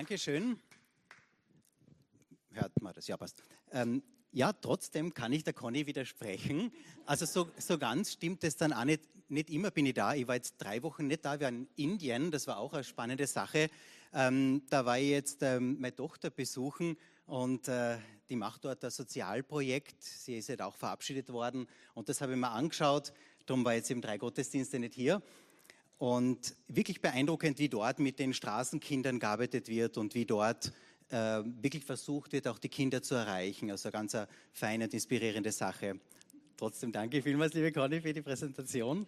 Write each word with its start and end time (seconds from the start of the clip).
Dankeschön. 0.00 0.58
Hört 2.52 2.80
man 2.80 2.94
das? 2.94 3.06
Ja, 3.06 3.18
passt. 3.18 3.44
Ähm, 3.70 4.02
ja, 4.32 4.50
trotzdem 4.50 5.12
kann 5.12 5.30
ich 5.30 5.44
der 5.44 5.52
Conny 5.52 5.86
widersprechen. 5.86 6.72
Also 7.04 7.26
so, 7.26 7.50
so 7.58 7.76
ganz 7.76 8.12
stimmt 8.12 8.42
es 8.44 8.56
dann 8.56 8.72
auch 8.72 8.86
nicht. 8.86 9.02
Nicht 9.28 9.50
immer 9.50 9.70
bin 9.70 9.84
ich 9.84 9.92
da. 9.92 10.14
Ich 10.14 10.26
war 10.26 10.36
jetzt 10.36 10.54
drei 10.56 10.82
Wochen 10.82 11.06
nicht 11.06 11.22
da. 11.26 11.38
Wir 11.38 11.48
waren 11.48 11.68
in 11.76 11.90
Indien. 11.90 12.30
Das 12.30 12.46
war 12.46 12.56
auch 12.56 12.72
eine 12.72 12.82
spannende 12.82 13.26
Sache. 13.26 13.68
Ähm, 14.14 14.62
da 14.70 14.86
war 14.86 14.98
ich 14.98 15.10
jetzt 15.10 15.42
ähm, 15.42 15.78
meine 15.78 15.94
Tochter 15.94 16.30
besuchen 16.30 16.96
und 17.26 17.68
äh, 17.68 17.98
die 18.30 18.36
macht 18.36 18.64
dort 18.64 18.82
ein 18.82 18.90
Sozialprojekt. 18.90 20.02
Sie 20.02 20.38
ist 20.38 20.48
halt 20.48 20.62
auch 20.62 20.76
verabschiedet 20.76 21.30
worden 21.30 21.66
und 21.92 22.08
das 22.08 22.22
habe 22.22 22.32
ich 22.32 22.38
mir 22.38 22.48
angeschaut. 22.48 23.12
Darum 23.44 23.66
war 23.66 23.74
jetzt 23.74 23.90
eben 23.90 24.00
drei 24.00 24.16
Gottesdienste 24.16 24.78
nicht 24.78 24.94
hier. 24.94 25.20
Und 26.00 26.56
wirklich 26.66 27.02
beeindruckend, 27.02 27.58
wie 27.58 27.68
dort 27.68 27.98
mit 27.98 28.18
den 28.18 28.32
Straßenkindern 28.32 29.18
gearbeitet 29.18 29.68
wird 29.68 29.98
und 29.98 30.14
wie 30.14 30.24
dort 30.24 30.72
äh, 31.10 31.42
wirklich 31.60 31.84
versucht 31.84 32.32
wird, 32.32 32.48
auch 32.48 32.58
die 32.58 32.70
Kinder 32.70 33.02
zu 33.02 33.16
erreichen. 33.16 33.70
Also 33.70 33.90
eine 33.90 33.92
ganz 33.92 34.16
feine 34.50 34.84
und 34.84 34.94
inspirierende 34.94 35.52
Sache. 35.52 36.00
Trotzdem 36.56 36.90
danke 36.90 37.20
vielmals, 37.20 37.52
liebe 37.52 37.70
Conny, 37.70 38.00
für 38.00 38.14
die 38.14 38.22
Präsentation. 38.22 39.06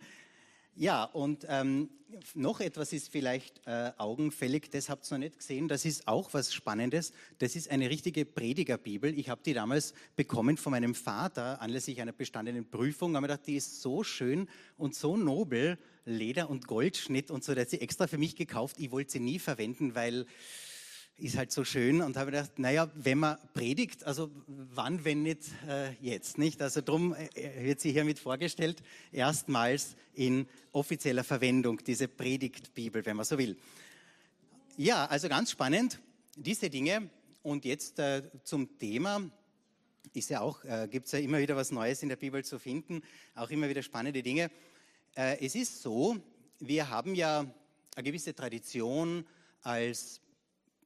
Ja, 0.77 1.05
und 1.05 1.47
ähm, 1.49 1.89
noch 2.35 2.61
etwas 2.61 2.93
ist 2.93 3.09
vielleicht 3.09 3.67
äh, 3.67 3.93
augenfällig, 3.97 4.71
das 4.71 4.91
habt 4.91 5.11
ihr 5.11 5.15
noch 5.15 5.21
nicht 5.21 5.39
gesehen, 5.39 5.69
das 5.69 5.87
ist 5.87 6.07
auch 6.07 6.35
was 6.35 6.53
Spannendes. 6.53 7.15
Das 7.39 7.57
ist 7.57 7.71
eine 7.71 7.89
richtige 7.89 8.27
Predigerbibel. 8.27 9.19
Ich 9.19 9.31
habe 9.31 9.41
die 9.43 9.55
damals 9.55 9.95
bekommen 10.15 10.59
von 10.59 10.73
meinem 10.73 10.95
Vater 10.95 11.63
anlässlich 11.63 12.03
einer 12.03 12.13
bestandenen 12.13 12.69
Prüfung. 12.69 13.17
Habe 13.17 13.27
ich 13.27 13.31
gedacht, 13.31 13.47
die 13.47 13.57
ist 13.57 13.81
so 13.81 14.05
schön 14.05 14.47
und 14.77 14.95
so 14.95 15.17
nobel, 15.17 15.79
Leder 16.05 16.51
und 16.51 16.67
Goldschnitt 16.67 17.31
und 17.31 17.45
so. 17.45 17.55
Der 17.55 17.63
hat 17.63 17.71
sie 17.71 17.81
extra 17.81 18.07
für 18.07 18.19
mich 18.19 18.37
gekauft. 18.37 18.77
Ich 18.79 18.91
wollte 18.91 19.13
sie 19.13 19.21
nie 19.21 19.39
verwenden, 19.39 19.95
weil 19.95 20.27
ist 21.19 21.37
halt 21.37 21.53
so 21.53 21.65
schön 21.65 22.01
und 22.01 22.17
habe 22.17 22.33
gedacht, 22.33 22.59
naja, 22.59 22.91
wenn 22.95 23.19
man 23.19 23.37
predigt, 23.55 24.05
also 24.05 24.31
wann, 24.47 25.05
wenn 25.05 25.23
nicht 25.23 25.43
äh, 25.69 25.93
jetzt, 26.01 26.39
nicht? 26.39 26.61
Also 26.61 26.81
drum 26.81 27.15
äh, 27.15 27.65
wird 27.65 27.81
sie 27.81 27.93
hiermit 27.93 28.19
vorgestellt, 28.19 28.83
erstmals 29.13 29.95
in 30.15 30.47
offizieller 30.73 31.23
Verwendung, 31.23 31.79
diese 31.85 32.09
Predigtbibel, 32.09 33.05
wenn 33.07 33.17
man 33.17 33.25
so 33.25 33.39
will. 33.39 33.57
Ja, 34.77 35.07
also 35.07 35.29
ganz 35.29 35.51
spannend, 35.51 36.01
diese 36.37 36.71
Dinge. 36.71 37.09
Und 37.43 37.65
jetzt 37.65 37.99
äh, 37.99 38.23
zum 38.45 38.79
Thema. 38.79 39.21
Ist 40.15 40.31
ja 40.31 40.41
auch, 40.41 40.63
äh, 40.65 40.89
gibt 40.91 41.07
es 41.07 41.13
ja 41.13 41.21
immer 41.21 41.39
wieder 41.39 41.57
was 41.57 41.71
Neues 41.71 42.03
in 42.03 42.09
der 42.09 42.17
Bibel 42.17 42.45
zu 42.45 42.59
finden, 42.59 43.03
auch 43.35 43.51
immer 43.51 43.69
wieder 43.69 43.83
spannende 43.83 44.23
Dinge. 44.23 44.51
Äh, 45.15 45.45
es 45.45 45.55
ist 45.55 45.83
so, 45.83 46.17
wir 46.59 46.89
haben 46.89 47.15
ja 47.15 47.47
eine 47.95 48.05
gewisse 48.05 48.35
Tradition 48.35 49.27
als 49.61 50.21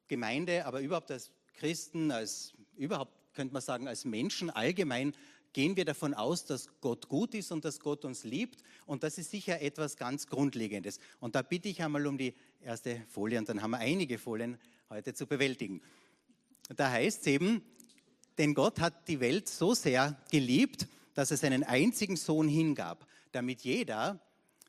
Gemeinde, 0.09 0.67
aber 0.67 0.81
überhaupt 0.81 1.11
als 1.11 1.31
Christen, 1.55 2.11
als 2.11 2.53
überhaupt 2.77 3.13
könnte 3.35 3.53
man 3.53 3.63
sagen, 3.63 3.87
als 3.87 4.05
Menschen 4.05 4.51
allgemein 4.51 5.15
gehen 5.53 5.77
wir 5.77 5.85
davon 5.85 6.13
aus, 6.13 6.45
dass 6.45 6.69
Gott 6.81 7.09
gut 7.09 7.35
ist 7.35 7.53
und 7.53 7.65
dass 7.65 7.81
Gott 7.81 8.05
uns 8.05 8.25
liebt. 8.25 8.63
Und 8.85 9.03
das 9.03 9.17
ist 9.17 9.31
sicher 9.31 9.61
etwas 9.63 9.97
ganz 9.97 10.27
Grundlegendes. 10.27 10.99
Und 11.21 11.35
da 11.35 11.43
bitte 11.43 11.69
ich 11.69 11.83
einmal 11.83 12.07
um 12.07 12.19
die 12.19 12.35
erste 12.61 13.03
Folie 13.09 13.39
und 13.39 13.49
dann 13.49 13.63
haben 13.63 13.71
wir 13.71 13.79
einige 13.79 14.19
Folien 14.19 14.59
heute 14.91 15.15
zu 15.15 15.27
bewältigen. 15.27 15.81
Da 16.75 16.91
heißt 16.91 17.23
es 17.23 17.27
eben, 17.27 17.63
denn 18.39 18.55
Gott 18.55 18.81
hat 18.81 19.09
die 19.09 19.21
Welt 19.21 19.49
so 19.49 19.73
sehr 19.73 20.21
geliebt, 20.31 20.89
dass 21.15 21.31
er 21.31 21.37
seinen 21.39 21.63
einzigen 21.63 22.17
Sohn 22.17 22.49
hingab, 22.49 23.07
damit 23.37 23.61
jeder, 23.63 24.19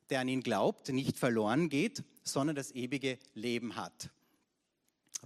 der 0.09 0.19
an 0.19 0.27
ihn 0.27 0.43
glaubt, 0.43 0.89
nicht 0.89 1.17
verloren 1.17 1.69
geht, 1.69 2.03
sondern 2.23 2.55
das 2.55 2.71
ewige 2.71 3.17
Leben 3.33 3.77
hat. 3.77 4.09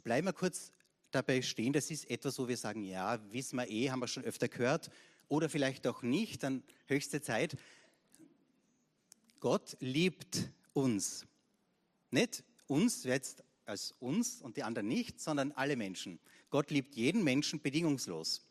Bleiben 0.03 0.28
wir 0.28 0.34
kurz 0.34 0.72
dabei 1.09 1.41
stehen, 1.41 1.74
das 1.74 1.90
ist 1.91 2.09
etwas, 2.09 2.38
wo 2.38 2.47
wir 2.47 2.56
sagen, 2.56 2.84
ja, 2.84 3.19
wissen 3.31 3.57
wir 3.57 3.68
eh, 3.69 3.90
haben 3.90 4.00
wir 4.00 4.07
schon 4.07 4.24
öfter 4.24 4.47
gehört, 4.47 4.91
oder 5.28 5.50
vielleicht 5.50 5.88
auch 5.88 6.03
nicht, 6.03 6.44
dann 6.44 6.63
höchste 6.85 7.22
Zeit. 7.22 7.57
Gott 9.40 9.75
liebt 9.79 10.50
uns. 10.73 11.25
Nicht 12.12 12.44
uns 12.68 13.03
jetzt 13.03 13.44
als 13.66 13.96
uns 14.00 14.41
und 14.41 14.58
die 14.58 14.63
anderen 14.63 14.88
nicht, 14.88 15.19
sondern 15.19 15.52
alle 15.53 15.78
Menschen. 15.78 16.19
Gott 16.50 16.69
liebt 16.69 16.96
jeden 16.96 17.23
Menschen 17.23 17.59
bedingungslos. 17.62 18.46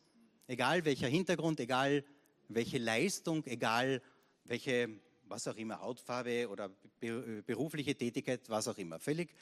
Egal 0.47 0.83
welcher 0.83 1.07
Hintergrund, 1.07 1.59
egal 1.59 2.03
welche 2.49 2.77
Leistung, 2.77 3.45
egal 3.45 4.01
welche, 4.45 4.89
was 5.27 5.47
auch 5.47 5.55
immer, 5.55 5.81
Hautfarbe 5.81 6.49
oder 6.49 6.69
berufliche 6.99 7.95
Tätigkeit, 7.95 8.49
was 8.49 8.67
auch 8.67 8.77
immer. 8.77 8.99
Völlig 8.99 9.33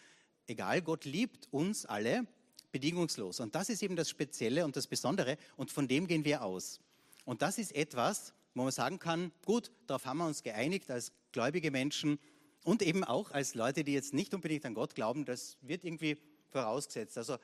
egal, 0.47 0.81
Gott 0.81 1.05
liebt 1.05 1.47
uns 1.51 1.85
alle 1.85 2.27
bedingungslos. 2.71 3.39
Und 3.39 3.55
das 3.55 3.69
ist 3.69 3.81
eben 3.81 3.95
das 3.95 4.09
Spezielle 4.09 4.65
und 4.65 4.75
das 4.75 4.87
Besondere 4.87 5.37
und 5.57 5.71
von 5.71 5.87
dem 5.87 6.07
gehen 6.07 6.25
wir 6.25 6.43
aus. 6.43 6.79
Und 7.25 7.41
das 7.41 7.57
ist 7.57 7.75
etwas, 7.75 8.33
wo 8.53 8.63
man 8.63 8.71
sagen 8.71 8.99
kann, 8.99 9.31
gut, 9.45 9.71
darauf 9.87 10.05
haben 10.05 10.17
wir 10.17 10.27
uns 10.27 10.43
geeinigt 10.43 10.89
als 10.91 11.11
gläubige 11.31 11.71
Menschen 11.71 12.19
und 12.63 12.81
eben 12.81 13.03
auch 13.03 13.31
als 13.31 13.55
Leute, 13.55 13.83
die 13.83 13.93
jetzt 13.93 14.13
nicht 14.13 14.33
unbedingt 14.33 14.66
an 14.66 14.73
Gott 14.73 14.95
glauben, 14.95 15.25
das 15.25 15.57
wird 15.61 15.85
irgendwie 15.85 16.17
vorausgesetzt. 16.49 17.17
Also 17.17 17.37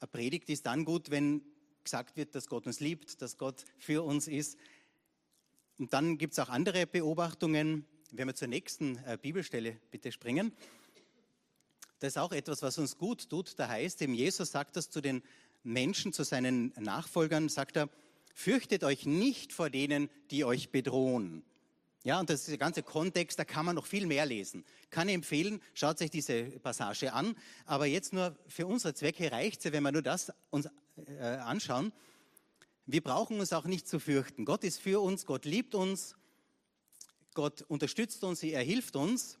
eine 0.00 0.08
Predigt 0.08 0.48
ist 0.50 0.66
dann 0.66 0.84
gut, 0.84 1.10
wenn 1.10 1.42
gesagt 1.82 2.16
wird, 2.16 2.34
dass 2.34 2.48
Gott 2.48 2.66
uns 2.66 2.80
liebt, 2.80 3.22
dass 3.22 3.38
Gott 3.38 3.64
für 3.78 4.02
uns 4.02 4.28
ist. 4.28 4.58
Und 5.78 5.92
dann 5.92 6.18
gibt 6.18 6.32
es 6.32 6.38
auch 6.38 6.48
andere 6.48 6.86
Beobachtungen. 6.86 7.84
Wenn 8.12 8.28
wir 8.28 8.34
zur 8.34 8.48
nächsten 8.48 8.96
äh, 9.04 9.18
Bibelstelle 9.20 9.78
bitte 9.90 10.12
springen. 10.12 10.52
Das 11.98 12.12
ist 12.12 12.18
auch 12.18 12.32
etwas, 12.32 12.62
was 12.62 12.78
uns 12.78 12.98
gut 12.98 13.28
tut. 13.28 13.58
Da 13.58 13.68
heißt 13.68 14.00
eben, 14.02 14.14
Jesus 14.14 14.52
sagt 14.52 14.76
das 14.76 14.90
zu 14.90 15.00
den 15.00 15.22
Menschen, 15.64 16.12
zu 16.12 16.22
seinen 16.22 16.72
Nachfolgern, 16.78 17.48
sagt 17.48 17.76
er, 17.76 17.88
fürchtet 18.34 18.84
euch 18.84 19.06
nicht 19.06 19.52
vor 19.52 19.70
denen, 19.70 20.08
die 20.30 20.44
euch 20.44 20.70
bedrohen. 20.70 21.42
Ja, 22.04 22.20
und 22.20 22.30
das 22.30 22.42
ist 22.42 22.48
der 22.50 22.58
ganze 22.58 22.84
Kontext, 22.84 23.36
da 23.36 23.44
kann 23.44 23.66
man 23.66 23.74
noch 23.74 23.86
viel 23.86 24.06
mehr 24.06 24.26
lesen. 24.26 24.64
Kann 24.90 25.08
ich 25.08 25.14
empfehlen, 25.16 25.60
schaut 25.74 26.00
euch 26.00 26.10
diese 26.10 26.44
Passage 26.44 27.12
an. 27.12 27.34
Aber 27.64 27.86
jetzt 27.86 28.12
nur 28.12 28.36
für 28.46 28.66
unsere 28.68 28.94
Zwecke 28.94 29.32
reicht 29.32 29.64
es, 29.64 29.72
wenn 29.72 29.82
wir 29.82 29.90
nur 29.90 30.02
das 30.02 30.32
uns 30.50 30.68
äh, 31.18 31.20
anschauen. 31.20 31.92
Wir 32.88 33.00
brauchen 33.00 33.40
uns 33.40 33.52
auch 33.52 33.64
nicht 33.64 33.88
zu 33.88 33.98
fürchten. 33.98 34.44
Gott 34.44 34.62
ist 34.62 34.80
für 34.80 35.00
uns, 35.00 35.26
Gott 35.26 35.44
liebt 35.44 35.74
uns, 35.74 36.14
Gott 37.34 37.62
unterstützt 37.62 38.22
uns, 38.22 38.44
er 38.44 38.62
hilft 38.62 38.94
uns. 38.94 39.40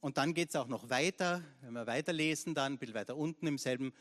Und 0.00 0.16
dann 0.16 0.32
geht 0.32 0.48
es 0.48 0.56
auch 0.56 0.66
noch 0.66 0.88
weiter, 0.88 1.44
wenn 1.60 1.74
wir 1.74 1.86
weiterlesen, 1.86 2.54
dann 2.54 2.72
ein 2.72 2.78
bisschen 2.78 2.94
weiter 2.94 3.18
unten 3.18 3.46
im 3.46 3.58
selben. 3.58 3.92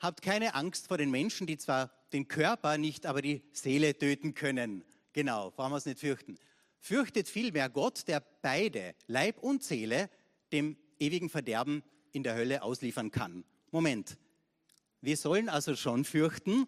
Habt 0.00 0.22
keine 0.22 0.54
Angst 0.54 0.88
vor 0.88 0.96
den 0.96 1.10
Menschen, 1.10 1.46
die 1.46 1.58
zwar 1.58 1.90
den 2.14 2.26
Körper 2.26 2.78
nicht, 2.78 3.04
aber 3.04 3.20
die 3.20 3.42
Seele 3.52 3.98
töten 3.98 4.32
können. 4.32 4.82
Genau, 5.12 5.50
brauchen 5.50 5.72
wir 5.72 5.76
es 5.76 5.84
nicht 5.84 6.00
fürchten. 6.00 6.38
Fürchtet 6.78 7.28
vielmehr 7.28 7.68
Gott, 7.68 8.08
der 8.08 8.24
beide, 8.40 8.94
Leib 9.08 9.38
und 9.40 9.62
Seele, 9.62 10.08
dem 10.52 10.78
ewigen 10.98 11.28
Verderben 11.28 11.82
in 12.12 12.22
der 12.22 12.34
Hölle 12.34 12.62
ausliefern 12.62 13.10
kann. 13.10 13.44
Moment. 13.70 14.16
Wir 15.02 15.18
sollen 15.18 15.50
also 15.50 15.76
schon 15.76 16.04
fürchten, 16.04 16.66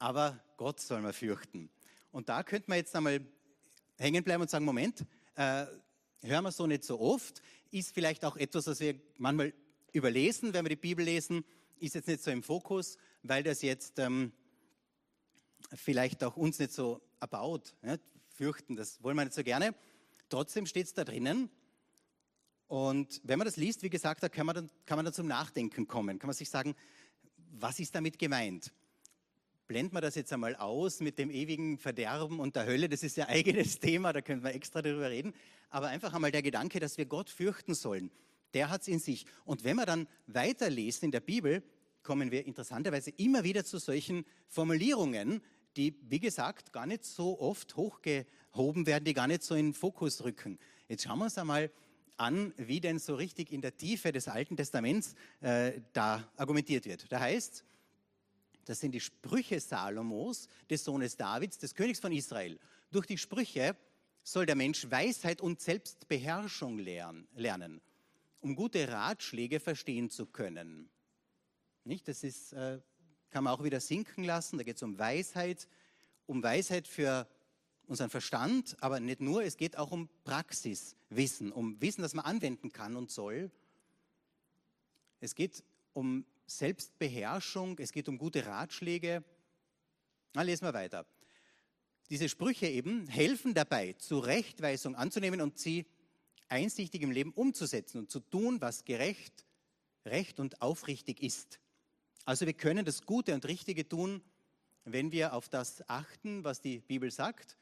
aber 0.00 0.42
Gott 0.56 0.80
soll 0.80 1.02
man 1.02 1.12
fürchten. 1.12 1.70
Und 2.10 2.28
da 2.28 2.42
könnte 2.42 2.68
man 2.68 2.78
jetzt 2.78 2.96
einmal 2.96 3.20
hängen 3.98 4.24
bleiben 4.24 4.42
und 4.42 4.50
sagen, 4.50 4.64
Moment, 4.64 5.04
äh, 5.36 5.66
hören 6.22 6.44
wir 6.44 6.50
so 6.50 6.66
nicht 6.66 6.84
so 6.84 6.98
oft, 6.98 7.40
ist 7.70 7.94
vielleicht 7.94 8.24
auch 8.24 8.36
etwas, 8.36 8.66
was 8.66 8.80
wir 8.80 8.98
manchmal 9.18 9.52
überlesen, 9.92 10.52
wenn 10.54 10.64
wir 10.64 10.70
die 10.70 10.76
Bibel 10.76 11.04
lesen, 11.04 11.44
ist 11.78 11.94
jetzt 11.94 12.08
nicht 12.08 12.22
so 12.22 12.30
im 12.30 12.42
Fokus, 12.42 12.96
weil 13.22 13.42
das 13.42 13.62
jetzt 13.62 13.98
ähm, 13.98 14.32
vielleicht 15.74 16.24
auch 16.24 16.36
uns 16.36 16.58
nicht 16.58 16.72
so 16.72 17.00
erbaut, 17.20 17.74
ja, 17.82 17.96
fürchten, 18.30 18.76
das 18.76 19.02
wollen 19.02 19.16
wir 19.16 19.24
nicht 19.24 19.34
so 19.34 19.44
gerne. 19.44 19.74
Trotzdem 20.30 20.64
steht 20.64 20.86
es 20.86 20.94
da 20.94 21.04
drinnen. 21.04 21.50
Und 22.68 23.20
wenn 23.24 23.38
man 23.38 23.44
das 23.46 23.56
liest, 23.56 23.82
wie 23.82 23.90
gesagt, 23.90 24.22
da 24.22 24.28
kann 24.28 24.46
man, 24.46 24.54
dann, 24.54 24.70
kann 24.86 24.96
man 24.96 25.04
dann 25.04 25.14
zum 25.14 25.26
Nachdenken 25.26 25.86
kommen. 25.86 26.18
Kann 26.18 26.28
man 26.28 26.34
sich 26.34 26.48
sagen, 26.48 26.74
was 27.50 27.80
ist 27.80 27.94
damit 27.94 28.18
gemeint? 28.18 28.72
Blenden 29.70 29.94
wir 29.94 30.00
das 30.00 30.16
jetzt 30.16 30.32
einmal 30.32 30.56
aus 30.56 30.98
mit 30.98 31.16
dem 31.16 31.30
ewigen 31.30 31.78
Verderben 31.78 32.40
und 32.40 32.56
der 32.56 32.66
Hölle. 32.66 32.88
Das 32.88 33.04
ist 33.04 33.16
ja 33.16 33.28
eigenes 33.28 33.78
Thema, 33.78 34.12
da 34.12 34.20
könnten 34.20 34.42
wir 34.42 34.52
extra 34.52 34.82
darüber 34.82 35.08
reden. 35.08 35.32
Aber 35.68 35.86
einfach 35.86 36.12
einmal 36.12 36.32
der 36.32 36.42
Gedanke, 36.42 36.80
dass 36.80 36.98
wir 36.98 37.06
Gott 37.06 37.30
fürchten 37.30 37.74
sollen. 37.74 38.10
Der 38.52 38.68
hat 38.68 38.80
es 38.80 38.88
in 38.88 38.98
sich. 38.98 39.26
Und 39.44 39.62
wenn 39.62 39.76
wir 39.76 39.86
dann 39.86 40.08
weiterlesen 40.26 41.04
in 41.04 41.10
der 41.12 41.20
Bibel, 41.20 41.62
kommen 42.02 42.32
wir 42.32 42.46
interessanterweise 42.46 43.10
immer 43.10 43.44
wieder 43.44 43.64
zu 43.64 43.78
solchen 43.78 44.24
Formulierungen, 44.48 45.40
die, 45.76 45.94
wie 46.08 46.18
gesagt, 46.18 46.72
gar 46.72 46.86
nicht 46.86 47.04
so 47.04 47.38
oft 47.38 47.76
hochgehoben 47.76 48.86
werden, 48.86 49.04
die 49.04 49.14
gar 49.14 49.28
nicht 49.28 49.44
so 49.44 49.54
in 49.54 49.66
den 49.66 49.74
Fokus 49.74 50.24
rücken. 50.24 50.58
Jetzt 50.88 51.04
schauen 51.04 51.20
wir 51.20 51.26
uns 51.26 51.38
einmal 51.38 51.70
an, 52.16 52.52
wie 52.56 52.80
denn 52.80 52.98
so 52.98 53.14
richtig 53.14 53.52
in 53.52 53.60
der 53.60 53.76
Tiefe 53.76 54.10
des 54.10 54.26
Alten 54.26 54.56
Testaments 54.56 55.14
äh, 55.42 55.80
da 55.92 56.28
argumentiert 56.36 56.86
wird. 56.86 57.06
Da 57.12 57.20
heißt 57.20 57.64
das 58.70 58.78
sind 58.78 58.92
die 58.92 59.00
Sprüche 59.00 59.58
Salomos, 59.58 60.46
des 60.70 60.84
Sohnes 60.84 61.16
Davids, 61.16 61.58
des 61.58 61.74
Königs 61.74 61.98
von 61.98 62.12
Israel. 62.12 62.56
Durch 62.92 63.04
die 63.04 63.18
Sprüche 63.18 63.76
soll 64.22 64.46
der 64.46 64.54
Mensch 64.54 64.88
Weisheit 64.88 65.40
und 65.40 65.60
Selbstbeherrschung 65.60 66.78
lernen. 66.78 67.80
um 68.38 68.54
gute 68.54 68.88
Ratschläge 68.88 69.58
verstehen 69.58 70.08
zu 70.08 70.24
können. 70.24 70.88
Nicht? 71.82 72.06
Das 72.06 72.22
ist, 72.22 72.52
äh, 72.52 72.80
kann 73.30 73.42
man 73.42 73.52
auch 73.52 73.64
wieder 73.64 73.80
sinken 73.80 74.22
lassen. 74.22 74.56
Da 74.56 74.62
geht 74.62 74.76
es 74.76 74.82
um 74.84 74.98
Weisheit, 74.98 75.68
um 76.26 76.40
Weisheit 76.40 76.86
für 76.86 77.28
unseren 77.88 78.08
Verstand, 78.08 78.76
aber 78.80 79.00
nicht 79.00 79.20
nur, 79.20 79.42
es 79.42 79.56
geht 79.56 79.76
auch 79.76 79.90
um 79.90 80.08
Praxiswissen, 80.22 81.50
um 81.50 81.80
Wissen, 81.82 82.02
das 82.02 82.14
man 82.14 82.24
anwenden 82.24 82.72
kann 82.72 82.94
und 82.94 83.10
soll. 83.10 83.50
Es 85.18 85.34
geht 85.34 85.64
um 85.92 86.24
Selbstbeherrschung, 86.50 87.78
es 87.78 87.92
geht 87.92 88.08
um 88.08 88.18
gute 88.18 88.44
Ratschläge. 88.44 89.22
Na, 90.34 90.42
lesen 90.42 90.64
wir 90.64 90.74
weiter. 90.74 91.06
Diese 92.10 92.28
Sprüche 92.28 92.66
eben 92.66 93.06
helfen 93.06 93.54
dabei, 93.54 93.92
Zurechtweisung 93.92 94.96
anzunehmen 94.96 95.40
und 95.40 95.58
sie 95.58 95.86
einsichtig 96.48 97.02
im 97.02 97.12
Leben 97.12 97.32
umzusetzen 97.32 97.98
und 97.98 98.10
zu 98.10 98.18
tun, 98.18 98.60
was 98.60 98.84
gerecht, 98.84 99.46
recht 100.04 100.40
und 100.40 100.60
aufrichtig 100.60 101.22
ist. 101.22 101.60
Also 102.24 102.46
wir 102.46 102.54
können 102.54 102.84
das 102.84 103.06
Gute 103.06 103.32
und 103.32 103.46
Richtige 103.46 103.88
tun, 103.88 104.20
wenn 104.84 105.12
wir 105.12 105.34
auf 105.34 105.48
das 105.48 105.88
achten, 105.88 106.42
was 106.42 106.60
die 106.60 106.80
Bibel 106.80 107.12
sagt. 107.12 107.56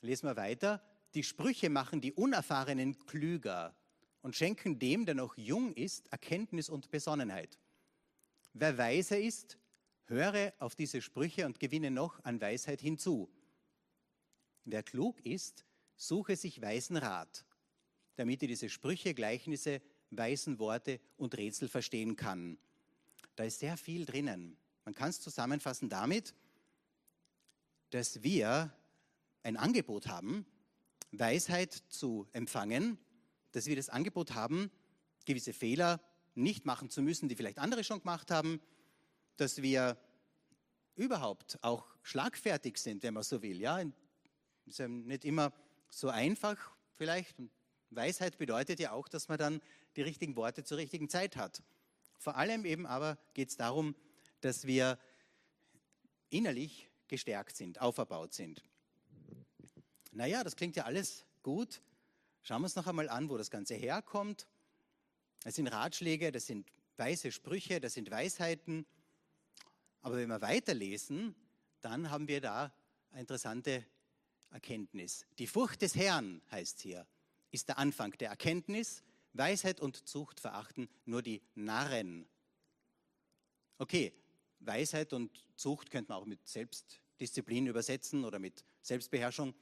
Lesen 0.00 0.28
wir 0.28 0.36
weiter. 0.36 0.82
Die 1.14 1.22
Sprüche 1.22 1.70
machen 1.70 2.00
die 2.00 2.12
Unerfahrenen 2.12 2.98
klüger 3.06 3.76
und 4.22 4.34
schenken 4.34 4.80
dem, 4.80 5.06
der 5.06 5.14
noch 5.14 5.36
jung 5.36 5.72
ist, 5.74 6.10
Erkenntnis 6.10 6.68
und 6.68 6.90
Besonnenheit. 6.90 7.58
Wer 8.54 8.76
weise 8.76 9.16
ist, 9.16 9.58
höre 10.04 10.52
auf 10.58 10.74
diese 10.74 11.00
Sprüche 11.00 11.46
und 11.46 11.58
gewinne 11.58 11.90
noch 11.90 12.22
an 12.24 12.40
Weisheit 12.40 12.80
hinzu. 12.80 13.30
Wer 14.64 14.82
klug 14.82 15.24
ist, 15.24 15.64
suche 15.96 16.36
sich 16.36 16.60
weisen 16.60 16.96
Rat, 16.96 17.44
damit 18.16 18.42
er 18.42 18.48
diese 18.48 18.68
Sprüche, 18.68 19.14
Gleichnisse, 19.14 19.80
weisen 20.10 20.58
Worte 20.58 21.00
und 21.16 21.36
Rätsel 21.36 21.68
verstehen 21.68 22.16
kann. 22.16 22.58
Da 23.36 23.44
ist 23.44 23.60
sehr 23.60 23.76
viel 23.76 24.04
drinnen. 24.04 24.58
Man 24.84 24.94
kann 24.94 25.10
es 25.10 25.20
zusammenfassen 25.20 25.88
damit, 25.88 26.34
dass 27.90 28.22
wir 28.22 28.72
ein 29.42 29.56
Angebot 29.56 30.08
haben, 30.08 30.46
Weisheit 31.12 31.72
zu 31.88 32.26
empfangen, 32.32 32.98
dass 33.52 33.66
wir 33.66 33.76
das 33.76 33.88
Angebot 33.88 34.34
haben, 34.34 34.70
gewisse 35.24 35.52
Fehler 35.52 36.00
nicht 36.34 36.64
machen 36.64 36.90
zu 36.90 37.02
müssen, 37.02 37.28
die 37.28 37.36
vielleicht 37.36 37.58
andere 37.58 37.84
schon 37.84 38.00
gemacht 38.00 38.30
haben, 38.30 38.60
dass 39.36 39.62
wir 39.62 39.98
überhaupt 40.94 41.58
auch 41.62 41.86
schlagfertig 42.02 42.78
sind, 42.78 43.02
wenn 43.02 43.14
man 43.14 43.22
so 43.22 43.42
will. 43.42 43.60
Ja, 43.60 43.82
ist 44.66 44.78
ja 44.78 44.88
nicht 44.88 45.24
immer 45.24 45.52
so 45.88 46.08
einfach 46.08 46.72
vielleicht. 46.96 47.36
Weisheit 47.90 48.38
bedeutet 48.38 48.80
ja 48.80 48.92
auch, 48.92 49.08
dass 49.08 49.28
man 49.28 49.38
dann 49.38 49.60
die 49.96 50.02
richtigen 50.02 50.36
Worte 50.36 50.64
zur 50.64 50.78
richtigen 50.78 51.08
Zeit 51.08 51.36
hat. 51.36 51.62
Vor 52.18 52.36
allem 52.36 52.64
eben 52.64 52.86
aber 52.86 53.18
geht 53.34 53.50
es 53.50 53.56
darum, 53.56 53.94
dass 54.40 54.66
wir 54.66 54.98
innerlich 56.30 56.88
gestärkt 57.08 57.56
sind, 57.56 57.80
auferbaut 57.80 58.32
sind. 58.32 58.62
Naja, 60.12 60.44
das 60.44 60.56
klingt 60.56 60.76
ja 60.76 60.84
alles 60.84 61.26
gut. 61.42 61.82
Schauen 62.42 62.62
wir 62.62 62.66
uns 62.66 62.76
noch 62.76 62.86
einmal 62.86 63.08
an, 63.08 63.28
wo 63.28 63.36
das 63.36 63.50
Ganze 63.50 63.74
herkommt. 63.74 64.46
Das 65.44 65.56
sind 65.56 65.66
Ratschläge, 65.68 66.30
das 66.30 66.46
sind 66.46 66.70
weise 66.96 67.32
Sprüche, 67.32 67.80
das 67.80 67.94
sind 67.94 68.10
Weisheiten. 68.10 68.86
Aber 70.00 70.16
wenn 70.16 70.28
wir 70.28 70.40
weiterlesen, 70.40 71.34
dann 71.80 72.10
haben 72.10 72.28
wir 72.28 72.40
da 72.40 72.72
interessante 73.14 73.84
Erkenntnis. 74.50 75.26
Die 75.38 75.46
Furcht 75.46 75.82
des 75.82 75.96
Herrn 75.96 76.42
heißt 76.50 76.80
hier, 76.80 77.06
ist 77.50 77.68
der 77.68 77.78
Anfang 77.78 78.12
der 78.18 78.30
Erkenntnis. 78.30 79.02
Weisheit 79.32 79.80
und 79.80 80.06
Zucht 80.08 80.40
verachten 80.40 80.88
nur 81.04 81.22
die 81.22 81.42
Narren. 81.54 82.28
Okay, 83.78 84.12
Weisheit 84.60 85.12
und 85.12 85.44
Zucht 85.56 85.90
könnte 85.90 86.12
man 86.12 86.20
auch 86.20 86.26
mit 86.26 86.46
Selbstdisziplin 86.46 87.66
übersetzen 87.66 88.24
oder 88.24 88.38
mit 88.38 88.64
Selbstbeherrschung. 88.82 89.54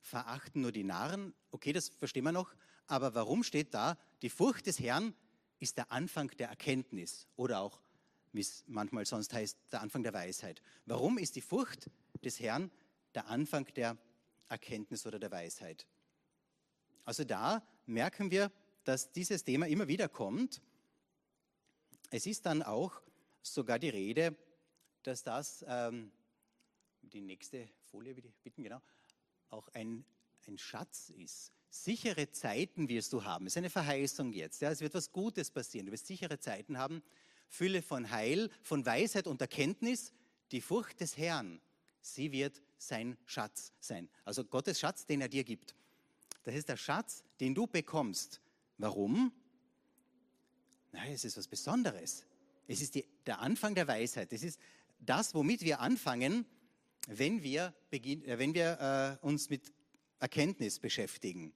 Verachten 0.00 0.62
nur 0.62 0.72
die 0.72 0.84
Narren. 0.84 1.34
Okay, 1.50 1.72
das 1.72 1.88
verstehen 1.88 2.24
wir 2.24 2.32
noch. 2.32 2.54
Aber 2.86 3.14
warum 3.14 3.42
steht 3.42 3.74
da, 3.74 3.98
die 4.22 4.30
Furcht 4.30 4.66
des 4.66 4.80
Herrn 4.80 5.14
ist 5.58 5.76
der 5.76 5.90
Anfang 5.90 6.28
der 6.38 6.48
Erkenntnis 6.48 7.26
oder 7.36 7.60
auch, 7.60 7.80
wie 8.32 8.40
es 8.40 8.64
manchmal 8.66 9.06
sonst 9.06 9.32
heißt, 9.32 9.58
der 9.72 9.80
Anfang 9.80 10.02
der 10.02 10.14
Weisheit. 10.14 10.62
Warum 10.86 11.18
ist 11.18 11.36
die 11.36 11.40
Furcht 11.40 11.90
des 12.24 12.40
Herrn 12.40 12.70
der 13.14 13.26
Anfang 13.26 13.66
der 13.74 13.96
Erkenntnis 14.48 15.06
oder 15.06 15.18
der 15.18 15.30
Weisheit. 15.30 15.86
Also 17.04 17.24
da 17.24 17.66
merken 17.86 18.30
wir, 18.30 18.50
dass 18.84 19.12
dieses 19.12 19.44
Thema 19.44 19.66
immer 19.66 19.88
wieder 19.88 20.08
kommt. 20.08 20.62
Es 22.10 22.26
ist 22.26 22.46
dann 22.46 22.62
auch 22.62 23.02
sogar 23.42 23.78
die 23.78 23.88
Rede, 23.88 24.36
dass 25.02 25.22
das, 25.22 25.64
ähm, 25.68 26.10
die 27.02 27.20
nächste 27.20 27.68
Folie 27.90 28.14
bitten, 28.14 28.62
genau, 28.62 28.80
auch 29.50 29.68
ein, 29.68 30.04
ein 30.46 30.58
Schatz 30.58 31.10
ist. 31.10 31.52
Sichere 31.70 32.30
Zeiten 32.30 32.88
wirst 32.88 33.12
du 33.12 33.24
haben. 33.24 33.46
Es 33.46 33.52
ist 33.52 33.58
eine 33.58 33.70
Verheißung 33.70 34.32
jetzt. 34.32 34.62
Ja, 34.62 34.70
es 34.70 34.80
wird 34.80 34.94
was 34.94 35.12
Gutes 35.12 35.50
passieren. 35.50 35.86
Du 35.86 35.92
wirst 35.92 36.06
sichere 36.06 36.38
Zeiten 36.38 36.78
haben. 36.78 37.02
Fülle 37.48 37.82
von 37.82 38.10
Heil, 38.10 38.50
von 38.62 38.84
Weisheit 38.84 39.26
und 39.26 39.40
Erkenntnis. 39.40 40.12
Die 40.52 40.60
Furcht 40.60 41.00
des 41.00 41.18
Herrn, 41.18 41.60
sie 42.00 42.32
wird 42.32 42.62
sein 42.78 43.18
Schatz 43.26 43.72
sein. 43.80 44.08
Also 44.24 44.44
Gottes 44.44 44.80
Schatz, 44.80 45.04
den 45.04 45.20
er 45.20 45.28
dir 45.28 45.44
gibt. 45.44 45.74
Das 46.44 46.54
ist 46.54 46.68
der 46.68 46.78
Schatz, 46.78 47.22
den 47.40 47.54
du 47.54 47.66
bekommst. 47.66 48.40
Warum? 48.78 49.32
Nein, 50.92 51.12
es 51.12 51.24
ist 51.24 51.36
was 51.36 51.48
Besonderes. 51.48 52.24
Es 52.66 52.80
ist 52.80 52.94
die, 52.94 53.06
der 53.26 53.40
Anfang 53.40 53.74
der 53.74 53.88
Weisheit. 53.88 54.32
Es 54.32 54.42
ist 54.42 54.58
das, 55.00 55.34
womit 55.34 55.62
wir 55.62 55.80
anfangen, 55.80 56.46
wenn 57.08 57.42
wir, 57.42 57.74
beginn, 57.90 58.24
äh, 58.24 58.38
wenn 58.38 58.54
wir 58.54 59.18
äh, 59.22 59.26
uns 59.26 59.50
mit 59.50 59.72
Erkenntnis 60.18 60.78
beschäftigen. 60.78 61.52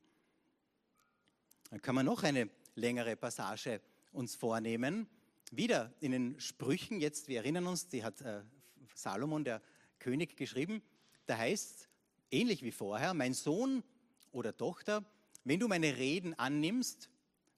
Dann 1.71 1.81
kann 1.83 1.95
man 1.95 2.07
noch 2.07 2.23
eine 2.23 2.49
längere 2.75 3.17
Passage 3.17 3.81
uns 4.13 4.35
vornehmen. 4.35 5.09
Wieder 5.51 5.93
in 6.01 6.13
den 6.13 6.41
Sprüchen, 6.41 7.01
jetzt, 7.01 7.29
wir 7.29 7.39
erinnern 7.39 7.67
uns, 7.67 7.89
die 7.89 8.05
hat 8.05 8.21
äh, 8.21 8.43
Salomon, 8.95 9.45
der 9.45 9.63
König, 9.99 10.37
geschrieben. 10.37 10.83
Da 11.27 11.39
heißt 11.39 11.89
ähnlich 12.31 12.63
wie 12.63 12.73
vorher, 12.73 13.15
mein 13.15 13.35
Sohn 13.35 13.83
oder 14.33 14.57
Tochter, 14.57 15.05
wenn 15.45 15.61
du 15.61 15.69
meine 15.69 15.97
Reden 15.97 16.35
annimmst, 16.35 17.11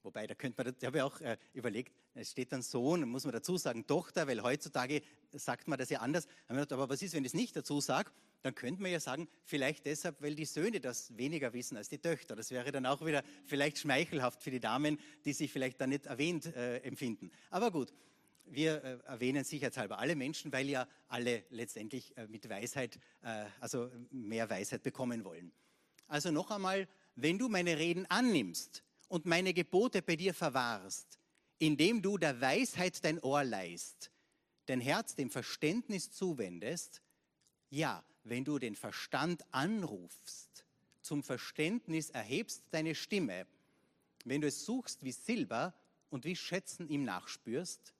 wobei 0.03 0.27
da 0.27 0.35
könnte 0.35 0.63
man, 0.63 0.75
da 0.77 0.87
habe 0.87 0.97
ich 0.97 1.03
auch 1.03 1.21
äh, 1.21 1.37
überlegt, 1.53 1.93
es 2.13 2.31
steht 2.31 2.51
dann 2.51 2.61
Sohn, 2.61 3.07
muss 3.07 3.25
man 3.25 3.33
dazu 3.33 3.57
sagen 3.57 3.85
Tochter, 3.85 4.27
weil 4.27 4.41
heutzutage 4.41 5.01
sagt 5.37 5.67
man 5.67 5.77
das 5.77 5.89
ja 5.89 5.99
anders. 5.99 6.27
Aber 6.47 6.89
was 6.89 7.01
ist, 7.01 7.13
wenn 7.13 7.23
ich 7.23 7.29
es 7.29 7.33
nicht 7.33 7.55
dazu 7.55 7.81
sage? 7.81 8.11
Dann 8.41 8.53
könnte 8.53 8.81
man 8.81 8.91
ja 8.91 8.99
sagen, 8.99 9.27
vielleicht 9.43 9.85
deshalb, 9.85 10.21
weil 10.21 10.35
die 10.35 10.45
Söhne 10.45 10.79
das 10.79 11.17
weniger 11.17 11.53
wissen 11.53 11.77
als 11.77 11.89
die 11.89 11.97
Töchter. 11.97 12.35
Das 12.35 12.51
wäre 12.51 12.71
dann 12.71 12.85
auch 12.85 13.03
wieder 13.05 13.23
vielleicht 13.45 13.79
schmeichelhaft 13.79 14.43
für 14.43 14.51
die 14.51 14.59
Damen, 14.59 14.99
die 15.25 15.33
sich 15.33 15.51
vielleicht 15.51 15.81
da 15.81 15.87
nicht 15.87 16.05
erwähnt 16.05 16.45
äh, 16.55 16.77
empfinden. 16.79 17.31
Aber 17.49 17.71
gut, 17.71 17.91
wir 18.45 18.83
äh, 18.83 18.97
erwähnen 19.07 19.43
sicherheitshalber 19.43 19.97
alle 19.97 20.15
Menschen, 20.15 20.51
weil 20.51 20.69
ja 20.69 20.87
alle 21.07 21.43
letztendlich 21.49 22.15
äh, 22.17 22.27
mit 22.27 22.47
Weisheit, 22.49 22.99
äh, 23.23 23.45
also 23.59 23.89
mehr 24.11 24.49
Weisheit 24.49 24.83
bekommen 24.83 25.23
wollen. 25.23 25.51
Also 26.07 26.31
noch 26.31 26.51
einmal, 26.51 26.87
wenn 27.15 27.37
du 27.37 27.49
meine 27.49 27.77
Reden 27.77 28.05
annimmst 28.07 28.83
und 29.07 29.25
meine 29.25 29.53
Gebote 29.53 30.01
bei 30.01 30.15
dir 30.15 30.33
verwahrst, 30.33 31.19
indem 31.57 32.01
du 32.01 32.17
der 32.17 32.39
Weisheit 32.41 33.03
dein 33.03 33.19
Ohr 33.19 33.43
leist, 33.43 34.11
dein 34.65 34.81
Herz 34.81 35.15
dem 35.15 35.29
Verständnis 35.29 36.11
zuwendest, 36.11 37.01
ja, 37.69 38.03
wenn 38.23 38.43
du 38.43 38.59
den 38.59 38.75
Verstand 38.75 39.43
anrufst, 39.53 40.65
zum 41.01 41.23
Verständnis 41.23 42.09
erhebst 42.09 42.63
deine 42.71 42.95
Stimme, 42.95 43.45
wenn 44.23 44.41
du 44.41 44.47
es 44.47 44.65
suchst 44.65 45.03
wie 45.03 45.11
Silber 45.11 45.73
und 46.09 46.25
wie 46.25 46.35
Schätzen 46.35 46.89
ihm 46.89 47.03
nachspürst, 47.03 47.95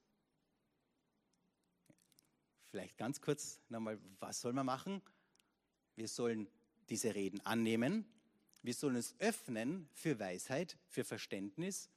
Vielleicht 2.76 2.98
ganz 2.98 3.22
kurz 3.22 3.62
nochmal, 3.70 3.98
was 4.20 4.42
soll 4.42 4.52
man 4.52 4.66
machen? 4.66 5.02
Wir 5.96 6.10
sollen 6.10 6.50
diese 6.90 7.16
Reden 7.16 7.40
annehmen. 7.46 8.04
Wir 8.64 8.74
sollen 8.74 8.98
uns 8.98 9.16
öffnen 9.20 9.88
für 9.94 10.20
Weisheit, 10.20 10.78
für 10.90 11.06
Verständnis. 11.06 11.90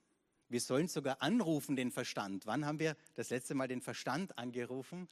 Wir 0.49 0.61
sollen 0.61 0.89
sogar 0.89 1.21
anrufen 1.21 1.77
den 1.77 1.91
Verstand. 1.91 2.47
Wann 2.47 2.65
haben 2.65 2.79
wir 2.79 2.97
das 3.15 3.31
letzte 3.31 3.55
Mal 3.55 3.69
den 3.69 3.83
Verstand 3.83 4.39
angerufen? 4.39 5.09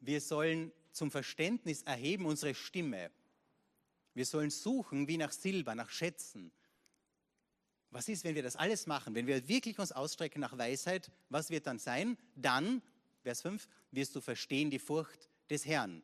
Wir 0.00 0.20
sollen 0.20 0.72
zum 0.92 1.10
Verständnis 1.10 1.82
erheben 1.82 2.26
unsere 2.26 2.54
Stimme. 2.54 3.10
Wir 4.14 4.24
sollen 4.24 4.50
suchen 4.50 5.06
wie 5.06 5.18
nach 5.18 5.32
Silber, 5.32 5.74
nach 5.74 5.90
Schätzen. 5.90 6.50
Was 7.90 8.08
ist, 8.08 8.24
wenn 8.24 8.34
wir 8.34 8.42
das 8.42 8.56
alles 8.56 8.86
machen? 8.86 9.14
Wenn 9.14 9.26
wir 9.26 9.48
wirklich 9.48 9.78
uns 9.78 9.92
ausstrecken 9.92 10.40
nach 10.40 10.56
Weisheit, 10.56 11.10
was 11.28 11.50
wird 11.50 11.66
dann 11.66 11.78
sein? 11.78 12.18
Dann 12.34 12.82
Vers 13.22 13.42
5, 13.42 13.68
wirst 13.90 14.14
du 14.16 14.20
verstehen 14.20 14.70
die 14.70 14.78
Furcht 14.78 15.28
des 15.50 15.66
Herrn 15.66 16.02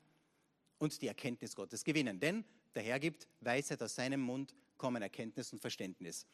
und 0.79 1.01
die 1.01 1.09
Erkenntnis 1.09 1.55
Gottes 1.55 1.85
gewinnen. 1.85 2.21
Denn 2.21 2.45
der 2.75 2.83
Herr 2.83 3.01
gibt 3.01 3.29
Weisheit 3.41 3.83
aus 3.83 3.95
seinem 3.95 4.21
Mund, 4.21 4.55
kommen 4.77 5.03
Erkenntnis 5.03 5.53
und 5.53 5.61
Verständnis. 5.61 6.27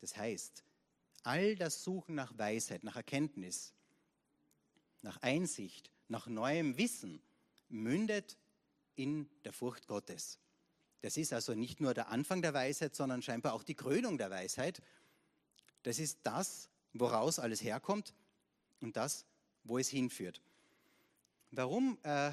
Das 0.00 0.16
heißt, 0.16 0.64
all 1.24 1.56
das 1.56 1.82
Suchen 1.82 2.14
nach 2.14 2.36
Weisheit, 2.38 2.84
nach 2.84 2.96
Erkenntnis, 2.96 3.72
nach 5.02 5.20
Einsicht, 5.22 5.90
nach 6.08 6.26
neuem 6.26 6.76
Wissen 6.76 7.20
mündet 7.68 8.38
in 8.94 9.28
der 9.44 9.52
Furcht 9.52 9.86
Gottes. 9.86 10.38
Das 11.00 11.16
ist 11.16 11.32
also 11.32 11.54
nicht 11.54 11.80
nur 11.80 11.92
der 11.92 12.08
Anfang 12.08 12.40
der 12.40 12.54
Weisheit, 12.54 12.94
sondern 12.94 13.20
scheinbar 13.20 13.52
auch 13.52 13.62
die 13.62 13.74
Krönung 13.74 14.16
der 14.16 14.30
Weisheit. 14.30 14.80
Das 15.82 15.98
ist 15.98 16.20
das, 16.22 16.70
woraus 16.92 17.38
alles 17.38 17.62
herkommt 17.62 18.14
und 18.80 18.96
das, 18.96 19.26
wo 19.64 19.78
es 19.78 19.88
hinführt. 19.88 20.40
Warum 21.50 21.98
äh, 22.02 22.32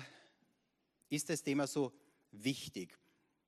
ist 1.09 1.29
das 1.29 1.43
Thema 1.43 1.67
so 1.67 1.91
wichtig? 2.31 2.97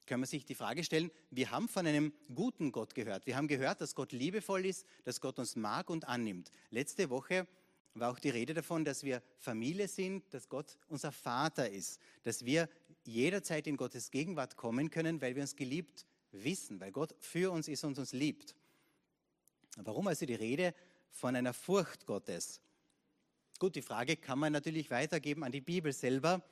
Kann 0.06 0.20
man 0.20 0.28
sich 0.28 0.46
die 0.46 0.56
Frage 0.56 0.84
stellen, 0.84 1.12
wir 1.32 1.52
haben 1.52 1.70
von 1.70 1.88
einem 1.88 2.14
guten 2.34 2.72
Gott 2.72 2.94
gehört. 2.94 3.26
Wir 3.26 3.38
haben 3.38 3.48
gehört, 3.48 3.80
dass 3.80 3.96
Gott 3.96 4.12
liebevoll 4.12 4.66
ist, 4.66 4.86
dass 5.06 5.22
Gott 5.22 5.40
uns 5.40 5.56
mag 5.56 5.90
und 5.90 6.08
annimmt. 6.08 6.52
Letzte 6.72 7.10
Woche 7.10 7.48
war 7.94 8.12
auch 8.12 8.20
die 8.20 8.30
Rede 8.30 8.54
davon, 8.54 8.84
dass 8.84 9.04
wir 9.04 9.22
Familie 9.38 9.88
sind, 9.88 10.34
dass 10.34 10.50
Gott 10.50 10.78
unser 10.88 11.12
Vater 11.12 11.70
ist, 11.70 12.02
dass 12.24 12.44
wir 12.44 12.68
jederzeit 13.06 13.68
in 13.68 13.78
Gottes 13.78 14.12
Gegenwart 14.12 14.58
kommen 14.58 14.90
können, 14.90 15.22
weil 15.22 15.36
wir 15.36 15.42
uns 15.42 15.56
geliebt 15.56 16.06
wissen, 16.32 16.80
weil 16.80 16.92
Gott 16.92 17.16
für 17.20 17.52
uns 17.52 17.68
ist 17.68 17.84
und 17.84 17.98
uns 17.98 18.12
liebt. 18.12 18.56
Warum 19.78 20.08
also 20.08 20.26
die 20.26 20.36
Rede 20.36 20.74
von 21.12 21.36
einer 21.36 21.54
Furcht 21.54 22.06
Gottes? 22.06 22.62
Gut, 23.60 23.76
die 23.76 23.82
Frage 23.82 24.18
kann 24.18 24.40
man 24.40 24.52
natürlich 24.52 24.90
weitergeben 24.90 25.44
an 25.44 25.52
die 25.52 25.62
Bibel 25.62 25.94
selber. 25.94 26.44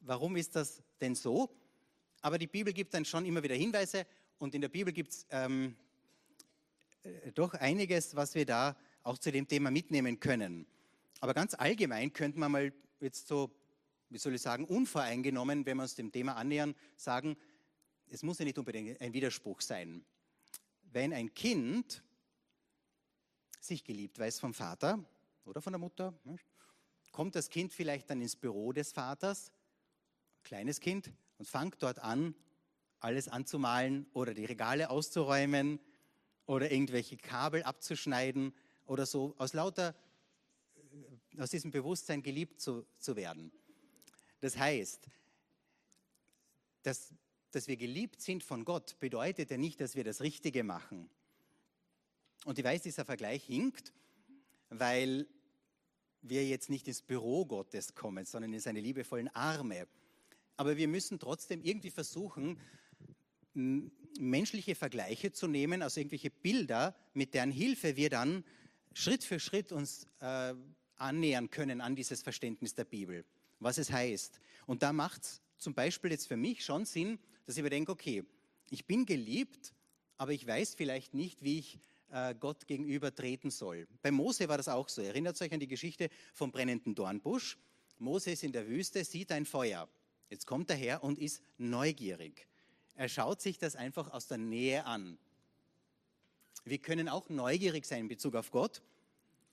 Warum 0.00 0.36
ist 0.36 0.54
das 0.54 0.82
denn 1.00 1.14
so? 1.14 1.50
Aber 2.20 2.38
die 2.38 2.46
Bibel 2.46 2.72
gibt 2.72 2.94
dann 2.94 3.04
schon 3.04 3.24
immer 3.24 3.42
wieder 3.42 3.54
Hinweise 3.54 4.06
und 4.38 4.54
in 4.54 4.60
der 4.60 4.68
Bibel 4.68 4.92
gibt 4.92 5.12
es 5.12 5.26
ähm, 5.30 5.76
äh, 7.02 7.32
doch 7.32 7.54
einiges, 7.54 8.16
was 8.16 8.34
wir 8.34 8.46
da 8.46 8.76
auch 9.02 9.18
zu 9.18 9.30
dem 9.30 9.46
Thema 9.46 9.70
mitnehmen 9.70 10.20
können. 10.20 10.66
Aber 11.20 11.34
ganz 11.34 11.54
allgemein 11.54 12.12
könnte 12.12 12.38
man 12.38 12.52
mal 12.52 12.72
jetzt 13.00 13.28
so, 13.28 13.50
wie 14.10 14.18
soll 14.18 14.34
ich 14.34 14.42
sagen, 14.42 14.64
unvoreingenommen, 14.64 15.66
wenn 15.66 15.76
wir 15.76 15.82
uns 15.82 15.94
dem 15.94 16.12
Thema 16.12 16.36
annähern, 16.36 16.74
sagen, 16.96 17.36
es 18.08 18.22
muss 18.22 18.38
ja 18.38 18.44
nicht 18.44 18.58
unbedingt 18.58 19.00
ein 19.00 19.12
Widerspruch 19.12 19.60
sein. 19.60 20.04
Wenn 20.82 21.12
ein 21.12 21.34
Kind 21.34 22.02
sich 23.60 23.84
geliebt 23.84 24.18
weiß 24.18 24.40
vom 24.40 24.54
Vater 24.54 25.04
oder 25.44 25.60
von 25.60 25.72
der 25.72 25.80
Mutter, 25.80 26.18
kommt 27.12 27.34
das 27.34 27.48
Kind 27.50 27.72
vielleicht 27.72 28.08
dann 28.10 28.20
ins 28.20 28.36
Büro 28.36 28.72
des 28.72 28.92
Vaters, 28.92 29.52
kleines 30.42 30.80
Kind, 30.80 31.12
und 31.38 31.46
fängt 31.46 31.82
dort 31.82 32.00
an, 32.00 32.34
alles 33.00 33.28
anzumalen 33.28 34.06
oder 34.12 34.34
die 34.34 34.44
Regale 34.44 34.90
auszuräumen 34.90 35.80
oder 36.46 36.70
irgendwelche 36.70 37.16
Kabel 37.16 37.62
abzuschneiden 37.62 38.52
oder 38.86 39.06
so, 39.06 39.34
aus 39.38 39.52
lauter, 39.52 39.94
äh, 41.36 41.40
aus 41.40 41.50
diesem 41.50 41.70
Bewusstsein 41.70 42.22
geliebt 42.22 42.60
zu, 42.60 42.86
zu 42.98 43.16
werden. 43.16 43.52
Das 44.40 44.56
heißt, 44.56 45.08
dass, 46.82 47.14
dass 47.50 47.68
wir 47.68 47.76
geliebt 47.76 48.20
sind 48.20 48.42
von 48.42 48.64
Gott, 48.64 48.98
bedeutet 48.98 49.50
ja 49.50 49.56
nicht, 49.56 49.80
dass 49.80 49.94
wir 49.94 50.04
das 50.04 50.20
Richtige 50.20 50.64
machen. 50.64 51.10
Und 52.44 52.58
ich 52.58 52.64
weiß, 52.64 52.82
dieser 52.82 53.04
Vergleich 53.04 53.44
hinkt, 53.44 53.92
weil 54.70 55.26
wir 56.22 56.46
jetzt 56.46 56.70
nicht 56.70 56.88
ins 56.88 57.02
Büro 57.02 57.46
Gottes 57.46 57.94
kommen, 57.94 58.24
sondern 58.24 58.52
in 58.52 58.60
seine 58.60 58.80
liebevollen 58.80 59.28
Arme. 59.34 59.86
Aber 60.58 60.76
wir 60.76 60.88
müssen 60.88 61.20
trotzdem 61.20 61.62
irgendwie 61.62 61.90
versuchen, 61.90 62.58
menschliche 63.54 64.74
Vergleiche 64.74 65.32
zu 65.32 65.46
nehmen, 65.46 65.82
also 65.82 66.00
irgendwelche 66.00 66.30
Bilder, 66.30 66.96
mit 67.14 67.32
deren 67.32 67.52
Hilfe 67.52 67.96
wir 67.96 68.10
dann 68.10 68.44
Schritt 68.92 69.22
für 69.22 69.38
Schritt 69.38 69.70
uns 69.70 70.08
äh, 70.18 70.54
annähern 70.96 71.48
können 71.50 71.80
an 71.80 71.94
dieses 71.94 72.22
Verständnis 72.22 72.74
der 72.74 72.84
Bibel, 72.84 73.24
was 73.60 73.78
es 73.78 73.92
heißt. 73.92 74.40
Und 74.66 74.82
da 74.82 74.92
macht 74.92 75.22
es 75.22 75.40
zum 75.58 75.74
Beispiel 75.74 76.10
jetzt 76.10 76.26
für 76.26 76.36
mich 76.36 76.64
schon 76.64 76.84
Sinn, 76.84 77.20
dass 77.46 77.56
ich 77.56 77.62
mir 77.62 77.70
denke, 77.70 77.92
okay, 77.92 78.24
ich 78.70 78.84
bin 78.84 79.06
geliebt, 79.06 79.72
aber 80.16 80.32
ich 80.32 80.44
weiß 80.44 80.74
vielleicht 80.74 81.14
nicht, 81.14 81.44
wie 81.44 81.60
ich 81.60 81.78
äh, 82.10 82.34
Gott 82.34 82.66
gegenüber 82.66 83.14
treten 83.14 83.52
soll. 83.52 83.86
Bei 84.02 84.10
Mose 84.10 84.48
war 84.48 84.56
das 84.56 84.66
auch 84.66 84.88
so. 84.88 85.02
Erinnert 85.02 85.40
euch 85.40 85.52
an 85.52 85.60
die 85.60 85.68
Geschichte 85.68 86.08
vom 86.34 86.50
brennenden 86.50 86.96
Dornbusch. 86.96 87.58
Mose 87.98 88.32
ist 88.32 88.42
in 88.42 88.50
der 88.50 88.66
Wüste, 88.66 89.04
sieht 89.04 89.30
ein 89.30 89.46
Feuer. 89.46 89.88
Jetzt 90.30 90.46
kommt 90.46 90.70
er 90.70 90.76
her 90.76 91.02
und 91.02 91.18
ist 91.18 91.42
neugierig. 91.56 92.46
Er 92.94 93.08
schaut 93.08 93.40
sich 93.40 93.58
das 93.58 93.76
einfach 93.76 94.10
aus 94.12 94.26
der 94.26 94.38
Nähe 94.38 94.84
an. 94.84 95.18
Wir 96.64 96.78
können 96.78 97.08
auch 97.08 97.28
neugierig 97.28 97.86
sein 97.86 98.00
in 98.00 98.08
Bezug 98.08 98.34
auf 98.34 98.50
Gott 98.50 98.82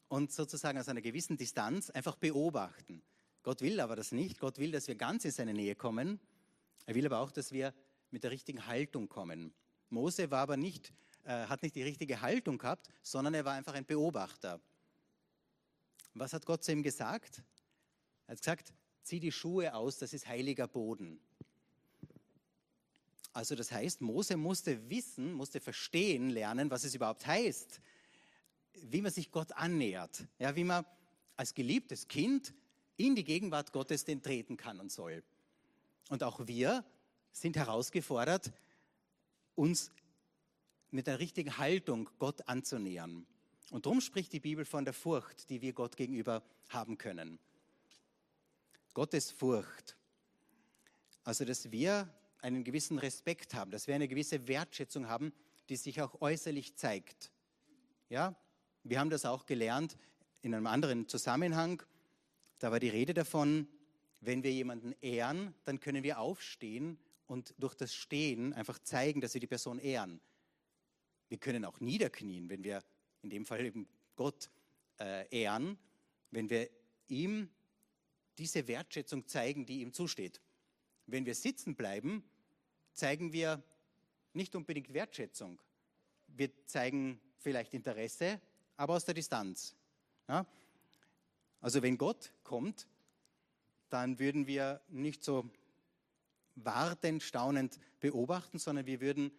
und 0.10 0.32
sozusagen 0.32 0.78
aus 0.80 0.90
einer 0.90 1.02
gewissen 1.02 1.38
Distanz 1.38 1.90
einfach 1.90 2.16
beobachten. 2.16 3.02
Gott 3.44 3.62
will 3.62 3.80
aber 3.80 3.96
das 3.96 4.12
nicht. 4.12 4.40
Gott 4.40 4.58
will, 4.58 4.72
dass 4.72 4.88
wir 4.88 4.96
ganz 4.96 5.24
in 5.24 5.32
seine 5.32 5.54
Nähe 5.54 5.76
kommen. 5.76 6.20
Er 6.86 6.96
will 6.96 7.06
aber 7.06 7.20
auch, 7.20 7.32
dass 7.32 7.52
wir 7.52 7.74
mit 8.12 8.24
der 8.24 8.32
richtigen 8.32 8.66
Haltung 8.66 9.08
kommen. 9.08 9.54
Mose 9.90 10.32
war 10.32 10.40
aber 10.40 10.58
nicht, 10.58 10.92
äh, 11.24 11.46
hat 11.46 11.62
nicht 11.62 11.76
die 11.76 11.84
richtige 11.84 12.22
Haltung 12.22 12.58
gehabt, 12.58 12.90
sondern 13.04 13.34
er 13.34 13.46
war 13.46 13.54
einfach 13.54 13.76
ein 13.76 13.86
Beobachter. 13.86 14.60
Was 16.16 16.34
hat 16.34 16.46
Gott 16.46 16.64
zu 16.64 16.72
ihm 16.72 16.82
gesagt? 16.82 17.44
Er 18.28 18.32
hat 18.32 18.40
gesagt, 18.40 18.74
zieh 19.06 19.20
die 19.20 19.32
Schuhe 19.32 19.74
aus, 19.74 20.00
das 20.00 20.14
ist 20.14 20.28
heiliger 20.28 20.68
Boden. 20.68 21.20
Also 23.34 23.56
das 23.56 23.72
heißt, 23.72 24.02
Mose 24.02 24.36
musste 24.36 24.90
wissen, 24.90 25.34
musste 25.34 25.60
verstehen 25.60 26.30
lernen, 26.30 26.72
was 26.72 26.86
es 26.86 26.96
überhaupt 26.96 27.28
heißt, 27.28 27.82
wie 28.82 29.02
man 29.02 29.12
sich 29.12 29.32
Gott 29.32 29.52
annähert, 29.52 30.26
ja, 30.40 30.56
wie 30.56 30.64
man 30.64 30.86
als 31.36 31.54
geliebtes 31.54 32.08
Kind 32.08 32.54
in 32.98 33.16
die 33.16 33.24
Gegenwart 33.24 33.74
Gottes 33.74 34.06
den 34.06 34.22
treten 34.22 34.58
kann 34.58 34.80
und 34.80 34.92
soll. 34.92 35.24
Und 36.10 36.24
auch 36.24 36.48
wir 36.48 36.86
sind 37.32 37.58
herausgefordert, 37.58 38.54
uns 39.56 39.92
mit 40.92 41.08
der 41.08 41.20
richtigen 41.20 41.58
Haltung 41.58 42.10
Gott 42.20 42.48
anzunähern. 42.48 43.28
Und 43.70 43.86
darum 43.86 44.00
spricht 44.02 44.32
die 44.34 44.40
Bibel 44.40 44.64
von 44.66 44.86
der 44.86 44.94
Furcht, 44.94 45.50
die 45.50 45.62
wir 45.62 45.74
Gott 45.74 45.98
gegenüber 45.98 46.42
haben 46.70 46.98
können. 46.98 47.38
Gottes 48.96 49.30
Furcht. 49.30 49.98
Also, 51.26 51.44
dass 51.44 51.70
wir 51.70 52.10
einen 52.42 52.64
gewissen 52.64 52.98
Respekt 52.98 53.54
haben, 53.54 53.70
dass 53.70 53.88
wir 53.88 53.94
eine 53.94 54.08
gewisse 54.08 54.48
Wertschätzung 54.48 55.10
haben, 55.10 55.34
die 55.68 55.76
sich 55.76 56.02
auch 56.02 56.22
äußerlich 56.22 56.76
zeigt. 56.76 57.32
Ja, 58.10 58.36
wir 58.84 59.00
haben 59.00 59.10
das 59.10 59.26
auch 59.26 59.46
gelernt 59.46 59.98
in 60.42 60.56
einem 60.56 60.68
anderen 60.68 61.10
Zusammenhang. 61.10 61.84
Da 62.60 62.72
war 62.72 62.80
die 62.80 62.88
Rede 62.88 63.14
davon, 63.14 63.68
wenn 64.22 64.44
wir 64.44 64.54
jemanden 64.54 64.96
ehren, 65.02 65.54
dann 65.66 65.82
können 65.82 66.04
wir 66.04 66.20
aufstehen 66.20 66.98
und 67.28 67.54
durch 67.58 67.76
das 67.76 67.94
Stehen 67.94 68.54
einfach 68.54 68.80
zeigen, 68.80 69.20
dass 69.20 69.34
wir 69.34 69.42
die 69.42 69.48
Person 69.48 69.78
ehren. 69.78 70.22
Wir 71.28 71.38
können 71.38 71.66
auch 71.66 71.82
niederknien, 71.82 72.50
wenn 72.50 72.64
wir 72.64 72.82
in 73.24 73.30
dem 73.30 73.46
Fall 73.46 73.66
eben 73.66 73.90
Gott 74.16 74.50
äh, 75.02 75.28
ehren, 75.38 75.78
wenn 76.32 76.50
wir 76.50 76.70
ihm 77.10 77.50
diese 78.38 78.68
Wertschätzung 78.68 79.28
zeigen, 79.28 79.66
die 79.66 79.82
ihm 79.82 79.94
zusteht. 79.94 80.42
Wenn 81.08 81.26
wir 81.26 81.36
sitzen 81.36 81.76
bleiben, 81.76 82.24
zeigen 82.94 83.34
wir 83.34 83.64
nicht 84.34 84.56
unbedingt 84.56 84.94
Wertschätzung. 84.94 85.62
Wir 86.28 86.50
zeigen 86.66 87.22
vielleicht 87.38 87.74
Interesse, 87.74 88.42
aber 88.78 88.96
aus 88.96 89.06
der 89.06 89.14
Distanz. 89.14 89.76
Ja? 90.28 90.46
Also 91.62 91.82
wenn 91.82 91.98
Gott 91.98 92.34
kommt, 92.44 92.88
dann 93.90 94.20
würden 94.20 94.48
wir 94.48 94.82
nicht 94.90 95.24
so 95.24 95.50
wartend, 96.56 97.24
staunend 97.24 97.80
beobachten, 98.00 98.60
sondern 98.60 98.86
wir 98.86 99.02
würden, 99.02 99.32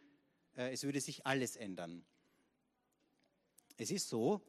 äh, 0.57 0.73
es 0.73 0.83
würde 0.85 1.00
sich 1.00 1.26
alles 1.26 1.57
ändern. 1.57 2.05
Es 3.76 3.91
ist 3.91 4.09
so, 4.09 4.41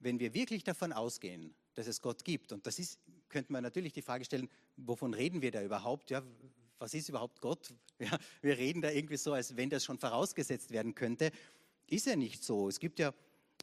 wenn 0.00 0.18
wir 0.18 0.34
wirklich 0.34 0.64
davon 0.64 0.92
ausgehen, 0.92 1.54
dass 1.74 1.86
es 1.86 2.00
Gott 2.00 2.24
gibt, 2.24 2.52
und 2.52 2.66
das 2.66 2.78
ist, 2.78 2.98
könnte 3.28 3.52
man 3.52 3.62
natürlich 3.62 3.92
die 3.92 4.02
Frage 4.02 4.24
stellen, 4.24 4.48
wovon 4.76 5.14
reden 5.14 5.42
wir 5.42 5.50
da 5.50 5.62
überhaupt? 5.62 6.10
Ja, 6.10 6.22
was 6.78 6.94
ist 6.94 7.08
überhaupt 7.08 7.40
Gott? 7.40 7.74
Ja, 8.00 8.16
wir 8.42 8.56
reden 8.56 8.80
da 8.80 8.92
irgendwie 8.92 9.16
so, 9.16 9.32
als 9.32 9.56
wenn 9.56 9.70
das 9.70 9.84
schon 9.84 9.98
vorausgesetzt 9.98 10.70
werden 10.70 10.94
könnte. 10.94 11.32
Ist 11.88 12.06
ja 12.06 12.14
nicht 12.14 12.44
so. 12.44 12.68
Es 12.68 12.78
gibt 12.78 13.00
ja 13.00 13.12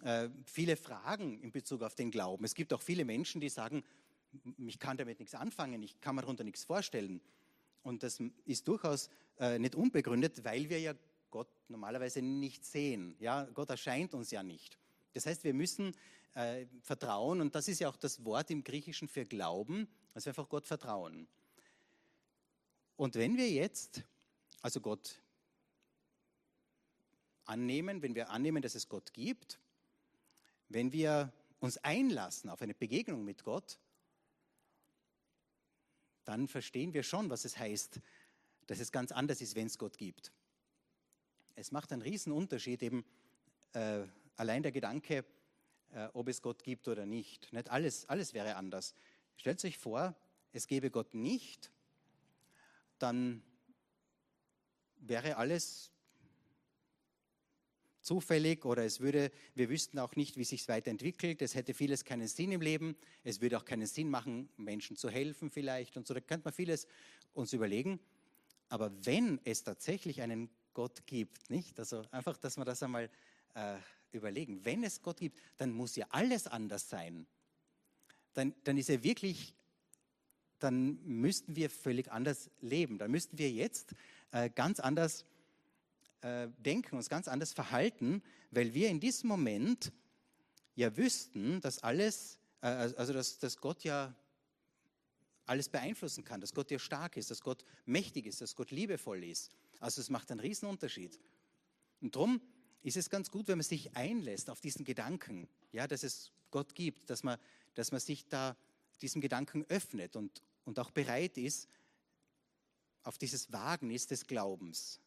äh, 0.03 0.27
viele 0.43 0.75
Fragen 0.75 1.39
in 1.39 1.53
Bezug 1.53 1.83
auf 1.83 1.95
den 1.95 2.11
Glauben. 2.11 2.43
Es 2.43 2.53
gibt 2.53 2.73
auch 2.73 2.81
viele 2.81 3.05
Menschen, 3.05 3.39
die 3.39 3.47
sagen, 3.47 3.81
ich 4.57 4.77
kann 4.77 4.97
damit 4.97 5.19
nichts 5.19 5.35
anfangen, 5.35 5.81
ich 5.83 6.01
kann 6.01 6.15
mir 6.15 6.21
darunter 6.21 6.43
nichts 6.43 6.65
vorstellen. 6.65 7.21
Und 7.81 8.03
das 8.03 8.19
ist 8.43 8.67
durchaus 8.67 9.09
äh, 9.39 9.57
nicht 9.57 9.75
unbegründet, 9.75 10.43
weil 10.43 10.69
wir 10.69 10.81
ja 10.81 10.93
Gott 11.29 11.47
normalerweise 11.67 12.21
nicht 12.21 12.65
sehen. 12.65 13.15
Ja, 13.19 13.45
Gott 13.53 13.69
erscheint 13.69 14.13
uns 14.13 14.31
ja 14.31 14.43
nicht. 14.43 14.77
Das 15.15 15.25
heißt, 15.25 15.45
wir 15.45 15.53
müssen 15.53 15.95
äh, 16.33 16.65
vertrauen, 16.81 17.39
und 17.39 17.55
das 17.55 17.69
ist 17.69 17.79
ja 17.79 17.87
auch 17.87 17.95
das 17.95 18.25
Wort 18.25 18.51
im 18.51 18.65
Griechischen 18.65 19.07
für 19.07 19.25
Glauben, 19.25 19.87
also 20.13 20.29
einfach 20.29 20.49
Gott 20.49 20.67
vertrauen. 20.67 21.25
Und 22.97 23.15
wenn 23.15 23.37
wir 23.37 23.49
jetzt, 23.49 24.03
also 24.61 24.81
Gott 24.81 25.21
annehmen, 27.45 28.01
wenn 28.01 28.13
wir 28.13 28.29
annehmen, 28.29 28.61
dass 28.61 28.75
es 28.75 28.89
Gott 28.89 29.13
gibt, 29.13 29.57
wenn 30.67 30.91
wir 30.91 31.31
uns 31.59 31.77
einlassen 31.77 32.49
auf 32.49 32.61
eine 32.61 32.73
Begegnung 32.73 33.23
mit 33.23 33.45
Gott, 33.45 33.79
dann 36.25 36.49
verstehen 36.49 36.93
wir 36.93 37.03
schon, 37.03 37.29
was 37.29 37.45
es 37.45 37.57
heißt, 37.57 38.01
dass 38.67 38.79
es 38.79 38.91
ganz 38.91 39.13
anders 39.13 39.39
ist, 39.39 39.55
wenn 39.55 39.67
es 39.67 39.77
Gott 39.77 39.97
gibt. 39.97 40.33
Es 41.55 41.71
macht 41.71 41.93
einen 41.93 42.31
Unterschied 42.33 42.83
eben 42.83 43.05
äh, 43.71 44.03
allein 44.35 44.63
der 44.63 44.71
Gedanke, 44.71 45.25
äh, 45.93 46.07
ob 46.13 46.27
es 46.27 46.41
Gott 46.41 46.63
gibt 46.63 46.87
oder 46.87 47.05
nicht. 47.05 47.51
Nicht 47.53 47.69
alles, 47.69 48.07
alles 48.07 48.33
wäre 48.33 48.55
anders. 48.55 48.95
Stellt 49.37 49.63
euch 49.65 49.77
vor, 49.77 50.15
es 50.51 50.67
gäbe 50.67 50.89
Gott 50.89 51.13
nicht, 51.13 51.71
dann 52.99 53.43
wäre 54.97 55.37
alles 55.37 55.91
zufällig 58.01 58.63
oder 58.65 58.85
es 58.85 58.99
würde, 58.99 59.31
wir 59.55 59.69
wüssten 59.69 59.99
auch 59.99 60.15
nicht, 60.15 60.37
wie 60.37 60.43
sich 60.43 60.61
es 60.61 60.67
weiterentwickelt. 60.67 61.41
Es 61.41 61.55
hätte 61.55 61.73
vieles 61.73 62.05
keinen 62.05 62.27
Sinn 62.27 62.51
im 62.51 62.61
Leben. 62.61 62.95
Es 63.23 63.41
würde 63.41 63.57
auch 63.57 63.65
keinen 63.65 63.87
Sinn 63.87 64.09
machen, 64.09 64.47
Menschen 64.57 64.95
zu 64.95 65.09
helfen 65.09 65.49
vielleicht 65.49 65.97
und 65.97 66.05
so. 66.07 66.13
Da 66.13 66.21
könnte 66.21 66.45
man 66.45 66.53
vieles 66.53 66.87
uns 67.33 67.51
überlegen. 67.51 67.99
Aber 68.69 68.91
wenn 69.05 69.39
es 69.43 69.63
tatsächlich 69.63 70.21
einen 70.21 70.49
Gott 70.73 71.05
gibt, 71.05 71.49
nicht? 71.49 71.79
Also 71.79 72.03
einfach, 72.11 72.37
dass 72.37 72.57
wir 72.57 72.65
das 72.65 72.83
einmal 72.83 73.09
äh, 73.55 73.77
überlegen. 74.15 74.63
Wenn 74.65 74.83
es 74.83 75.01
Gott 75.01 75.19
gibt, 75.19 75.39
dann 75.57 75.71
muss 75.71 75.95
ja 75.95 76.05
alles 76.09 76.47
anders 76.47 76.89
sein. 76.89 77.25
Dann, 78.33 78.53
dann 78.63 78.77
ist 78.77 78.89
er 78.89 79.03
wirklich, 79.03 79.55
dann 80.59 80.99
müssten 81.03 81.55
wir 81.55 81.69
völlig 81.69 82.11
anders 82.11 82.49
leben. 82.61 82.97
Dann 82.97 83.11
müssten 83.11 83.37
wir 83.37 83.51
jetzt 83.51 83.93
äh, 84.31 84.49
ganz 84.49 84.79
anders 84.79 85.25
äh, 86.21 86.47
denken, 86.57 86.97
uns 86.97 87.09
ganz 87.09 87.27
anders 87.27 87.53
verhalten, 87.53 88.21
weil 88.51 88.73
wir 88.73 88.89
in 88.89 88.99
diesem 88.99 89.29
Moment 89.29 89.91
ja 90.75 90.95
wüssten, 90.97 91.61
dass 91.61 91.83
alles, 91.83 92.37
äh, 92.61 92.67
also 92.67 93.13
dass, 93.13 93.39
dass 93.39 93.57
Gott 93.57 93.83
ja 93.83 94.13
alles 95.45 95.69
beeinflussen 95.69 96.23
kann, 96.23 96.41
dass 96.41 96.53
Gott 96.53 96.71
ja 96.71 96.79
stark 96.79 97.17
ist, 97.17 97.31
dass 97.31 97.41
Gott 97.41 97.63
mächtig 97.85 98.25
ist, 98.25 98.41
dass 98.41 98.55
Gott 98.55 98.71
liebevoll 98.71 99.23
ist. 99.23 99.51
Also 99.79 100.01
es 100.01 100.09
macht 100.09 100.31
einen 100.31 100.39
riesen 100.39 100.67
Unterschied. 100.67 101.19
Und 102.01 102.15
darum 102.15 102.41
ist 102.85 102.97
es 102.97 103.09
ganz 103.09 103.31
gut, 103.31 103.47
wenn 103.47 103.57
man 103.57 103.65
sich 103.65 103.95
einlässt 103.95 104.47
auf 104.51 104.61
diesen 104.61 104.85
Gedanken, 104.85 105.47
ja, 105.71 105.87
dass 105.87 106.03
es 106.03 106.31
Gott 106.51 106.75
gibt, 106.75 107.09
dass 107.09 107.23
man, 107.23 107.39
dass 107.73 107.91
man 107.91 107.99
sich 107.99 108.27
da 108.27 108.55
diesem 109.01 109.21
Gedanken 109.21 109.65
öffnet 109.69 110.15
und, 110.15 110.43
und 110.65 110.77
auch 110.77 110.91
bereit 110.91 111.35
ist 111.39 111.67
auf 113.01 113.17
dieses 113.17 113.51
Wagnis 113.51 114.05
des 114.05 114.27
Glaubens. 114.27 115.01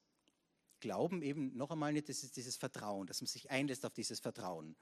Glauben 0.81 1.23
eben 1.23 1.57
noch 1.57 1.71
einmal 1.71 1.93
nicht, 1.93 2.09
das 2.09 2.25
ist 2.25 2.37
dieses 2.37 2.57
Vertrauen, 2.57 3.07
dass 3.07 3.21
man 3.21 3.29
sich 3.29 3.49
einlässt 3.49 3.87
auf 3.87 3.95
dieses 3.95 4.19
Vertrauen. 4.19 4.75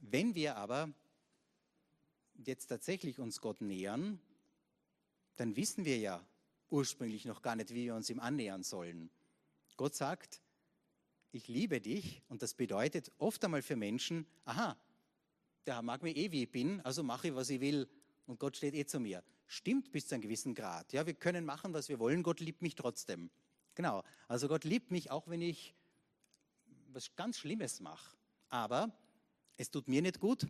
Wenn 0.00 0.34
wir 0.34 0.56
aber 0.56 0.92
jetzt 2.44 2.66
tatsächlich 2.66 3.20
uns 3.20 3.40
Gott 3.40 3.60
nähern, 3.60 4.18
dann 5.36 5.54
wissen 5.54 5.84
wir 5.84 5.98
ja 5.98 6.26
ursprünglich 6.70 7.24
noch 7.24 7.40
gar 7.40 7.54
nicht, 7.54 7.70
wie 7.70 7.84
wir 7.84 7.94
uns 7.94 8.10
ihm 8.10 8.18
annähern 8.18 8.64
sollen. 8.64 9.10
Gott 9.76 9.94
sagt, 9.94 10.40
ich 11.36 11.48
liebe 11.48 11.80
dich 11.80 12.22
und 12.28 12.42
das 12.42 12.54
bedeutet 12.54 13.12
oft 13.18 13.44
einmal 13.44 13.62
für 13.62 13.76
Menschen, 13.76 14.26
aha, 14.44 14.76
der 15.66 15.82
mag 15.82 16.02
mich 16.02 16.16
eh 16.16 16.32
wie 16.32 16.44
ich 16.44 16.50
bin, 16.50 16.80
also 16.80 17.02
mache 17.02 17.28
ich, 17.28 17.34
was 17.34 17.50
ich 17.50 17.60
will 17.60 17.88
und 18.26 18.40
Gott 18.40 18.56
steht 18.56 18.74
eh 18.74 18.86
zu 18.86 18.98
mir. 18.98 19.22
Stimmt 19.46 19.92
bis 19.92 20.08
zu 20.08 20.14
einem 20.14 20.22
gewissen 20.22 20.54
Grad. 20.54 20.92
Ja, 20.92 21.06
wir 21.06 21.14
können 21.14 21.44
machen, 21.44 21.72
was 21.72 21.88
wir 21.88 21.98
wollen, 21.98 22.22
Gott 22.22 22.40
liebt 22.40 22.62
mich 22.62 22.74
trotzdem. 22.74 23.30
Genau. 23.74 24.02
Also 24.26 24.48
Gott 24.48 24.64
liebt 24.64 24.90
mich, 24.90 25.10
auch 25.10 25.28
wenn 25.28 25.42
ich 25.42 25.74
was 26.92 27.14
ganz 27.14 27.38
Schlimmes 27.38 27.80
mache. 27.80 28.16
Aber 28.48 28.90
es 29.56 29.70
tut 29.70 29.86
mir 29.86 30.02
nicht 30.02 30.18
gut 30.18 30.46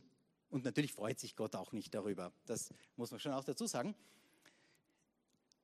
und 0.48 0.64
natürlich 0.64 0.92
freut 0.92 1.18
sich 1.18 1.34
Gott 1.36 1.56
auch 1.56 1.72
nicht 1.72 1.94
darüber. 1.94 2.32
Das 2.46 2.72
muss 2.96 3.10
man 3.10 3.20
schon 3.20 3.32
auch 3.32 3.44
dazu 3.44 3.66
sagen. 3.66 3.94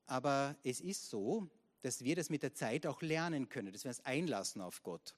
Aber 0.07 0.57
es 0.65 0.81
ist 0.81 1.09
so, 1.09 1.49
dass 1.83 2.03
wir 2.03 2.17
das 2.17 2.31
mit 2.31 2.43
der 2.43 2.55
Zeit 2.55 2.87
auch 2.87 3.03
lernen 3.03 3.49
können, 3.49 3.73
dass 3.73 3.85
wir 3.85 3.91
uns 3.91 4.01
einlassen 4.01 4.63
auf 4.63 4.83
Gott. 4.83 5.15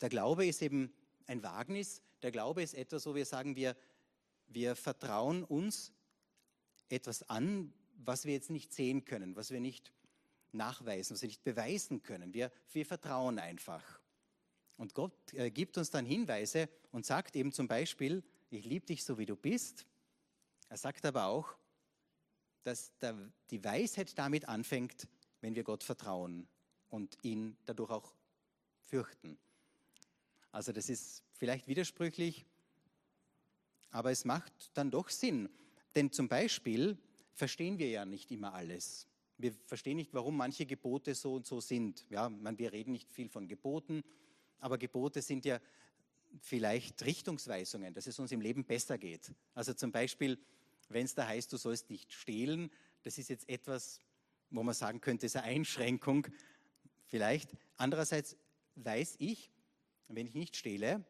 Der 0.00 0.08
Glaube 0.08 0.46
ist 0.46 0.62
eben 0.62 0.92
ein 1.26 1.42
Wagnis. 1.42 2.02
Der 2.22 2.30
Glaube 2.30 2.62
ist 2.62 2.74
etwas, 2.74 3.06
wo 3.06 3.14
wir 3.14 3.24
sagen, 3.24 3.56
wir, 3.56 3.76
wir 4.48 4.76
vertrauen 4.76 5.44
uns 5.44 5.92
etwas 6.88 7.28
an, 7.28 7.72
was 7.96 8.24
wir 8.24 8.34
jetzt 8.34 8.50
nicht 8.50 8.72
sehen 8.72 9.04
können, 9.04 9.36
was 9.36 9.50
wir 9.50 9.60
nicht 9.60 9.92
nachweisen, 10.52 11.14
was 11.14 11.22
wir 11.22 11.28
nicht 11.28 11.44
beweisen 11.44 12.02
können. 12.02 12.34
Wir, 12.34 12.52
wir 12.72 12.86
vertrauen 12.86 13.38
einfach. 13.38 14.00
Und 14.76 14.94
Gott 14.94 15.32
äh, 15.32 15.50
gibt 15.50 15.78
uns 15.78 15.90
dann 15.90 16.04
Hinweise 16.04 16.68
und 16.90 17.06
sagt 17.06 17.36
eben 17.36 17.52
zum 17.52 17.68
Beispiel, 17.68 18.22
ich 18.50 18.64
liebe 18.64 18.86
dich 18.86 19.04
so, 19.04 19.18
wie 19.18 19.26
du 19.26 19.36
bist. 19.36 19.86
Er 20.68 20.76
sagt 20.76 21.04
aber 21.06 21.26
auch, 21.26 21.54
dass 22.64 22.96
der, 22.98 23.16
die 23.50 23.62
Weisheit 23.62 24.18
damit 24.18 24.48
anfängt, 24.48 25.06
wenn 25.40 25.54
wir 25.54 25.62
Gott 25.64 25.84
vertrauen 25.84 26.48
und 26.88 27.16
ihn 27.22 27.56
dadurch 27.66 27.90
auch 27.90 28.14
fürchten. 28.82 29.38
Also 30.50 30.72
das 30.72 30.88
ist 30.88 31.22
vielleicht 31.32 31.68
widersprüchlich, 31.68 32.44
aber 33.90 34.10
es 34.10 34.24
macht 34.24 34.52
dann 34.74 34.90
doch 34.90 35.08
Sinn. 35.08 35.48
Denn 35.94 36.10
zum 36.10 36.28
Beispiel 36.28 36.98
verstehen 37.32 37.78
wir 37.78 37.88
ja 37.88 38.04
nicht 38.04 38.30
immer 38.30 38.54
alles. 38.54 39.06
Wir 39.36 39.52
verstehen 39.66 39.96
nicht, 39.96 40.14
warum 40.14 40.36
manche 40.36 40.64
Gebote 40.64 41.14
so 41.14 41.34
und 41.34 41.46
so 41.46 41.60
sind. 41.60 42.06
Ja, 42.08 42.28
man, 42.28 42.58
wir 42.58 42.72
reden 42.72 42.92
nicht 42.92 43.12
viel 43.12 43.28
von 43.28 43.48
Geboten, 43.48 44.02
aber 44.58 44.78
Gebote 44.78 45.22
sind 45.22 45.44
ja 45.44 45.60
vielleicht 46.40 47.04
Richtungsweisungen, 47.04 47.92
dass 47.92 48.06
es 48.06 48.18
uns 48.18 48.32
im 48.32 48.40
Leben 48.40 48.64
besser 48.64 48.98
geht. 48.98 49.32
Also 49.54 49.74
zum 49.74 49.92
Beispiel, 49.92 50.38
wenn 50.88 51.04
es 51.04 51.14
da 51.14 51.26
heißt, 51.26 51.52
du 51.52 51.56
sollst 51.56 51.90
nicht 51.90 52.12
stehlen, 52.12 52.70
das 53.02 53.18
ist 53.18 53.28
jetzt 53.28 53.48
etwas, 53.48 54.00
wo 54.50 54.62
man 54.62 54.74
sagen 54.74 55.00
könnte, 55.00 55.26
ist 55.26 55.36
eine 55.36 55.46
Einschränkung 55.46 56.26
vielleicht. 57.06 57.50
Andererseits 57.76 58.36
weiß 58.76 59.16
ich, 59.18 59.50
wenn 60.08 60.26
ich 60.26 60.34
nicht 60.34 60.56
stehle, 60.56 61.04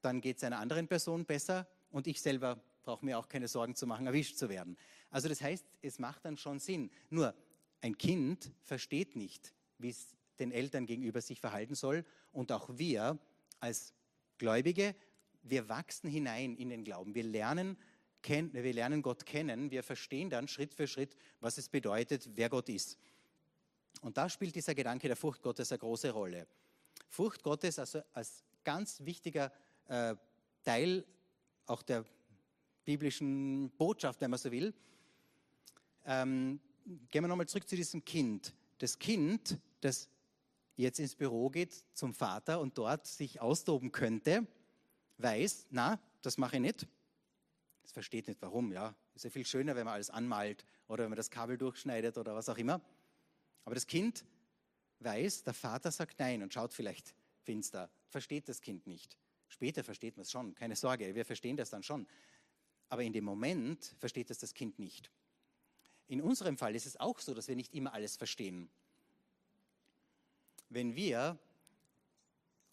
dann 0.00 0.20
geht 0.20 0.38
es 0.38 0.44
einer 0.44 0.58
anderen 0.58 0.88
Person 0.88 1.24
besser 1.24 1.68
und 1.90 2.06
ich 2.06 2.20
selber 2.20 2.62
brauche 2.82 3.04
mir 3.04 3.18
auch 3.18 3.28
keine 3.28 3.48
Sorgen 3.48 3.74
zu 3.74 3.86
machen, 3.86 4.06
erwischt 4.06 4.36
zu 4.36 4.48
werden. 4.48 4.76
Also 5.10 5.28
das 5.28 5.40
heißt, 5.40 5.64
es 5.82 5.98
macht 5.98 6.24
dann 6.24 6.36
schon 6.36 6.58
Sinn. 6.58 6.90
Nur 7.10 7.34
ein 7.80 7.96
Kind 7.96 8.50
versteht 8.62 9.16
nicht, 9.16 9.54
wie 9.78 9.90
es 9.90 10.16
den 10.38 10.50
Eltern 10.50 10.86
gegenüber 10.86 11.20
sich 11.20 11.40
verhalten 11.40 11.74
soll. 11.74 12.04
Und 12.32 12.50
auch 12.50 12.70
wir 12.76 13.18
als 13.60 13.94
Gläubige, 14.38 14.96
wir 15.42 15.68
wachsen 15.68 16.08
hinein 16.08 16.56
in 16.56 16.68
den 16.70 16.84
Glauben. 16.84 17.14
Wir 17.14 17.24
lernen, 17.24 17.76
wir 18.24 18.72
lernen 18.72 19.02
Gott 19.02 19.26
kennen. 19.26 19.70
Wir 19.70 19.82
verstehen 19.82 20.30
dann 20.30 20.48
Schritt 20.48 20.74
für 20.74 20.86
Schritt, 20.86 21.16
was 21.40 21.58
es 21.58 21.68
bedeutet, 21.68 22.28
wer 22.34 22.48
Gott 22.48 22.68
ist. 22.68 22.98
Und 24.00 24.16
da 24.16 24.28
spielt 24.28 24.54
dieser 24.54 24.74
Gedanke 24.74 25.06
der 25.08 25.16
Furcht 25.16 25.42
Gottes 25.42 25.70
eine 25.72 25.78
große 25.78 26.10
Rolle. 26.10 26.46
Furcht 27.08 27.42
Gottes 27.42 27.78
also 27.78 28.00
als 28.12 28.42
ganz 28.64 29.00
wichtiger 29.04 29.52
äh, 29.88 30.14
Teil 30.64 31.04
auch 31.66 31.82
der 31.82 32.04
biblischen 32.84 33.70
Botschaft, 33.70 34.20
wenn 34.20 34.30
man 34.30 34.38
so 34.38 34.50
will, 34.50 34.74
ähm, 36.04 36.60
gehen 37.10 37.22
wir 37.22 37.28
nochmal 37.28 37.46
zurück 37.46 37.68
zu 37.68 37.76
diesem 37.76 38.04
Kind. 38.04 38.54
Das 38.78 38.98
Kind, 38.98 39.58
das 39.80 40.08
jetzt 40.76 40.98
ins 40.98 41.14
Büro 41.14 41.50
geht 41.50 41.84
zum 41.92 42.14
Vater 42.14 42.60
und 42.60 42.76
dort 42.76 43.06
sich 43.06 43.40
austoben 43.40 43.92
könnte, 43.92 44.46
weiß, 45.18 45.66
na, 45.70 46.00
das 46.22 46.38
mache 46.38 46.56
ich 46.56 46.62
nicht. 46.62 46.86
Das 47.82 47.92
versteht 47.92 48.28
nicht 48.28 48.40
warum, 48.40 48.72
ja. 48.72 48.94
Ist 49.14 49.24
ja 49.24 49.30
viel 49.30 49.44
schöner, 49.44 49.76
wenn 49.76 49.84
man 49.84 49.94
alles 49.94 50.10
anmalt 50.10 50.64
oder 50.88 51.04
wenn 51.04 51.10
man 51.10 51.16
das 51.16 51.30
Kabel 51.30 51.58
durchschneidet 51.58 52.16
oder 52.16 52.34
was 52.34 52.48
auch 52.48 52.58
immer. 52.58 52.80
Aber 53.64 53.74
das 53.74 53.86
Kind 53.86 54.24
weiß, 55.00 55.44
der 55.44 55.54
Vater 55.54 55.90
sagt 55.90 56.18
nein 56.18 56.42
und 56.42 56.54
schaut 56.54 56.72
vielleicht 56.72 57.14
finster, 57.42 57.90
versteht 58.08 58.48
das 58.48 58.60
Kind 58.60 58.86
nicht. 58.86 59.18
Später 59.48 59.84
versteht 59.84 60.16
man 60.16 60.22
es 60.22 60.30
schon, 60.30 60.54
keine 60.54 60.76
Sorge, 60.76 61.14
wir 61.14 61.24
verstehen 61.24 61.56
das 61.56 61.70
dann 61.70 61.82
schon. 61.82 62.06
Aber 62.88 63.02
in 63.02 63.12
dem 63.12 63.24
Moment 63.24 63.94
versteht 63.98 64.30
das 64.30 64.38
das 64.38 64.54
Kind 64.54 64.78
nicht. 64.78 65.10
In 66.08 66.20
unserem 66.20 66.58
Fall 66.58 66.74
ist 66.74 66.86
es 66.86 66.98
auch 66.98 67.18
so, 67.18 67.34
dass 67.34 67.48
wir 67.48 67.56
nicht 67.56 67.74
immer 67.74 67.92
alles 67.92 68.16
verstehen. 68.16 68.70
Wenn 70.68 70.94
wir 70.94 71.38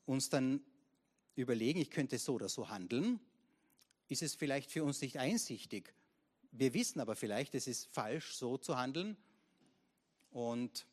uns 0.05 0.29
dann 0.29 0.61
überlegen, 1.35 1.79
ich 1.79 1.91
könnte 1.91 2.17
so 2.17 2.33
oder 2.33 2.49
so 2.49 2.69
handeln, 2.69 3.19
ist 4.09 4.23
es 4.23 4.35
vielleicht 4.35 4.71
für 4.71 4.83
uns 4.83 5.01
nicht 5.01 5.17
einsichtig. 5.17 5.93
Wir 6.51 6.73
wissen 6.73 6.99
aber 6.99 7.15
vielleicht, 7.15 7.55
es 7.55 7.67
ist 7.67 7.87
falsch, 7.93 8.33
so 8.33 8.57
zu 8.57 8.77
handeln. 8.77 9.15
Und 10.31 10.85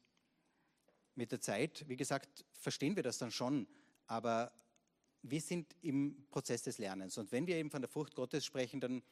mit 1.15 1.33
der 1.33 1.41
Zeit, 1.41 1.89
wie 1.89 1.97
gesagt, 1.97 2.45
verstehen 2.53 2.95
wir 2.95 3.03
das 3.03 3.19
dann 3.19 3.33
schon. 3.33 3.67
Aber 4.07 4.53
wir 5.23 5.41
sind 5.41 5.75
im 5.83 6.27
Prozess 6.31 6.63
des 6.63 6.79
Lernens. 6.79 7.17
Und 7.19 7.33
wenn 7.33 7.47
wir 7.47 7.57
eben 7.57 7.71
von 7.71 7.83
der 7.83 7.89
Furcht 7.89 8.15
Gottes 8.15 8.45
sprechen, 8.45 8.81
dann 8.81 9.03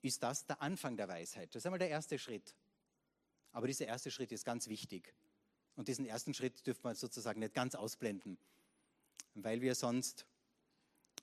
ist 0.00 0.22
das 0.22 0.46
der 0.46 0.60
Anfang 0.60 0.96
der 0.96 1.08
Weisheit. 1.08 1.54
Das 1.54 1.60
ist 1.60 1.66
einmal 1.66 1.78
der 1.78 1.90
erste 1.90 2.18
Schritt. 2.18 2.56
Aber 3.52 3.66
dieser 3.66 3.86
erste 3.86 4.10
Schritt 4.10 4.32
ist 4.32 4.44
ganz 4.44 4.66
wichtig. 4.68 5.14
Und 5.76 5.88
diesen 5.88 6.06
ersten 6.06 6.34
Schritt 6.34 6.66
dürfen 6.66 6.84
wir 6.84 6.94
sozusagen 6.94 7.40
nicht 7.40 7.54
ganz 7.54 7.74
ausblenden, 7.74 8.38
weil 9.34 9.60
wir 9.60 9.74
sonst 9.74 10.26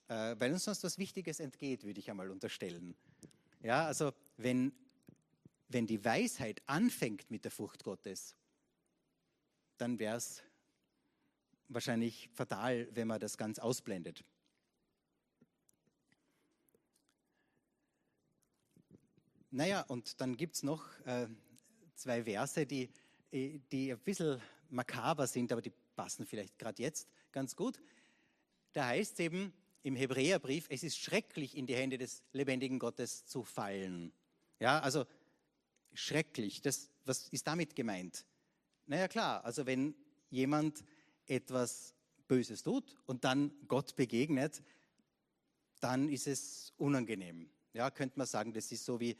äh, 0.09 0.35
weil 0.39 0.51
uns 0.51 0.65
sonst 0.65 0.83
was 0.83 0.97
Wichtiges 0.97 1.39
entgeht, 1.39 1.83
würde 1.83 1.99
ich 1.99 2.09
einmal 2.09 2.29
unterstellen. 2.29 2.95
Ja, 3.61 3.85
also 3.85 4.11
wenn, 4.37 4.73
wenn 5.67 5.87
die 5.87 6.03
Weisheit 6.03 6.61
anfängt 6.65 7.29
mit 7.29 7.43
der 7.43 7.51
Furcht 7.51 7.83
Gottes, 7.83 8.35
dann 9.77 9.99
wäre 9.99 10.17
es 10.17 10.43
wahrscheinlich 11.67 12.29
fatal, 12.33 12.89
wenn 12.91 13.07
man 13.07 13.19
das 13.19 13.37
ganz 13.37 13.59
ausblendet. 13.59 14.23
Naja, 19.51 19.81
und 19.81 20.19
dann 20.21 20.37
gibt 20.37 20.55
es 20.55 20.63
noch 20.63 20.85
äh, 21.05 21.27
zwei 21.95 22.23
Verse, 22.23 22.65
die, 22.65 22.89
die 23.31 23.91
ein 23.91 23.99
bisschen 23.99 24.41
makaber 24.69 25.27
sind, 25.27 25.51
aber 25.51 25.61
die 25.61 25.73
passen 25.95 26.25
vielleicht 26.25 26.57
gerade 26.57 26.81
jetzt 26.81 27.07
ganz 27.31 27.55
gut. 27.55 27.79
Da 28.73 28.87
heißt 28.87 29.13
es 29.13 29.19
eben 29.19 29.53
im 29.83 29.95
Hebräerbrief, 29.95 30.67
es 30.69 30.83
ist 30.83 30.97
schrecklich, 30.97 31.55
in 31.55 31.65
die 31.65 31.75
Hände 31.75 31.97
des 31.97 32.23
lebendigen 32.33 32.79
Gottes 32.79 33.25
zu 33.25 33.43
fallen. 33.43 34.11
Ja, 34.59 34.79
also 34.79 35.05
schrecklich. 35.93 36.61
Das, 36.61 36.89
was 37.05 37.29
ist 37.29 37.47
damit 37.47 37.75
gemeint? 37.75 38.25
Naja, 38.85 39.07
klar, 39.07 39.43
also 39.45 39.65
wenn 39.65 39.95
jemand 40.29 40.83
etwas 41.25 41.93
Böses 42.27 42.63
tut 42.63 42.97
und 43.05 43.23
dann 43.23 43.51
Gott 43.67 43.95
begegnet, 43.95 44.61
dann 45.79 46.09
ist 46.09 46.27
es 46.27 46.73
unangenehm. 46.77 47.49
Ja, 47.73 47.89
könnte 47.91 48.17
man 48.17 48.27
sagen, 48.27 48.51
das 48.53 48.71
ist 48.71 48.83
so 48.83 48.99
wie, 48.99 49.15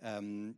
ähm, 0.00 0.56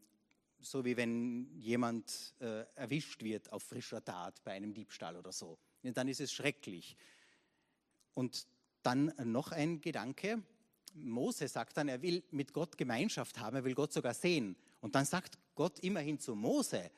so 0.59 0.85
wie 0.85 0.97
wenn 0.97 1.59
jemand 1.59 2.35
äh, 2.40 2.64
erwischt 2.75 3.23
wird 3.23 3.51
auf 3.53 3.62
frischer 3.62 4.05
Tat 4.05 4.42
bei 4.45 4.53
einem 4.53 4.75
Diebstahl 4.75 5.16
oder 5.16 5.33
so. 5.33 5.59
Ja, 5.83 5.92
dann 5.92 6.09
ist 6.09 6.21
es 6.21 6.33
schrecklich. 6.33 6.97
Und 8.14 8.47
dann 8.87 9.12
noch 9.25 9.51
ein 9.51 9.81
Gedanke. 9.81 10.42
Mose 10.94 11.49
sagt 11.49 11.77
dann, 11.77 11.88
er 11.88 12.03
will 12.03 12.22
mit 12.31 12.53
Gott 12.53 12.79
Gemeinschaft 12.79 13.40
haben, 13.40 13.57
er 13.57 13.64
will 13.64 13.75
Gott 13.75 13.92
sogar 13.92 14.14
sehen. 14.14 14.57
Und 14.81 14.94
dann 14.94 15.05
sagt 15.05 15.38
Gott 15.55 15.79
immerhin 15.81 16.20
zu 16.20 16.35
Mose, 16.37 16.90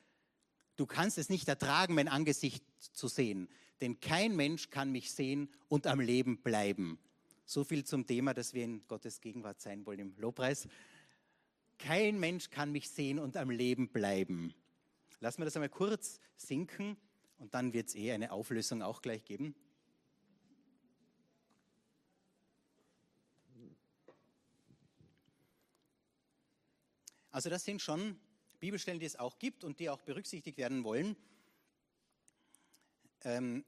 du 0.76 0.86
kannst 0.86 1.18
es 1.18 1.30
nicht 1.30 1.48
ertragen, 1.48 1.94
mein 1.94 2.08
Angesicht 2.08 2.62
zu 2.92 3.08
sehen, 3.08 3.48
denn 3.80 4.00
kein 4.00 4.36
Mensch 4.36 4.70
kann 4.70 4.92
mich 4.92 5.12
sehen 5.12 5.48
und 5.68 5.86
am 5.86 6.00
Leben 6.00 6.38
bleiben. 6.42 6.98
So 7.46 7.64
viel 7.64 7.84
zum 7.84 8.06
Thema, 8.06 8.34
dass 8.34 8.52
wir 8.52 8.64
in 8.64 8.86
Gottes 8.86 9.20
Gegenwart 9.20 9.60
sein 9.60 9.86
wollen 9.86 10.00
im 10.00 10.14
Lobpreis. 10.18 10.68
Kein 11.78 12.20
Mensch 12.20 12.50
kann 12.50 12.70
mich 12.70 12.90
sehen 12.90 13.18
und 13.18 13.36
am 13.36 13.50
Leben 13.50 13.88
bleiben. 13.88 14.52
Lassen 15.20 15.40
wir 15.40 15.46
das 15.46 15.56
einmal 15.56 15.70
kurz 15.70 16.20
sinken 16.36 16.96
und 17.38 17.54
dann 17.54 17.72
wird 17.72 17.88
es 17.88 17.94
eh 17.94 18.12
eine 18.12 18.32
Auflösung 18.32 18.82
auch 18.82 19.00
gleich 19.00 19.24
geben. 19.24 19.54
Also 27.38 27.50
das 27.50 27.64
sind 27.64 27.80
schon 27.80 28.18
Bibelstellen, 28.58 28.98
die 28.98 29.06
es 29.06 29.14
auch 29.14 29.38
gibt 29.38 29.62
und 29.62 29.78
die 29.78 29.90
auch 29.90 30.00
berücksichtigt 30.00 30.58
werden 30.58 30.82
wollen. 30.82 31.14
Ähm, 33.22 33.64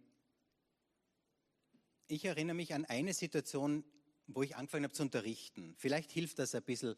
ich 2.08 2.24
erinnere 2.24 2.56
mich 2.56 2.74
an 2.74 2.84
eine 2.84 3.14
Situation, 3.14 3.84
wo 4.26 4.42
ich 4.42 4.56
angefangen 4.56 4.82
habe 4.82 4.92
zu 4.92 5.04
unterrichten. 5.04 5.76
Vielleicht 5.78 6.10
hilft 6.10 6.40
das 6.40 6.52
ein 6.56 6.64
bisschen 6.64 6.96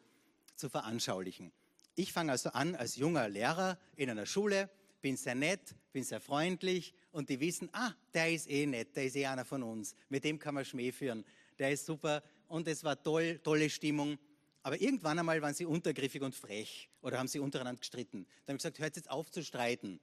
zu 0.57 0.71
veranschaulichen. 0.71 1.53
Ich 1.95 2.11
fange 2.11 2.33
also 2.33 2.49
an 2.53 2.75
als 2.75 2.97
junger 2.97 3.29
Lehrer 3.29 3.79
in 3.97 4.09
einer 4.09 4.25
Schule, 4.25 4.71
bin 5.03 5.19
sehr 5.19 5.35
nett, 5.35 5.75
bin 5.93 6.05
sehr 6.05 6.23
freundlich 6.23 6.95
und 7.11 7.29
die 7.29 7.39
wissen, 7.39 7.69
ah, 7.75 7.93
der 8.15 8.33
ist 8.33 8.49
eh 8.49 8.65
nett, 8.65 8.97
der 8.97 9.05
ist 9.05 9.17
eh 9.17 9.27
einer 9.27 9.45
von 9.45 9.63
uns, 9.63 9.95
mit 10.09 10.25
dem 10.25 10.39
kann 10.39 10.55
man 10.55 10.65
Schmäh 10.65 10.91
führen, 10.91 11.27
der 11.59 11.71
ist 11.71 11.85
super 11.85 12.23
und 12.49 12.67
es 12.67 12.83
war 12.83 13.03
toll, 13.03 13.41
tolle 13.43 13.69
Stimmung. 13.69 14.19
Aber 14.63 14.81
irgendwann 14.81 15.19
einmal 15.19 15.43
waren 15.43 15.55
sie 15.55 15.65
untergriffig 15.65 16.23
und 16.23 16.35
frech 16.35 16.89
oder 17.01 17.19
haben 17.19 17.29
sie 17.29 17.41
untereinander 17.41 17.81
gestritten. 17.81 18.27
Dann 18.47 18.55
habe 18.55 18.57
ich 18.57 18.63
gesagt, 18.63 18.79
hört 18.79 18.97
jetzt 18.97 19.11
auf 19.11 19.31
zu 19.31 19.43
streiten. 19.43 20.01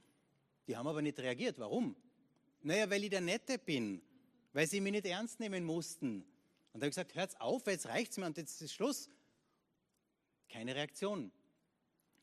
Die 0.68 0.76
haben 0.76 0.88
aber 0.88 1.02
nicht 1.02 1.20
reagiert. 1.20 1.58
Warum? 1.60 1.96
Naja, 2.62 2.90
weil 2.90 3.04
ich 3.04 3.10
der 3.10 3.22
Nette 3.22 3.58
bin, 3.58 4.02
weil 4.52 4.68
sie 4.68 4.82
mich 4.82 4.92
nicht 4.92 5.06
ernst 5.06 5.40
nehmen 5.40 5.64
mussten. 5.64 6.18
Und 6.18 6.82
dann 6.82 6.82
habe 6.82 6.88
ich 6.88 6.96
gesagt, 6.96 7.16
hört 7.16 7.40
auf, 7.40 7.66
jetzt 7.68 7.88
reicht 7.88 8.12
es 8.12 8.18
mir 8.18 8.26
und 8.26 8.38
jetzt 8.38 8.62
ist 8.62 8.74
Schluss. 8.74 9.10
Keine 10.50 10.76
Reaktion. 10.76 11.32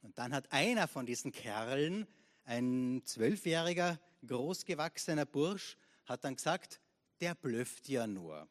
Und 0.02 0.18
dann 0.18 0.34
hat 0.34 0.52
einer 0.52 0.88
von 0.88 1.06
diesen 1.06 1.32
Kerlen, 1.32 2.06
ein 2.44 3.02
zwölfjähriger, 3.04 3.98
großgewachsener 4.26 5.24
Bursch, 5.24 5.76
hat 6.04 6.22
dann 6.22 6.36
gesagt, 6.36 6.80
der 7.20 7.34
blöfft 7.34 7.88
ja 7.88 8.06
nur. 8.06 8.46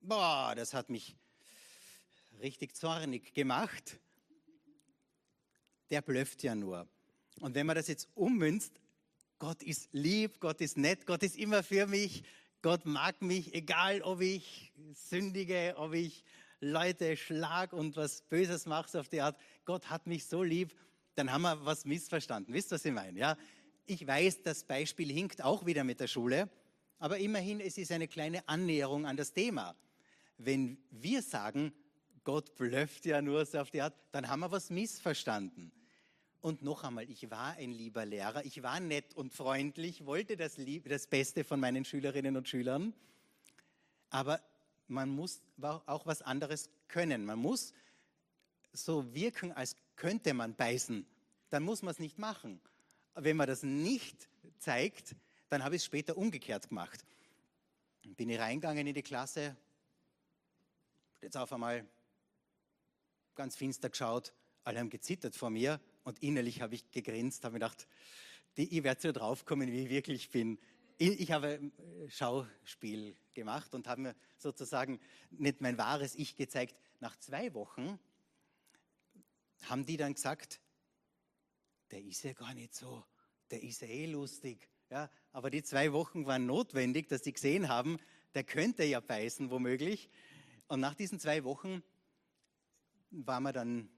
Boah, 0.00 0.52
das 0.56 0.74
hat 0.74 0.90
mich 0.90 1.16
richtig 2.40 2.74
zornig 2.76 3.34
gemacht. 3.34 3.98
Der 5.90 6.02
blöfft 6.02 6.42
ja 6.42 6.54
nur. 6.54 6.88
Und 7.40 7.54
wenn 7.54 7.66
man 7.66 7.76
das 7.76 7.88
jetzt 7.88 8.08
ummünzt, 8.14 8.80
Gott 9.38 9.62
ist 9.62 9.88
lieb, 9.92 10.40
Gott 10.40 10.60
ist 10.60 10.76
nett, 10.76 11.06
Gott 11.06 11.22
ist 11.22 11.36
immer 11.36 11.62
für 11.62 11.86
mich, 11.86 12.24
Gott 12.60 12.86
mag 12.86 13.22
mich, 13.22 13.54
egal 13.54 14.02
ob 14.02 14.20
ich 14.20 14.72
sündige, 14.92 15.74
ob 15.76 15.94
ich 15.94 16.24
Leute 16.60 17.16
schlag 17.16 17.72
und 17.72 17.96
was 17.96 18.22
Böses 18.22 18.66
mache 18.66 18.98
auf 18.98 19.08
die 19.08 19.20
Art. 19.20 19.38
Gott 19.64 19.90
hat 19.90 20.08
mich 20.08 20.26
so 20.26 20.42
lieb, 20.42 20.74
dann 21.14 21.32
haben 21.32 21.42
wir 21.42 21.64
was 21.64 21.84
missverstanden. 21.84 22.52
Wisst 22.52 22.72
ihr, 22.72 22.74
was 22.74 22.84
ich 22.84 22.92
meine? 22.92 23.18
Ja? 23.18 23.36
Ich 23.86 24.04
weiß, 24.04 24.42
das 24.42 24.64
Beispiel 24.64 25.10
hinkt 25.10 25.42
auch 25.42 25.66
wieder 25.66 25.84
mit 25.84 26.00
der 26.00 26.08
Schule, 26.08 26.50
aber 26.98 27.18
immerhin, 27.18 27.60
es 27.60 27.78
ist 27.78 27.92
eine 27.92 28.08
kleine 28.08 28.46
Annäherung 28.48 29.06
an 29.06 29.16
das 29.16 29.32
Thema. 29.32 29.76
Wenn 30.36 30.78
wir 30.90 31.22
sagen, 31.22 31.72
Gott 32.28 32.56
blöfft 32.56 33.06
ja 33.06 33.22
nur 33.22 33.46
so 33.46 33.58
auf 33.58 33.70
die 33.70 33.80
Art, 33.80 33.94
dann 34.12 34.28
haben 34.28 34.40
wir 34.40 34.50
was 34.50 34.68
missverstanden. 34.68 35.72
Und 36.42 36.60
noch 36.60 36.84
einmal, 36.84 37.08
ich 37.08 37.30
war 37.30 37.54
ein 37.56 37.72
lieber 37.72 38.04
Lehrer, 38.04 38.44
ich 38.44 38.62
war 38.62 38.80
nett 38.80 39.14
und 39.14 39.32
freundlich, 39.32 40.04
wollte 40.04 40.36
das, 40.36 40.58
Lieb 40.58 40.90
das 40.90 41.06
Beste 41.06 41.42
von 41.42 41.58
meinen 41.58 41.86
Schülerinnen 41.86 42.36
und 42.36 42.46
Schülern, 42.46 42.92
aber 44.10 44.42
man 44.88 45.08
muss 45.08 45.40
auch 45.86 46.04
was 46.04 46.20
anderes 46.20 46.68
können. 46.88 47.24
Man 47.24 47.38
muss 47.38 47.72
so 48.74 49.14
wirken, 49.14 49.52
als 49.52 49.74
könnte 49.96 50.34
man 50.34 50.54
beißen. 50.54 51.06
Dann 51.48 51.62
muss 51.62 51.80
man 51.80 51.92
es 51.92 51.98
nicht 51.98 52.18
machen. 52.18 52.60
Wenn 53.14 53.38
man 53.38 53.46
das 53.46 53.62
nicht 53.62 54.28
zeigt, 54.58 55.16
dann 55.48 55.64
habe 55.64 55.76
ich 55.76 55.80
es 55.80 55.86
später 55.86 56.18
umgekehrt 56.18 56.68
gemacht. 56.68 57.06
Bin 58.04 58.28
ich 58.28 58.38
reingegangen 58.38 58.86
in 58.86 58.92
die 58.92 59.02
Klasse, 59.02 59.56
jetzt 61.22 61.34
auf 61.34 61.50
einmal 61.54 61.86
ganz 63.38 63.54
finster 63.54 63.88
geschaut, 63.88 64.34
alle 64.64 64.80
haben 64.80 64.90
gezittert 64.90 65.36
vor 65.36 65.48
mir 65.48 65.80
und 66.02 66.18
innerlich 66.24 66.60
habe 66.60 66.74
ich 66.74 66.90
gegrinst, 66.90 67.44
habe 67.44 67.52
mir 67.52 67.60
gedacht, 67.60 67.86
die, 68.56 68.76
ich 68.76 68.82
werde 68.82 69.00
so 69.00 69.12
draufkommen, 69.12 69.70
wie 69.70 69.84
ich 69.84 69.90
wirklich 69.90 70.30
bin. 70.30 70.58
Ich, 70.98 71.20
ich 71.20 71.30
habe 71.30 71.54
äh, 71.54 72.10
Schauspiel 72.10 73.16
gemacht 73.34 73.76
und 73.76 73.86
habe 73.86 74.00
mir 74.00 74.16
sozusagen 74.38 74.98
nicht 75.30 75.60
mein 75.60 75.78
wahres 75.78 76.16
Ich 76.16 76.34
gezeigt. 76.34 76.74
Nach 76.98 77.16
zwei 77.20 77.54
Wochen 77.54 78.00
haben 79.62 79.86
die 79.86 79.96
dann 79.96 80.14
gesagt, 80.14 80.60
der 81.92 82.02
ist 82.02 82.24
ja 82.24 82.32
gar 82.32 82.54
nicht 82.54 82.74
so, 82.74 83.04
der 83.52 83.62
ist 83.62 83.82
ja 83.82 83.86
eh 83.86 84.06
lustig. 84.06 84.68
Ja, 84.90 85.10
aber 85.30 85.50
die 85.50 85.62
zwei 85.62 85.92
Wochen 85.92 86.26
waren 86.26 86.46
notwendig, 86.46 87.08
dass 87.08 87.22
sie 87.22 87.32
gesehen 87.32 87.68
haben, 87.68 87.98
der 88.34 88.42
könnte 88.42 88.82
ja 88.82 88.98
beißen, 88.98 89.52
womöglich. 89.52 90.10
Und 90.66 90.80
nach 90.80 90.94
diesen 90.94 91.20
zwei 91.20 91.44
Wochen 91.44 91.84
waren 93.10 93.42
wir 93.42 93.52
dann 93.52 93.88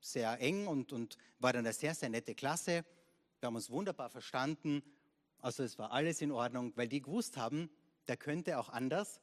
sehr 0.00 0.40
eng 0.40 0.66
und, 0.66 0.92
und 0.92 1.16
war 1.38 1.52
dann 1.52 1.64
eine 1.64 1.72
sehr, 1.72 1.94
sehr 1.94 2.08
nette 2.08 2.34
Klasse. 2.34 2.84
Wir 3.40 3.46
haben 3.46 3.56
uns 3.56 3.70
wunderbar 3.70 4.10
verstanden. 4.10 4.82
Also 5.38 5.62
es 5.62 5.78
war 5.78 5.92
alles 5.92 6.20
in 6.20 6.30
Ordnung, 6.30 6.72
weil 6.76 6.88
die 6.88 7.02
gewusst 7.02 7.36
haben, 7.36 7.70
der 8.08 8.16
könnte 8.16 8.58
auch 8.58 8.68
anders, 8.68 9.20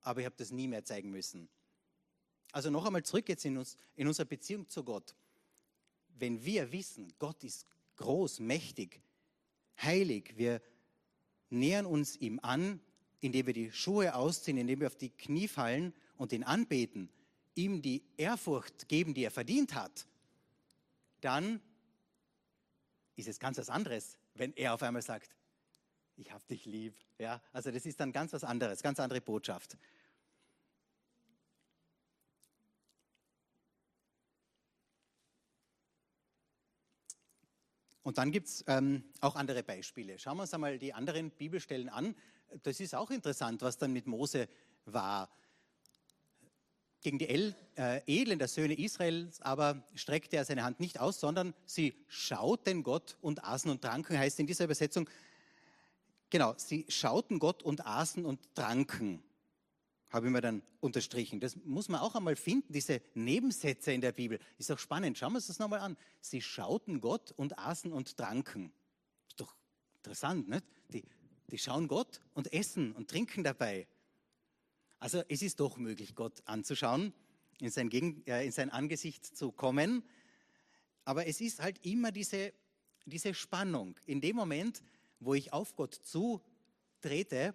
aber 0.00 0.20
ich 0.20 0.26
habe 0.26 0.36
das 0.36 0.50
nie 0.50 0.68
mehr 0.68 0.84
zeigen 0.84 1.10
müssen. 1.10 1.48
Also 2.52 2.70
noch 2.70 2.86
einmal 2.86 3.02
zurück 3.02 3.28
jetzt 3.28 3.44
in, 3.44 3.58
uns, 3.58 3.76
in 3.96 4.06
unserer 4.06 4.26
Beziehung 4.26 4.68
zu 4.68 4.84
Gott. 4.84 5.14
Wenn 6.18 6.44
wir 6.44 6.72
wissen, 6.72 7.12
Gott 7.18 7.44
ist 7.44 7.66
groß, 7.96 8.40
mächtig, 8.40 9.00
heilig, 9.82 10.34
wir 10.36 10.62
nähern 11.50 11.86
uns 11.86 12.16
ihm 12.16 12.40
an, 12.42 12.80
indem 13.20 13.46
wir 13.46 13.54
die 13.54 13.72
Schuhe 13.72 14.14
ausziehen, 14.14 14.58
indem 14.58 14.80
wir 14.80 14.86
auf 14.86 14.96
die 14.96 15.10
Knie 15.10 15.48
fallen 15.48 15.92
und 16.16 16.32
ihn 16.32 16.44
anbeten, 16.44 17.10
ihm 17.56 17.82
die 17.82 18.04
Ehrfurcht 18.16 18.88
geben, 18.88 19.14
die 19.14 19.24
er 19.24 19.30
verdient 19.32 19.74
hat, 19.74 20.06
dann 21.20 21.60
ist 23.16 23.28
es 23.28 23.40
ganz 23.40 23.58
was 23.58 23.70
anderes, 23.70 24.16
wenn 24.34 24.52
er 24.54 24.74
auf 24.74 24.82
einmal 24.82 25.02
sagt, 25.02 25.34
ich 26.16 26.30
habe 26.30 26.44
dich 26.44 26.64
lieb. 26.64 26.94
Ja, 27.18 27.42
also 27.52 27.70
das 27.70 27.84
ist 27.86 27.98
dann 27.98 28.12
ganz 28.12 28.32
was 28.32 28.44
anderes, 28.44 28.82
ganz 28.82 29.00
andere 29.00 29.20
Botschaft. 29.20 29.76
Und 38.02 38.18
dann 38.18 38.30
gibt 38.30 38.46
es 38.46 38.64
ähm, 38.68 39.02
auch 39.20 39.34
andere 39.34 39.64
Beispiele. 39.64 40.16
Schauen 40.18 40.36
wir 40.36 40.42
uns 40.42 40.54
einmal 40.54 40.78
die 40.78 40.94
anderen 40.94 41.32
Bibelstellen 41.32 41.88
an. 41.88 42.14
Das 42.62 42.78
ist 42.78 42.94
auch 42.94 43.10
interessant, 43.10 43.62
was 43.62 43.78
dann 43.78 43.92
mit 43.92 44.06
Mose 44.06 44.48
war. 44.84 45.28
Gegen 47.06 47.20
die 47.20 47.28
El, 47.28 47.54
äh, 47.76 48.00
Edlen 48.08 48.40
der 48.40 48.48
Söhne 48.48 48.76
Israels 48.76 49.40
aber 49.40 49.80
streckte 49.94 50.36
er 50.38 50.44
seine 50.44 50.64
Hand 50.64 50.80
nicht 50.80 50.98
aus, 50.98 51.20
sondern 51.20 51.54
sie 51.64 51.94
schauten 52.08 52.82
Gott 52.82 53.16
und 53.20 53.44
aßen 53.44 53.70
und 53.70 53.80
tranken, 53.80 54.18
heißt 54.18 54.40
in 54.40 54.48
dieser 54.48 54.64
Übersetzung, 54.64 55.08
genau, 56.30 56.54
sie 56.56 56.84
schauten 56.88 57.38
Gott 57.38 57.62
und 57.62 57.86
aßen 57.86 58.24
und 58.24 58.52
tranken, 58.56 59.22
habe 60.10 60.26
ich 60.26 60.32
mir 60.32 60.40
dann 60.40 60.62
unterstrichen. 60.80 61.38
Das 61.38 61.54
muss 61.64 61.88
man 61.88 62.00
auch 62.00 62.16
einmal 62.16 62.34
finden, 62.34 62.72
diese 62.72 63.00
Nebensätze 63.14 63.92
in 63.92 64.00
der 64.00 64.10
Bibel. 64.10 64.40
Ist 64.58 64.72
auch 64.72 64.78
spannend, 64.80 65.16
schauen 65.16 65.30
wir 65.30 65.36
uns 65.36 65.46
das 65.46 65.60
nochmal 65.60 65.78
an. 65.78 65.96
Sie 66.20 66.42
schauten 66.42 67.00
Gott 67.00 67.30
und 67.36 67.56
aßen 67.56 67.92
und 67.92 68.16
tranken. 68.16 68.72
Ist 69.28 69.40
doch 69.40 69.54
interessant, 69.98 70.48
nicht? 70.48 70.64
Die, 70.88 71.04
die 71.52 71.58
schauen 71.58 71.86
Gott 71.86 72.20
und 72.34 72.52
essen 72.52 72.90
und 72.90 73.08
trinken 73.08 73.44
dabei. 73.44 73.86
Also 74.98 75.22
es 75.28 75.42
ist 75.42 75.60
doch 75.60 75.76
möglich, 75.76 76.14
Gott 76.14 76.42
anzuschauen, 76.46 77.12
in 77.60 77.70
sein, 77.70 77.88
Gegen, 77.88 78.26
äh, 78.26 78.44
in 78.44 78.52
sein 78.52 78.70
Angesicht 78.70 79.24
zu 79.24 79.52
kommen. 79.52 80.02
Aber 81.04 81.26
es 81.26 81.40
ist 81.40 81.60
halt 81.60 81.84
immer 81.84 82.12
diese, 82.12 82.52
diese 83.04 83.34
Spannung. 83.34 83.98
In 84.06 84.20
dem 84.20 84.36
Moment, 84.36 84.82
wo 85.20 85.34
ich 85.34 85.52
auf 85.52 85.76
Gott 85.76 85.94
zutrete, 85.94 87.54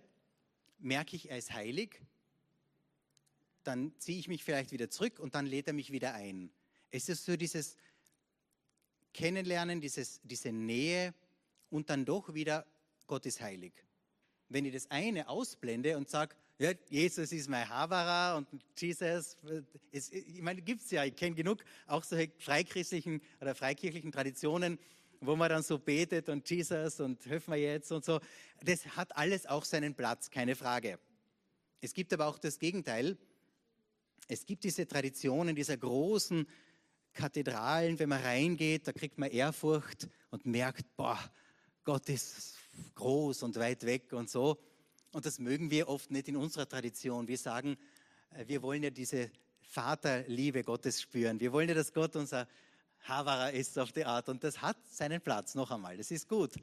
merke 0.80 1.15
ich, 1.15 1.30
er 1.30 1.38
ist 1.38 1.51
heilig. 1.51 2.01
Dann 3.63 3.93
ziehe 3.99 4.17
ich 4.17 4.27
mich 4.27 4.43
vielleicht 4.43 4.71
wieder 4.71 4.89
zurück 4.89 5.19
und 5.19 5.36
dann 5.36 5.45
lädt 5.45 5.67
er 5.67 5.73
mich 5.73 5.91
wieder 5.91 6.13
ein. 6.13 6.51
Es 6.89 7.10
ist 7.10 7.25
so 7.25 7.36
dieses 7.38 7.77
Kennenlernen, 9.13 9.82
dieses, 9.82 10.21
diese 10.23 10.51
Nähe 10.51 11.13
und 11.69 11.89
dann 11.89 12.06
doch 12.06 12.34
wieder, 12.34 12.65
Gott 13.08 13.25
ist 13.25 13.41
heilig. 13.41 13.73
Wenn 14.49 14.65
ich 14.65 14.73
das 14.73 14.89
eine 14.89 15.27
ausblende 15.30 15.97
und 15.97 16.10
sage, 16.10 16.36
ja, 16.62 16.74
Jesus 16.89 17.32
ist 17.32 17.50
mein 17.50 17.67
Havara 17.67 18.38
und 18.38 18.47
Jesus, 18.78 19.36
es, 19.91 20.12
ich 20.12 20.41
meine, 20.43 20.62
gibt 20.62 20.82
es 20.84 20.91
ja, 20.91 21.04
ich 21.04 21.15
kenne 21.15 21.36
genug 21.36 21.63
auch 21.88 22.04
solche 22.04 22.32
freichristlichen 22.38 23.19
oder 23.41 23.56
freikirchlichen 23.56 24.12
Traditionen, 24.12 24.78
wo 25.21 25.36
man 25.36 25.50
dann 25.50 25.63
so 25.63 25.80
betet 25.80 26.30
und 26.30 26.47
Jesus 26.47 27.00
und 27.00 27.26
helfen 27.26 27.54
wir 27.54 27.60
jetzt 27.60 27.91
und 27.91 28.06
so. 28.06 28.19
Das 28.63 28.86
hat 28.95 29.17
alles 29.17 29.47
auch 29.47 29.65
seinen 29.65 29.95
Platz, 29.95 30.30
keine 30.30 30.56
Frage. 30.56 31.00
Es 31.82 31.95
gibt 31.95 32.13
aber 32.13 32.28
auch 32.28 32.38
das 32.38 32.60
Gegenteil. 32.60 33.17
Es 34.28 34.45
gibt 34.45 34.63
diese 34.63 34.86
Traditionen 34.88 35.56
dieser 35.56 35.78
großen 35.78 36.47
Kathedralen, 37.13 37.97
wenn 37.97 38.10
man 38.10 38.21
reingeht, 38.21 38.88
da 38.88 38.93
kriegt 38.93 39.17
man 39.17 39.32
Ehrfurcht 39.32 40.08
und 40.30 40.45
merkt, 40.45 40.95
boah, 40.95 41.19
Gott 41.84 42.08
ist 42.08 42.56
groß 42.93 43.41
und 43.41 43.56
weit 43.56 43.84
weg 43.84 44.13
und 44.13 44.30
so. 44.30 44.60
Und 45.12 45.26
das 45.26 45.39
mögen 45.39 45.69
wir 45.71 45.89
oft 45.89 46.10
nicht 46.10 46.28
in 46.28 46.38
unserer 46.38 46.67
Tradition. 46.67 47.28
Wir 47.28 47.38
sagen, 47.38 47.78
äh, 48.32 48.47
wir 48.47 48.62
wollen 48.62 48.84
ja 48.84 48.89
diese 48.89 49.32
Vaterliebe 49.62 50.63
Gottes 50.63 51.02
spüren. 51.02 51.39
Wir 51.39 51.52
wollen 51.52 51.69
ja, 51.69 51.76
dass 51.76 51.93
Gott 51.93 52.15
unser 52.15 52.47
Havara 53.02 53.50
ist 53.50 53.78
auf 53.78 53.91
die 53.91 54.06
Art. 54.06 54.30
Und 54.30 54.43
das 54.43 54.62
hat 54.62 54.78
seinen 54.88 55.21
Platz, 55.21 55.56
noch 55.56 55.71
einmal. 55.71 55.97
Das 55.97 56.12
ist 56.12 56.28
gut. 56.28 56.54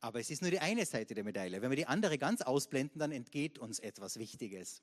Aber 0.00 0.20
es 0.20 0.30
ist 0.30 0.42
nur 0.42 0.50
die 0.50 0.60
eine 0.60 0.86
Seite 0.86 1.14
der 1.14 1.24
Medaille. 1.24 1.60
Wenn 1.60 1.70
wir 1.70 1.76
die 1.76 1.86
andere 1.86 2.18
ganz 2.18 2.42
ausblenden, 2.42 2.98
dann 2.98 3.12
entgeht 3.12 3.58
uns 3.58 3.78
etwas 3.80 4.18
Wichtiges. 4.18 4.82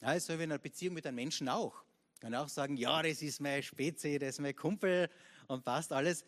Ja, 0.00 0.18
so 0.18 0.38
wie 0.38 0.44
in 0.44 0.50
einer 0.50 0.58
Beziehung 0.58 0.94
mit 0.94 1.06
einem 1.06 1.16
Menschen 1.16 1.48
auch. 1.48 1.84
Kann 2.20 2.34
auch 2.34 2.48
sagen, 2.48 2.76
ja, 2.76 3.02
das 3.02 3.20
ist 3.20 3.40
mein 3.40 3.62
Spezi, 3.62 4.18
das 4.18 4.30
ist 4.30 4.40
mein 4.40 4.56
Kumpel 4.56 5.10
und 5.48 5.64
passt 5.64 5.92
alles. 5.92 6.24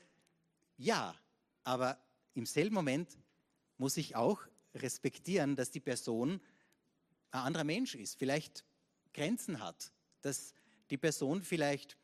Ja, 0.77 1.15
aber 1.63 1.99
im 2.35 2.47
selben 2.47 2.75
Moment 2.75 3.17
muss 3.79 3.97
ich 3.97 4.17
auch 4.17 4.41
respektieren, 4.75 5.57
dass 5.57 5.71
die 5.71 5.81
Person 5.81 6.41
ein 7.31 7.41
anderer 7.41 7.65
Mensch 7.65 7.95
ist, 7.95 8.19
vielleicht 8.19 8.65
Grenzen 9.13 9.61
hat, 9.61 9.93
dass 10.23 10.55
die 10.91 10.99
Person 10.99 11.43
vielleicht 11.43 11.97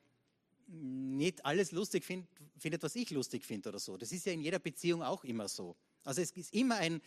nicht 0.67 1.45
alles 1.45 1.73
lustig 1.73 2.05
find, 2.05 2.27
findet, 2.57 2.83
was 2.83 2.95
ich 2.95 3.11
lustig 3.11 3.45
finde 3.45 3.71
oder 3.71 3.79
so. 3.79 3.97
Das 3.97 4.13
ist 4.13 4.27
ja 4.27 4.33
in 4.33 4.41
jeder 4.41 4.59
Beziehung 4.59 5.03
auch 5.03 5.25
immer 5.25 5.49
so. 5.49 5.77
Also 6.05 6.23
es 6.23 6.31
ist 6.33 6.55
immer 6.55 6.77
ein 6.77 7.01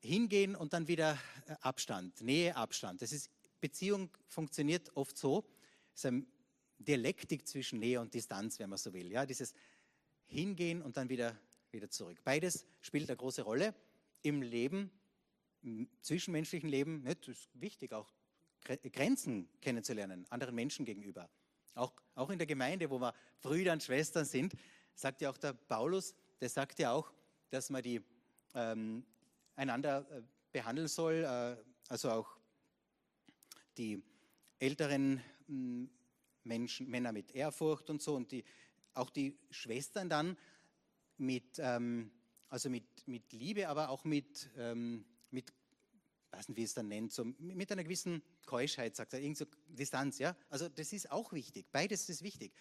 Hingehen 0.00 0.54
und 0.54 0.72
dann 0.72 0.88
wieder 0.88 1.18
äh, 1.46 1.54
Abstand, 1.60 2.20
Nähe, 2.20 2.56
Abstand. 2.56 3.02
Das 3.02 3.12
ist, 3.12 3.30
Beziehung 3.60 4.10
funktioniert 4.28 4.94
oft 4.96 5.16
so, 5.16 5.44
es 5.94 6.00
ist 6.00 6.06
eine 6.06 6.26
Dialektik 6.78 7.46
zwischen 7.46 7.78
Nähe 7.78 8.00
und 8.00 8.12
Distanz, 8.14 8.58
wenn 8.58 8.70
man 8.70 8.78
so 8.78 8.92
will. 8.92 9.10
Ja, 9.10 9.26
dieses 9.26 9.54
Hingehen 10.26 10.82
und 10.82 10.96
dann 10.96 11.08
wieder, 11.08 11.38
wieder 11.70 11.90
zurück. 11.90 12.18
Beides 12.24 12.66
spielt 12.80 13.08
eine 13.08 13.16
große 13.16 13.42
Rolle 13.42 13.74
im 14.22 14.42
Leben, 14.42 14.90
im 15.62 15.88
zwischenmenschlichen 16.00 16.68
Leben, 16.68 17.02
nicht, 17.02 17.28
ist 17.28 17.48
wichtig, 17.54 17.92
auch 17.92 18.12
Grenzen 18.92 19.48
kennenzulernen, 19.60 20.26
anderen 20.30 20.54
Menschen 20.54 20.84
gegenüber. 20.84 21.28
Auch, 21.74 21.92
auch 22.14 22.30
in 22.30 22.38
der 22.38 22.46
Gemeinde, 22.46 22.90
wo 22.90 22.98
wir 22.98 23.14
Brüder 23.40 23.72
und 23.72 23.82
Schwestern 23.82 24.24
sind, 24.24 24.54
sagt 24.94 25.20
ja 25.20 25.30
auch 25.30 25.36
der 25.36 25.52
Paulus, 25.52 26.14
der 26.40 26.48
sagt 26.48 26.78
ja 26.78 26.92
auch, 26.92 27.12
dass 27.50 27.70
man 27.70 27.82
die 27.82 28.00
ähm, 28.54 29.04
einander 29.54 30.06
äh, 30.10 30.22
behandeln 30.52 30.88
soll, 30.88 31.24
äh, 31.24 31.56
also 31.88 32.10
auch 32.10 32.38
die 33.76 34.02
älteren 34.58 35.22
hm, 35.46 35.90
Menschen, 36.44 36.88
Männer 36.88 37.12
mit 37.12 37.32
Ehrfurcht 37.32 37.90
und 37.90 38.00
so 38.00 38.14
und 38.14 38.32
die, 38.32 38.44
auch 38.94 39.10
die 39.10 39.38
Schwestern 39.50 40.08
dann 40.08 40.36
mit, 41.18 41.58
ähm, 41.58 42.10
also 42.48 42.70
mit, 42.70 42.84
mit 43.06 43.32
Liebe, 43.32 43.68
aber 43.68 43.90
auch 43.90 44.04
mit, 44.04 44.50
ähm, 44.56 45.04
mit 45.30 45.52
weiß 46.30 46.48
nicht, 46.48 46.58
wie 46.58 46.64
es 46.64 46.74
dann 46.74 46.88
nennt, 46.88 47.12
so 47.12 47.24
mit 47.38 47.70
einer 47.72 47.84
gewissen 47.84 48.22
Keuschheit, 48.44 48.96
sagt 48.96 49.14
er, 49.14 49.20
irgend 49.20 49.38
so 49.38 49.46
Distanz, 49.68 50.18
ja. 50.18 50.36
Also 50.50 50.68
das 50.68 50.92
ist 50.92 51.10
auch 51.10 51.32
wichtig. 51.32 51.66
Beides 51.72 52.08
ist 52.08 52.22
wichtig. 52.22 52.52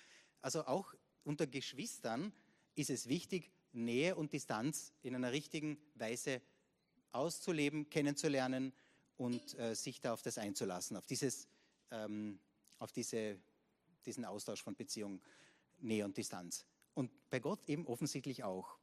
Also 0.42 0.66
auch 0.66 0.94
unter 1.24 1.48
Geschwistern 1.48 2.32
ist 2.76 2.90
es 2.90 3.08
wichtig, 3.08 3.52
Nähe 3.74 4.16
und 4.16 4.32
Distanz 4.32 4.94
in 5.02 5.16
einer 5.16 5.32
richtigen 5.32 5.78
Weise 5.96 6.42
auszuleben, 7.12 7.90
kennenzulernen 7.90 8.74
und 9.18 9.58
äh, 9.58 9.76
sich 9.76 10.02
da 10.02 10.14
auf 10.14 10.22
das 10.22 10.38
einzulassen, 10.38 10.98
auf 10.98 11.06
dieses, 11.06 11.48
ähm, 11.92 12.40
auf 12.80 12.92
diese, 12.92 13.40
diesen 14.06 14.26
Austausch 14.26 14.62
von 14.62 14.76
Beziehung, 14.76 15.22
Nähe 15.80 16.06
und 16.06 16.16
Distanz. 16.18 16.66
Und 16.94 17.12
bei 17.30 17.40
Gott 17.40 17.68
eben 17.68 17.86
offensichtlich 17.88 18.44
auch. 18.44 18.78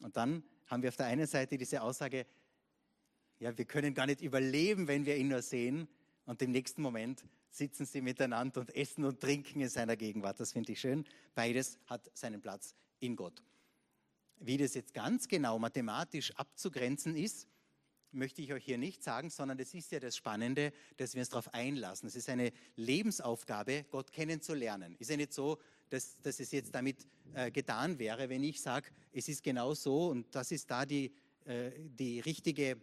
Und 0.00 0.16
dann 0.16 0.42
haben 0.66 0.82
wir 0.82 0.88
auf 0.88 0.96
der 0.96 1.06
einen 1.06 1.26
Seite 1.26 1.58
diese 1.58 1.82
Aussage, 1.82 2.26
ja, 3.38 3.56
wir 3.56 3.64
können 3.64 3.94
gar 3.94 4.06
nicht 4.06 4.20
überleben, 4.20 4.86
wenn 4.86 5.04
wir 5.04 5.16
ihn 5.16 5.28
nur 5.28 5.42
sehen. 5.42 5.88
Und 6.26 6.40
im 6.42 6.52
nächsten 6.52 6.80
Moment 6.80 7.24
sitzen 7.50 7.86
sie 7.86 8.00
miteinander 8.00 8.60
und 8.60 8.74
essen 8.74 9.04
und 9.04 9.20
trinken 9.20 9.60
in 9.60 9.68
seiner 9.68 9.96
Gegenwart. 9.96 10.40
Das 10.40 10.52
finde 10.52 10.72
ich 10.72 10.80
schön. 10.80 11.04
Beides 11.34 11.78
hat 11.86 12.10
seinen 12.14 12.40
Platz 12.40 12.74
in 13.00 13.16
Gott. 13.16 13.42
Wie 14.38 14.56
das 14.56 14.74
jetzt 14.74 14.94
ganz 14.94 15.28
genau 15.28 15.58
mathematisch 15.58 16.32
abzugrenzen 16.36 17.16
ist, 17.16 17.48
möchte 18.12 18.42
ich 18.42 18.52
euch 18.52 18.64
hier 18.64 18.78
nicht 18.78 19.02
sagen, 19.02 19.30
sondern 19.30 19.58
es 19.58 19.74
ist 19.74 19.90
ja 19.92 20.00
das 20.00 20.16
Spannende, 20.16 20.72
dass 20.96 21.14
wir 21.14 21.20
uns 21.20 21.30
darauf 21.30 21.52
einlassen. 21.54 22.08
Es 22.08 22.16
ist 22.16 22.28
eine 22.28 22.52
Lebensaufgabe, 22.76 23.84
Gott 23.90 24.12
kennenzulernen. 24.12 24.96
Ist 24.98 25.10
ja 25.10 25.16
nicht 25.16 25.32
so, 25.32 25.58
dass, 25.92 26.16
dass 26.22 26.40
es 26.40 26.50
jetzt 26.52 26.74
damit 26.74 27.06
äh, 27.34 27.50
getan 27.50 27.98
wäre, 27.98 28.28
wenn 28.30 28.42
ich 28.42 28.60
sage, 28.60 28.90
es 29.12 29.28
ist 29.28 29.42
genau 29.42 29.74
so 29.74 30.08
und 30.08 30.34
das 30.34 30.50
ist 30.50 30.70
da 30.70 30.86
die, 30.86 31.12
äh, 31.44 31.70
die 31.78 32.20
richtige 32.20 32.80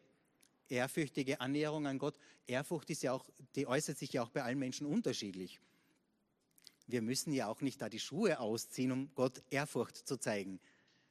ehrfürchtige 0.67 1.41
Annäherung 1.41 1.87
an 1.87 1.97
Gott. 1.97 2.19
Ehrfurcht 2.45 2.89
ist 2.91 3.01
ja 3.01 3.13
auch, 3.13 3.27
die 3.55 3.65
äußert 3.65 3.97
sich 3.97 4.13
ja 4.13 4.21
auch 4.21 4.29
bei 4.29 4.43
allen 4.43 4.59
Menschen 4.59 4.85
unterschiedlich. 4.85 5.59
Wir 6.85 7.01
müssen 7.01 7.33
ja 7.33 7.47
auch 7.47 7.61
nicht 7.61 7.81
da 7.81 7.89
die 7.89 7.99
Schuhe 7.99 8.39
ausziehen, 8.39 8.91
um 8.91 9.13
Gott 9.15 9.41
Ehrfurcht 9.49 9.97
zu 9.97 10.17
zeigen. 10.17 10.59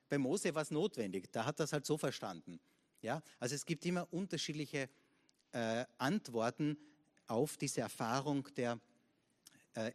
Bei 0.08 0.18
Mose 0.18 0.54
war 0.54 0.62
es 0.62 0.70
notwendig, 0.70 1.32
da 1.32 1.44
hat 1.44 1.58
das 1.58 1.72
halt 1.72 1.84
so 1.84 1.98
verstanden. 1.98 2.61
Ja? 3.02 3.22
Also 3.40 3.56
es 3.56 3.66
gibt 3.66 3.84
immer 3.87 4.06
unterschiedliche 4.12 4.88
äh, 5.50 5.84
Antworten 5.98 6.78
auf 7.26 7.56
diese 7.56 7.80
Erfahrung 7.80 8.48
der 8.56 8.80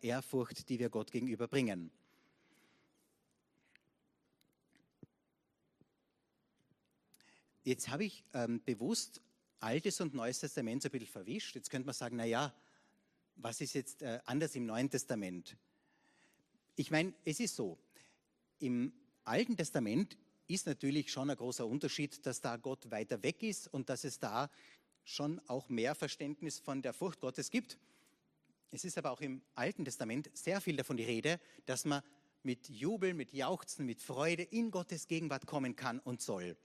Ehrfurcht, 0.01 0.69
die 0.69 0.79
wir 0.79 0.89
Gott 0.89 1.11
gegenüber 1.11 1.47
bringen. 1.47 1.91
Jetzt 7.63 7.87
habe 7.89 8.03
ich 8.03 8.23
ähm, 8.33 8.61
bewusst 8.63 9.21
Altes 9.59 10.01
und 10.01 10.13
Neues 10.13 10.39
Testament 10.39 10.81
so 10.81 10.89
ein 10.89 10.91
bisschen 10.91 11.07
verwischt. 11.07 11.55
Jetzt 11.55 11.69
könnte 11.69 11.85
man 11.85 11.95
sagen, 11.95 12.17
na 12.17 12.25
ja, 12.25 12.53
was 13.37 13.61
ist 13.61 13.73
jetzt 13.73 14.01
äh, 14.01 14.19
anders 14.25 14.55
im 14.55 14.65
Neuen 14.65 14.89
Testament? 14.89 15.55
Ich 16.75 16.91
meine, 16.91 17.13
es 17.23 17.39
ist 17.39 17.55
so, 17.55 17.77
im 18.59 18.91
Alten 19.23 19.55
Testament 19.55 20.17
ist 20.47 20.65
natürlich 20.65 21.11
schon 21.11 21.29
ein 21.29 21.37
großer 21.37 21.65
Unterschied, 21.65 22.25
dass 22.25 22.41
da 22.41 22.57
Gott 22.57 22.91
weiter 22.91 23.23
weg 23.23 23.41
ist 23.43 23.73
und 23.73 23.89
dass 23.89 24.03
es 24.03 24.19
da 24.19 24.49
schon 25.05 25.39
auch 25.47 25.69
mehr 25.69 25.95
Verständnis 25.95 26.59
von 26.59 26.81
der 26.81 26.93
Furcht 26.93 27.21
Gottes 27.21 27.49
gibt. 27.49 27.77
Es 28.73 28.83
ist 28.83 28.97
aber 28.97 29.11
auch 29.11 29.21
im 29.21 29.43
Alten 29.53 29.85
Testament 29.85 30.31
sehr 30.33 30.59
viel 30.59 30.75
davon 30.75 30.97
die 30.97 31.03
Rede, 31.03 31.39
dass 31.67 31.85
man 31.85 32.01
mit 32.41 32.67
Jubel, 32.69 33.13
mit 33.13 33.31
Jauchzen, 33.31 33.85
mit 33.85 34.01
Freude 34.01 34.41
in 34.41 34.71
Gottes 34.71 35.07
Gegenwart 35.07 35.45
kommen 35.45 35.75
kann 35.75 35.99
und 35.99 36.23
soll. 36.23 36.57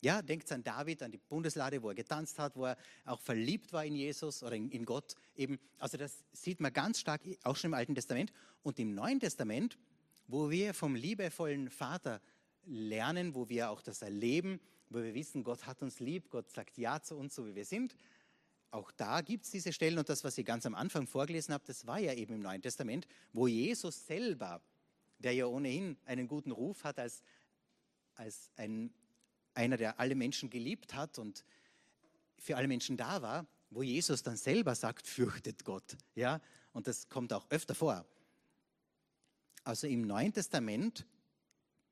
Ja, 0.00 0.22
denkt 0.22 0.50
an 0.50 0.64
David, 0.64 1.04
an 1.04 1.12
die 1.12 1.18
Bundeslade, 1.18 1.80
wo 1.80 1.90
er 1.90 1.94
getanzt 1.94 2.40
hat, 2.40 2.56
wo 2.56 2.64
er 2.64 2.76
auch 3.04 3.20
verliebt 3.20 3.72
war 3.72 3.84
in 3.84 3.94
Jesus 3.94 4.42
oder 4.42 4.56
in, 4.56 4.72
in 4.72 4.84
Gott. 4.84 5.14
Eben, 5.36 5.60
also 5.78 5.96
das 5.96 6.24
sieht 6.32 6.58
man 6.58 6.72
ganz 6.72 6.98
stark 6.98 7.20
auch 7.44 7.54
schon 7.54 7.70
im 7.70 7.74
Alten 7.74 7.94
Testament. 7.94 8.32
Und 8.64 8.80
im 8.80 8.96
Neuen 8.96 9.20
Testament, 9.20 9.78
wo 10.26 10.50
wir 10.50 10.74
vom 10.74 10.96
liebevollen 10.96 11.70
Vater 11.70 12.20
lernen, 12.64 13.36
wo 13.36 13.48
wir 13.48 13.70
auch 13.70 13.82
das 13.82 14.02
erleben, 14.02 14.58
wo 14.90 15.00
wir 15.00 15.14
wissen, 15.14 15.44
Gott 15.44 15.64
hat 15.68 15.80
uns 15.80 16.00
lieb, 16.00 16.28
Gott 16.28 16.50
sagt 16.50 16.76
Ja 16.76 17.00
zu 17.00 17.16
uns, 17.16 17.36
so 17.36 17.46
wie 17.46 17.54
wir 17.54 17.64
sind. 17.64 17.94
Auch 18.72 18.90
da 18.90 19.20
gibt 19.20 19.44
es 19.44 19.52
diese 19.52 19.72
Stellen 19.72 19.98
und 19.98 20.08
das, 20.08 20.24
was 20.24 20.36
ich 20.36 20.44
ganz 20.44 20.66
am 20.66 20.74
Anfang 20.74 21.06
vorgelesen 21.06 21.54
habe, 21.54 21.62
das 21.66 21.86
war 21.86 21.98
ja 21.98 22.14
eben 22.14 22.34
im 22.34 22.40
Neuen 22.40 22.62
Testament, 22.62 23.06
wo 23.32 23.46
Jesus 23.46 24.06
selber, 24.06 24.60
der 25.18 25.34
ja 25.34 25.46
ohnehin 25.46 25.96
einen 26.04 26.26
guten 26.26 26.50
Ruf 26.50 26.82
hat 26.82 26.98
als, 26.98 27.22
als 28.14 28.50
ein 28.56 28.92
einer, 29.54 29.76
der 29.76 30.00
alle 30.00 30.14
Menschen 30.14 30.50
geliebt 30.50 30.94
hat 30.94 31.18
und 31.18 31.44
für 32.38 32.56
alle 32.56 32.68
Menschen 32.68 32.96
da 32.96 33.22
war, 33.22 33.46
wo 33.70 33.82
Jesus 33.82 34.22
dann 34.22 34.36
selber 34.36 34.74
sagt, 34.74 35.06
fürchtet 35.06 35.64
Gott. 35.64 35.96
Ja? 36.14 36.40
Und 36.72 36.86
das 36.86 37.08
kommt 37.08 37.32
auch 37.32 37.46
öfter 37.50 37.74
vor. 37.74 38.04
Also 39.64 39.86
im 39.86 40.02
Neuen 40.02 40.32
Testament 40.32 41.06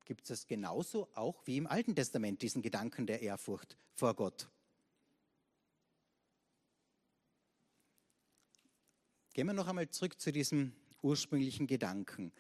gibt 0.05 0.23
es 0.23 0.29
das 0.29 0.47
genauso 0.47 1.09
auch 1.15 1.47
wie 1.47 1.57
im 1.57 1.67
Alten 1.67 1.95
Testament, 1.95 2.43
diesen 2.43 2.63
Gedanken 2.63 3.07
der 3.07 3.23
Ehrfurcht 3.23 3.77
vor 3.93 4.15
Gott. 4.15 4.49
Gehen 9.33 9.47
wir 9.47 9.53
noch 9.53 9.69
einmal 9.69 9.89
zurück 9.89 10.21
zu 10.21 10.33
diesem 10.33 10.73
ursprünglichen 11.03 11.69
Gedanken. 11.69 12.33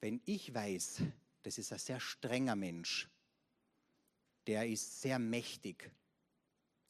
Wenn 0.00 0.20
ich 0.24 0.52
weiß, 0.52 1.02
das 1.42 1.58
ist 1.58 1.72
ein 1.72 1.78
sehr 1.78 2.00
strenger 2.00 2.56
Mensch, 2.56 3.08
der 4.48 4.66
ist 4.66 5.00
sehr 5.00 5.20
mächtig. 5.20 5.92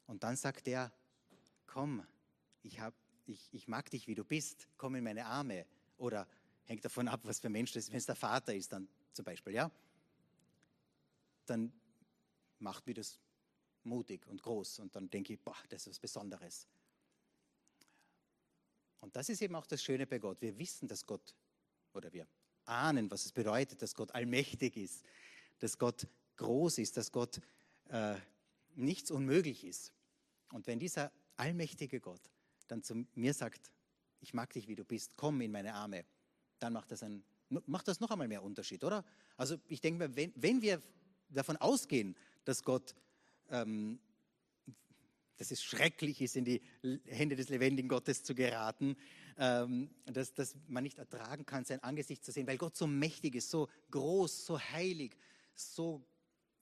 Und 0.06 0.22
dann 0.22 0.34
sagt 0.36 0.66
er, 0.66 0.92
komm, 1.66 2.06
ich, 2.62 2.80
hab, 2.80 2.94
ich, 3.26 3.48
ich 3.52 3.68
mag 3.68 3.90
dich, 3.90 4.06
wie 4.06 4.14
du 4.14 4.24
bist, 4.24 4.66
komm 4.78 4.94
in 4.94 5.04
meine 5.04 5.26
Arme. 5.26 5.66
Oder 5.98 6.26
hängt 6.64 6.84
davon 6.84 7.06
ab, 7.08 7.20
was 7.24 7.40
für 7.40 7.48
ein 7.48 7.52
Mensch 7.52 7.72
das 7.72 7.84
ist. 7.84 7.90
Wenn 7.90 7.98
es 7.98 8.06
der 8.06 8.16
Vater 8.16 8.54
ist, 8.54 8.72
dann 8.72 8.88
zum 9.12 9.26
Beispiel, 9.26 9.52
ja, 9.52 9.70
dann 11.44 11.70
macht 12.58 12.86
mir 12.86 12.94
das 12.94 13.20
mutig 13.82 14.26
und 14.26 14.42
groß. 14.42 14.78
Und 14.78 14.96
dann 14.96 15.10
denke 15.10 15.34
ich, 15.34 15.40
boah, 15.40 15.56
das 15.68 15.82
ist 15.82 15.90
was 15.90 15.98
Besonderes. 15.98 16.66
Und 19.00 19.16
das 19.16 19.28
ist 19.28 19.42
eben 19.42 19.54
auch 19.54 19.66
das 19.66 19.82
Schöne 19.82 20.06
bei 20.06 20.18
Gott. 20.18 20.40
Wir 20.40 20.56
wissen, 20.58 20.88
dass 20.88 21.06
Gott, 21.06 21.34
oder 21.94 22.12
wir 22.12 22.26
ahnen, 22.64 23.10
was 23.10 23.26
es 23.26 23.32
bedeutet, 23.32 23.82
dass 23.82 23.94
Gott 23.94 24.14
allmächtig 24.14 24.76
ist, 24.76 25.04
dass 25.58 25.78
Gott 25.78 26.06
groß 26.36 26.78
ist, 26.78 26.96
dass 26.96 27.10
Gott 27.10 27.40
äh, 27.88 28.16
nichts 28.74 29.10
unmöglich 29.10 29.64
ist. 29.64 29.92
Und 30.52 30.66
wenn 30.66 30.78
dieser 30.78 31.12
allmächtige 31.36 32.00
Gott 32.00 32.20
dann 32.68 32.82
zu 32.82 33.06
mir 33.14 33.34
sagt, 33.34 33.72
ich 34.20 34.34
mag 34.34 34.52
dich, 34.52 34.68
wie 34.68 34.76
du 34.76 34.84
bist, 34.84 35.16
komm 35.16 35.40
in 35.40 35.50
meine 35.50 35.74
Arme, 35.74 36.04
dann 36.58 36.72
macht 36.72 36.90
das, 36.90 37.02
ein, 37.02 37.24
macht 37.48 37.88
das 37.88 38.00
noch 38.00 38.10
einmal 38.10 38.28
mehr 38.28 38.42
Unterschied, 38.42 38.84
oder? 38.84 39.04
Also 39.36 39.56
ich 39.68 39.80
denke 39.80 40.08
mir, 40.08 40.16
wenn, 40.16 40.32
wenn 40.36 40.62
wir 40.62 40.80
davon 41.30 41.56
ausgehen, 41.56 42.16
dass 42.44 42.62
Gott, 42.62 42.94
ähm, 43.50 43.98
dass 45.40 45.50
es 45.50 45.62
schrecklich 45.62 46.20
ist, 46.20 46.36
in 46.36 46.44
die 46.44 46.60
Hände 47.06 47.34
des 47.34 47.48
lebendigen 47.48 47.88
Gottes 47.88 48.22
zu 48.22 48.34
geraten, 48.34 48.94
ähm, 49.38 49.88
dass, 50.04 50.34
dass 50.34 50.54
man 50.68 50.82
nicht 50.82 50.98
ertragen 50.98 51.46
kann, 51.46 51.64
sein 51.64 51.82
Angesicht 51.82 52.22
zu 52.22 52.30
sehen, 52.30 52.46
weil 52.46 52.58
Gott 52.58 52.76
so 52.76 52.86
mächtig 52.86 53.36
ist, 53.36 53.48
so 53.48 53.70
groß, 53.90 54.44
so 54.44 54.60
heilig, 54.60 55.16
so 55.54 56.04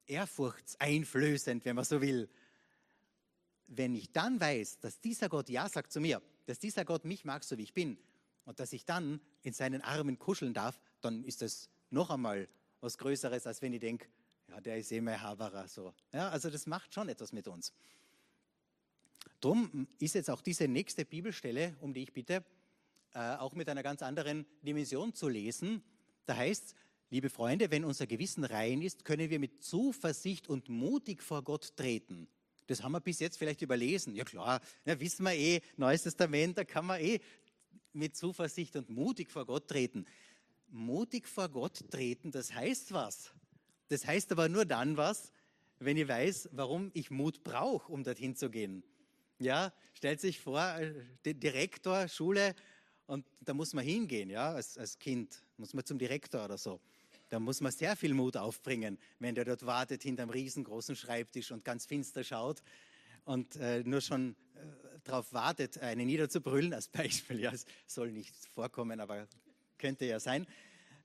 ehrfurchtseinflößend, 0.06 1.64
wenn 1.64 1.74
man 1.74 1.84
so 1.84 2.00
will. 2.00 2.30
Wenn 3.66 3.96
ich 3.96 4.12
dann 4.12 4.40
weiß, 4.40 4.78
dass 4.78 5.00
dieser 5.00 5.28
Gott 5.28 5.48
Ja 5.48 5.68
sagt 5.68 5.90
zu 5.90 6.00
mir, 6.00 6.22
dass 6.46 6.60
dieser 6.60 6.84
Gott 6.84 7.04
mich 7.04 7.24
mag, 7.24 7.42
so 7.42 7.58
wie 7.58 7.64
ich 7.64 7.74
bin, 7.74 7.98
und 8.44 8.60
dass 8.60 8.72
ich 8.72 8.84
dann 8.84 9.20
in 9.42 9.54
seinen 9.54 9.82
Armen 9.82 10.20
kuscheln 10.20 10.54
darf, 10.54 10.80
dann 11.00 11.24
ist 11.24 11.42
das 11.42 11.68
noch 11.90 12.10
einmal 12.10 12.48
was 12.80 12.96
Größeres, 12.96 13.44
als 13.44 13.60
wenn 13.60 13.72
ich 13.72 13.80
denke, 13.80 14.06
ja, 14.46 14.60
der 14.60 14.78
ist 14.78 14.92
eh 14.92 15.00
mein 15.00 15.20
Haberer. 15.20 15.66
So. 15.66 15.92
Ja, 16.12 16.28
also 16.28 16.48
das 16.48 16.68
macht 16.68 16.94
schon 16.94 17.08
etwas 17.08 17.32
mit 17.32 17.48
uns. 17.48 17.72
Drum 19.40 19.86
ist 19.98 20.14
jetzt 20.14 20.30
auch 20.30 20.40
diese 20.40 20.68
nächste 20.68 21.04
Bibelstelle, 21.04 21.76
um 21.80 21.92
die 21.92 22.02
ich 22.02 22.12
bitte, 22.12 22.44
äh, 23.14 23.36
auch 23.36 23.54
mit 23.54 23.68
einer 23.68 23.82
ganz 23.82 24.02
anderen 24.02 24.46
Dimension 24.62 25.14
zu 25.14 25.28
lesen. 25.28 25.82
Da 26.26 26.36
heißt 26.36 26.74
Liebe 27.10 27.30
Freunde, 27.30 27.70
wenn 27.70 27.86
unser 27.86 28.06
Gewissen 28.06 28.44
rein 28.44 28.82
ist, 28.82 29.02
können 29.02 29.30
wir 29.30 29.38
mit 29.38 29.62
Zuversicht 29.62 30.46
und 30.46 30.68
mutig 30.68 31.22
vor 31.22 31.42
Gott 31.42 31.74
treten. 31.74 32.28
Das 32.66 32.82
haben 32.82 32.92
wir 32.92 33.00
bis 33.00 33.18
jetzt 33.18 33.38
vielleicht 33.38 33.62
überlesen. 33.62 34.14
Ja 34.14 34.24
klar, 34.24 34.60
ja, 34.84 35.00
wissen 35.00 35.24
wir 35.24 35.32
eh, 35.32 35.62
Neues 35.78 36.02
Testament, 36.02 36.58
da 36.58 36.64
kann 36.64 36.84
man 36.84 37.00
eh 37.00 37.20
mit 37.94 38.14
Zuversicht 38.14 38.76
und 38.76 38.90
mutig 38.90 39.30
vor 39.30 39.46
Gott 39.46 39.68
treten. 39.68 40.04
Mutig 40.68 41.26
vor 41.26 41.48
Gott 41.48 41.82
treten, 41.90 42.30
das 42.30 42.52
heißt 42.52 42.92
was. 42.92 43.32
Das 43.88 44.06
heißt 44.06 44.30
aber 44.32 44.50
nur 44.50 44.66
dann 44.66 44.98
was, 44.98 45.32
wenn 45.78 45.96
ich 45.96 46.06
weiß, 46.06 46.50
warum 46.52 46.90
ich 46.92 47.10
Mut 47.10 47.42
brauche, 47.42 47.90
um 47.90 48.04
dorthin 48.04 48.36
zu 48.36 48.50
gehen. 48.50 48.82
Ja, 49.38 49.72
stellt 49.94 50.20
sich 50.20 50.40
vor, 50.40 50.60
äh, 50.60 51.34
Direktor, 51.34 52.08
Schule, 52.08 52.54
und 53.06 53.24
da 53.40 53.54
muss 53.54 53.72
man 53.72 53.84
hingehen, 53.84 54.28
ja, 54.28 54.52
als, 54.52 54.76
als 54.76 54.98
Kind, 54.98 55.42
muss 55.56 55.72
man 55.72 55.84
zum 55.84 55.98
Direktor 55.98 56.44
oder 56.44 56.58
so. 56.58 56.78
Da 57.30 57.40
muss 57.40 57.60
man 57.60 57.72
sehr 57.72 57.96
viel 57.96 58.12
Mut 58.12 58.36
aufbringen, 58.36 58.98
wenn 59.18 59.34
der 59.34 59.46
dort 59.46 59.64
wartet 59.64 60.02
hinterm 60.02 60.28
riesengroßen 60.28 60.94
Schreibtisch 60.94 61.50
und 61.50 61.64
ganz 61.64 61.86
finster 61.86 62.22
schaut 62.22 62.62
und 63.24 63.56
äh, 63.56 63.82
nur 63.82 64.02
schon 64.02 64.36
äh, 64.54 64.58
darauf 65.04 65.32
wartet, 65.32 65.78
einen 65.78 66.06
niederzubrüllen 66.06 66.74
als 66.74 66.88
Beispiel. 66.88 67.40
Ja, 67.40 67.52
es 67.52 67.64
soll 67.86 68.12
nicht 68.12 68.34
vorkommen, 68.54 69.00
aber 69.00 69.26
könnte 69.78 70.04
ja 70.04 70.20
sein. 70.20 70.46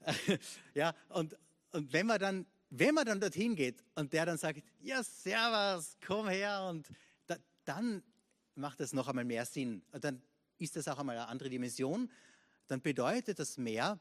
ja, 0.74 0.94
und, 1.10 1.38
und 1.72 1.94
wenn 1.94 2.08
man 2.08 2.20
dann 2.20 2.46
wenn 2.76 2.96
man 2.96 3.06
dann 3.06 3.20
dorthin 3.20 3.56
geht 3.56 3.84
und 3.94 4.12
der 4.14 4.26
dann 4.26 4.38
sagt, 4.38 4.64
ja, 4.80 5.04
servus, 5.04 5.96
komm 6.04 6.28
her, 6.28 6.66
und 6.72 6.90
da, 7.28 7.36
dann 7.66 8.02
macht 8.56 8.80
das 8.80 8.94
noch 8.94 9.08
einmal 9.08 9.26
mehr 9.26 9.46
Sinn. 9.46 9.84
Dann 9.92 10.22
ist 10.58 10.76
das 10.76 10.88
auch 10.88 11.00
einmal 11.00 11.18
eine 11.18 11.28
andere 11.28 11.50
Dimension. 11.50 12.10
Dann 12.68 12.82
bedeutet 12.82 13.40
das 13.40 13.58
mehr, 13.58 14.00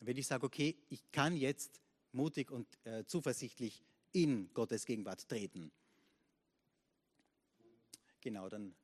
wenn 0.00 0.16
ich 0.16 0.26
sage, 0.26 0.46
okay, 0.46 0.76
ich 0.88 1.10
kann 1.12 1.36
jetzt 1.36 1.80
mutig 2.12 2.50
und 2.50 2.66
äh, 2.84 3.04
zuversichtlich 3.04 3.84
in 4.12 4.52
Gottes 4.54 4.86
Gegenwart 4.86 5.28
treten. 5.28 5.70
Genau, 8.20 8.48
dann 8.48 8.74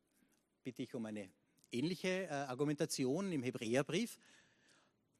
bitte 0.62 0.83
ich 0.83 0.94
um 0.94 1.05
eine 1.07 1.29
ähnliche 1.72 2.26
äh, 2.26 2.29
Argumentation 2.29 3.33
im 3.33 3.42
Hebräerbrief. 3.42 4.18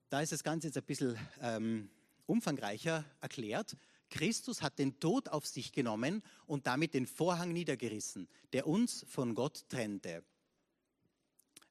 Da 0.09 0.21
ist 0.21 0.33
das 0.33 0.45
Ganze 0.45 0.69
jetzt 0.69 0.77
ein 0.77 0.85
bisschen 0.85 1.19
ähm, 1.41 1.91
umfangreicher 2.27 3.05
erklärt. 3.21 3.77
Christus 4.11 4.63
hat 4.63 4.79
den 4.79 5.01
Tod 5.01 5.29
auf 5.29 5.47
sich 5.47 5.73
genommen 5.73 6.23
und 6.47 6.67
damit 6.67 6.95
den 6.95 7.07
Vorhang 7.07 7.53
niedergerissen, 7.53 8.29
der 8.53 8.67
uns 8.67 9.05
von 9.09 9.35
Gott 9.35 9.69
trennte. 9.69 10.25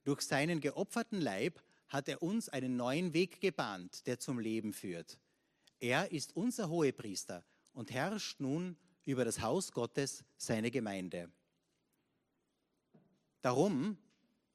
Durch 0.03 0.21
seinen 0.21 0.59
geopferten 0.59 1.19
Leib 1.19 1.61
hat 1.87 2.07
er 2.07 2.21
uns 2.21 2.49
einen 2.49 2.75
neuen 2.75 3.13
Weg 3.13 3.41
gebahnt, 3.41 4.05
der 4.07 4.19
zum 4.19 4.39
Leben 4.39 4.73
führt. 4.73 5.17
Er 5.79 6.11
ist 6.11 6.35
unser 6.35 6.69
Hohepriester 6.69 7.43
und 7.73 7.91
herrscht 7.91 8.39
nun 8.39 8.77
über 9.05 9.23
das 9.23 9.41
Haus 9.41 9.71
Gottes, 9.71 10.23
seine 10.37 10.71
Gemeinde. 10.71 11.31
Darum 13.41 13.97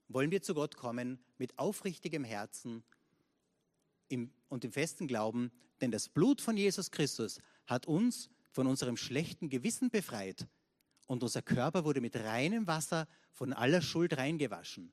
wollen 0.09 0.31
wir 0.31 0.43
zu 0.43 0.55
Gott 0.55 0.77
kommen 0.77 1.23
mit 1.39 1.59
aufrichtigem 1.59 2.25
Herzen 2.25 2.83
und 4.49 4.65
im 4.65 4.73
festen 4.73 5.07
Glauben, 5.07 5.53
denn 5.81 5.93
das 5.93 6.09
Blut 6.09 6.41
von 6.41 6.57
Jesus 6.57 6.91
Christus 6.91 7.41
hat 7.71 7.87
uns 7.87 8.29
von 8.51 8.67
unserem 8.67 8.97
schlechten 8.97 9.49
Gewissen 9.49 9.91
befreit 9.91 10.47
und 11.07 11.23
unser 11.23 11.41
Körper 11.41 11.85
wurde 11.85 12.01
mit 12.01 12.17
reinem 12.17 12.67
Wasser 12.67 13.07
von 13.33 13.53
aller 13.53 13.81
Schuld 13.81 14.17
reingewaschen. 14.17 14.93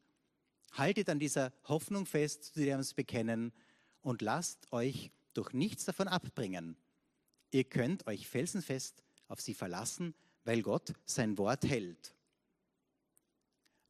Haltet 0.71 1.09
an 1.09 1.19
dieser 1.19 1.51
Hoffnung 1.63 2.05
fest, 2.05 2.43
zu 2.43 2.59
der 2.59 2.67
wir 2.67 2.77
uns 2.77 2.93
bekennen, 2.93 3.51
und 4.01 4.21
lasst 4.21 4.71
euch 4.71 5.11
durch 5.33 5.53
nichts 5.53 5.85
davon 5.85 6.07
abbringen. 6.07 6.77
Ihr 7.51 7.63
könnt 7.63 8.05
euch 8.07 8.27
felsenfest 8.27 9.03
auf 9.27 9.41
sie 9.41 9.53
verlassen, 9.53 10.13
weil 10.45 10.61
Gott 10.61 10.93
sein 11.05 11.37
Wort 11.37 11.65
hält. 11.65 12.13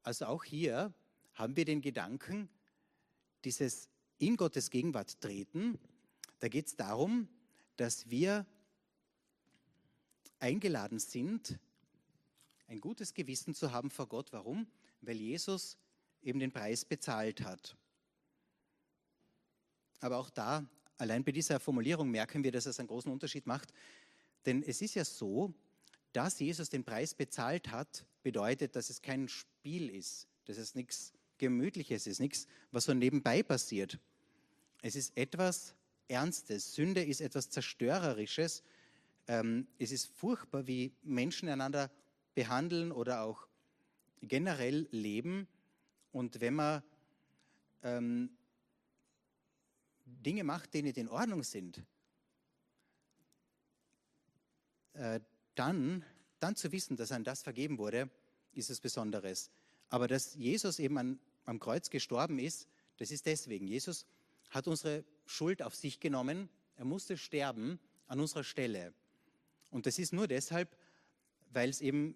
Also 0.02 0.26
auch 0.28 0.44
hier 0.44 0.94
haben 1.34 1.56
wir 1.58 1.66
den 1.66 1.82
Gedanken, 1.82 2.50
dieses 3.44 3.90
in 4.18 4.38
Gottes 4.38 4.70
Gegenwart 4.70 5.20
treten, 5.22 5.78
da 6.40 6.48
geht 6.48 6.68
es 6.68 6.76
darum, 6.76 7.28
dass 7.76 8.10
wir 8.10 8.46
eingeladen 10.40 11.00
sind, 11.00 11.60
ein 12.68 12.82
gutes 12.82 13.14
Gewissen 13.14 13.54
zu 13.54 13.72
haben 13.72 13.90
vor 13.90 14.08
Gott. 14.08 14.32
Warum? 14.32 14.68
Weil 15.02 15.18
Jesus 15.18 15.78
eben 16.22 16.40
den 16.40 16.52
Preis 16.52 16.86
bezahlt 16.86 17.42
hat. 17.42 17.76
Aber 20.00 20.18
auch 20.18 20.30
da, 20.30 20.66
allein 20.98 21.24
bei 21.24 21.32
dieser 21.32 21.60
Formulierung 21.60 22.10
merken 22.12 22.44
wir, 22.44 22.52
dass 22.52 22.66
es 22.66 22.80
einen 22.80 22.88
großen 22.88 23.12
Unterschied 23.12 23.48
macht. 23.48 23.74
Denn 24.46 24.64
es 24.64 24.82
ist 24.82 24.96
ja 24.96 25.06
so, 25.06 25.54
dass 26.14 26.40
Jesus 26.40 26.70
den 26.70 26.84
Preis 26.84 27.14
bezahlt 27.14 27.72
hat, 27.72 28.06
bedeutet, 28.24 28.76
dass 28.76 28.90
es 28.90 29.02
kein 29.02 29.28
Spiel 29.28 29.90
ist, 29.90 30.28
dass 30.46 30.58
es 30.58 30.76
nichts 30.76 31.14
Gemütliches 31.38 32.08
ist, 32.08 32.20
nichts, 32.20 32.48
was 32.72 32.86
so 32.86 32.94
nebenbei 32.94 33.44
passiert. 33.44 34.00
Es 34.82 34.96
ist 34.96 35.16
etwas 35.16 35.76
Ernstes. 36.08 36.74
Sünde 36.74 37.04
ist 37.04 37.22
etwas 37.22 37.50
Zerstörerisches. 37.50 38.64
Ähm, 39.28 39.68
es 39.78 39.92
ist 39.92 40.08
furchtbar, 40.08 40.68
wie 40.68 40.94
Menschen 41.04 41.50
einander 41.50 41.92
behandeln 42.34 42.92
oder 42.92 43.24
auch 43.24 43.48
generell 44.22 44.88
leben. 44.92 45.48
Und 46.12 46.40
wenn 46.40 46.56
man 46.56 46.84
ähm, 47.84 48.30
Dinge 50.06 50.44
macht, 50.44 50.74
die 50.74 50.82
nicht 50.82 50.98
in 50.98 51.10
Ordnung 51.10 51.44
sind, 51.44 51.84
äh, 54.94 55.20
dann, 55.56 56.06
dann 56.40 56.56
zu 56.56 56.72
wissen, 56.72 56.96
dass 56.96 57.12
an 57.12 57.24
das 57.24 57.44
vergeben 57.44 57.78
wurde, 57.78 58.10
ist 58.54 58.70
es 58.70 58.80
Besonderes. 58.80 59.52
Aber 59.90 60.08
dass 60.08 60.36
Jesus 60.36 60.80
eben 60.80 60.98
an, 60.98 61.20
am 61.46 61.60
Kreuz 61.60 61.90
gestorben 61.90 62.40
ist, 62.40 62.68
das 62.98 63.12
ist 63.12 63.26
deswegen. 63.26 63.68
Jesus 63.68 64.06
hat 64.50 64.68
unsere 64.68 65.04
Schuld 65.26 65.62
auf 65.62 65.76
sich 65.76 66.00
genommen. 66.00 66.50
Er 66.76 66.86
musste 66.86 67.18
sterben 67.18 67.80
an 68.08 68.20
unserer 68.20 68.44
Stelle. 68.44 68.94
Und 69.70 69.86
das 69.86 70.00
ist 70.00 70.14
nur 70.14 70.28
deshalb, 70.28 70.76
weil 71.52 71.70
es 71.70 71.82
eben, 71.82 72.16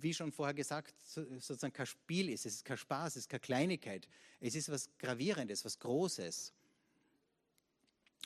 wie 0.00 0.14
schon 0.14 0.32
vorher 0.32 0.54
gesagt, 0.54 0.94
sozusagen 1.06 1.72
kein 1.72 1.86
Spiel 1.86 2.30
ist. 2.30 2.46
Es 2.46 2.54
ist 2.54 2.64
kein 2.64 2.76
Spaß, 2.76 3.16
es 3.16 3.22
ist 3.22 3.28
keine 3.28 3.40
Kleinigkeit. 3.40 4.08
Es 4.40 4.54
ist 4.54 4.70
was 4.70 4.90
Gravierendes, 4.98 5.64
was 5.64 5.78
Großes. 5.78 6.52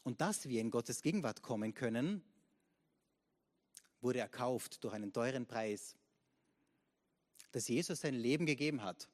Und 0.03 0.21
dass 0.21 0.49
wir 0.49 0.61
in 0.61 0.71
Gottes 0.71 1.03
Gegenwart 1.03 1.43
kommen 1.43 1.75
können, 1.75 2.23
wurde 4.01 4.21
erkauft 4.21 4.83
durch 4.83 4.95
einen 4.95 5.13
teuren 5.13 5.47
Preis. 5.47 5.97
Dass 7.53 7.69
Jesus 7.69 8.01
sein 8.01 8.15
Leben 8.15 8.47
gegeben 8.47 8.83
hat. 8.83 9.09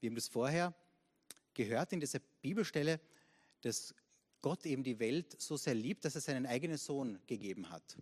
Wir 0.00 0.10
haben 0.10 0.14
das 0.14 0.28
vorher 0.28 0.74
gehört 1.52 1.92
in 1.92 2.00
dieser 2.00 2.20
Bibelstelle, 2.42 3.00
dass 3.60 3.94
Gott 4.40 4.66
eben 4.66 4.84
die 4.84 4.98
Welt 4.98 5.40
so 5.40 5.56
sehr 5.56 5.74
liebt, 5.74 6.04
dass 6.04 6.14
er 6.14 6.20
seinen 6.20 6.46
eigenen 6.46 6.76
Sohn 6.76 7.18
gegeben 7.26 7.70
hat. 7.70 7.96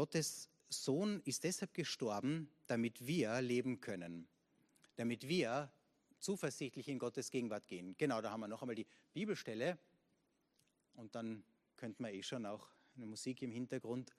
Gottes 0.00 0.48
Sohn 0.70 1.20
ist 1.26 1.44
deshalb 1.44 1.74
gestorben, 1.74 2.48
damit 2.66 3.06
wir 3.06 3.38
leben 3.42 3.82
können, 3.82 4.26
damit 4.96 5.28
wir 5.28 5.70
zuversichtlich 6.20 6.88
in 6.88 6.98
Gottes 6.98 7.30
Gegenwart 7.30 7.68
gehen. 7.68 7.94
Genau, 7.98 8.22
da 8.22 8.30
haben 8.30 8.40
wir 8.40 8.48
noch 8.48 8.62
einmal 8.62 8.76
die 8.76 8.86
Bibelstelle 9.12 9.76
und 10.94 11.14
dann 11.14 11.44
könnte 11.76 12.00
man 12.00 12.14
eh 12.14 12.22
schon 12.22 12.46
auch 12.46 12.66
eine 12.96 13.04
Musik 13.04 13.42
im 13.42 13.52
Hintergrund 13.52 14.14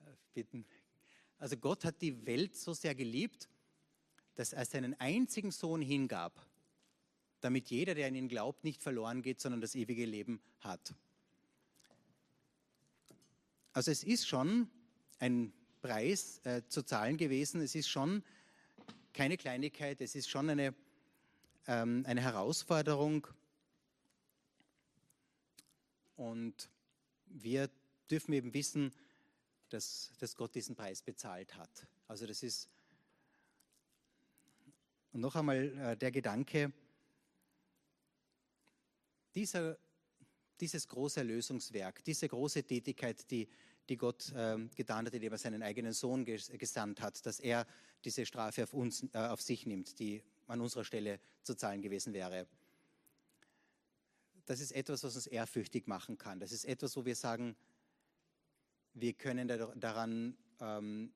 äh, 0.00 0.10
bitten. 0.34 0.66
Also 1.38 1.56
Gott 1.56 1.84
hat 1.84 2.02
die 2.02 2.26
Welt 2.26 2.56
so 2.56 2.74
sehr 2.74 2.96
geliebt, 2.96 3.48
dass 4.34 4.52
er 4.52 4.64
seinen 4.64 4.98
einzigen 4.98 5.52
Sohn 5.52 5.82
hingab, 5.82 6.44
damit 7.40 7.70
jeder, 7.70 7.94
der 7.94 8.08
an 8.08 8.16
ihn 8.16 8.26
glaubt, 8.26 8.64
nicht 8.64 8.82
verloren 8.82 9.22
geht, 9.22 9.40
sondern 9.40 9.60
das 9.60 9.76
ewige 9.76 10.04
Leben 10.04 10.42
hat. 10.58 10.92
Also 13.72 13.92
es 13.92 14.02
ist 14.02 14.26
schon 14.26 14.68
ein 15.22 15.52
Preis 15.80 16.40
äh, 16.42 16.62
zu 16.66 16.82
zahlen 16.82 17.16
gewesen, 17.16 17.60
es 17.60 17.76
ist 17.76 17.88
schon 17.88 18.24
keine 19.12 19.36
Kleinigkeit, 19.36 20.00
es 20.00 20.16
ist 20.16 20.28
schon 20.28 20.50
eine, 20.50 20.74
ähm, 21.68 22.02
eine 22.08 22.20
Herausforderung. 22.20 23.28
Und 26.16 26.68
wir 27.26 27.70
dürfen 28.10 28.32
eben 28.32 28.52
wissen, 28.52 28.92
dass, 29.68 30.10
dass 30.18 30.34
Gott 30.34 30.56
diesen 30.56 30.74
Preis 30.74 31.02
bezahlt 31.02 31.54
hat. 31.54 31.86
Also 32.08 32.26
das 32.26 32.42
ist 32.42 32.68
und 35.12 35.20
noch 35.20 35.36
einmal 35.36 35.78
äh, 35.78 35.96
der 35.96 36.10
Gedanke, 36.10 36.72
dieser, 39.34 39.78
dieses 40.58 40.88
große 40.88 41.20
Erlösungswerk, 41.20 42.02
diese 42.02 42.28
große 42.28 42.64
Tätigkeit, 42.64 43.30
die, 43.30 43.46
die 43.88 43.96
Gott 43.96 44.32
äh, 44.32 44.58
getan 44.76 45.06
hat, 45.06 45.14
indem 45.14 45.32
er 45.32 45.38
seinen 45.38 45.62
eigenen 45.62 45.92
Sohn 45.92 46.24
ges 46.24 46.50
gesandt 46.56 47.00
hat, 47.00 47.24
dass 47.26 47.40
er 47.40 47.66
diese 48.04 48.26
Strafe 48.26 48.64
auf, 48.64 48.74
uns, 48.74 49.04
äh, 49.12 49.18
auf 49.18 49.40
sich 49.40 49.66
nimmt, 49.66 49.98
die 49.98 50.22
an 50.46 50.60
unserer 50.60 50.84
Stelle 50.84 51.20
zu 51.42 51.54
zahlen 51.54 51.82
gewesen 51.82 52.12
wäre. 52.12 52.46
Das 54.46 54.60
ist 54.60 54.72
etwas, 54.72 55.04
was 55.04 55.14
uns 55.14 55.26
ehrfürchtig 55.26 55.86
machen 55.86 56.18
kann. 56.18 56.40
Das 56.40 56.52
ist 56.52 56.64
etwas, 56.64 56.96
wo 56.96 57.04
wir 57.04 57.14
sagen, 57.14 57.56
wir 58.94 59.12
können 59.14 59.48
daran 59.48 60.36
ähm, 60.60 61.12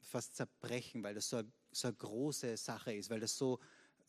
fast 0.00 0.36
zerbrechen, 0.36 1.02
weil 1.02 1.14
das 1.14 1.28
so, 1.28 1.42
so 1.72 1.88
eine 1.88 1.96
große 1.96 2.56
Sache 2.56 2.92
ist, 2.92 3.10
weil 3.10 3.20
das 3.20 3.36
so, 3.36 3.58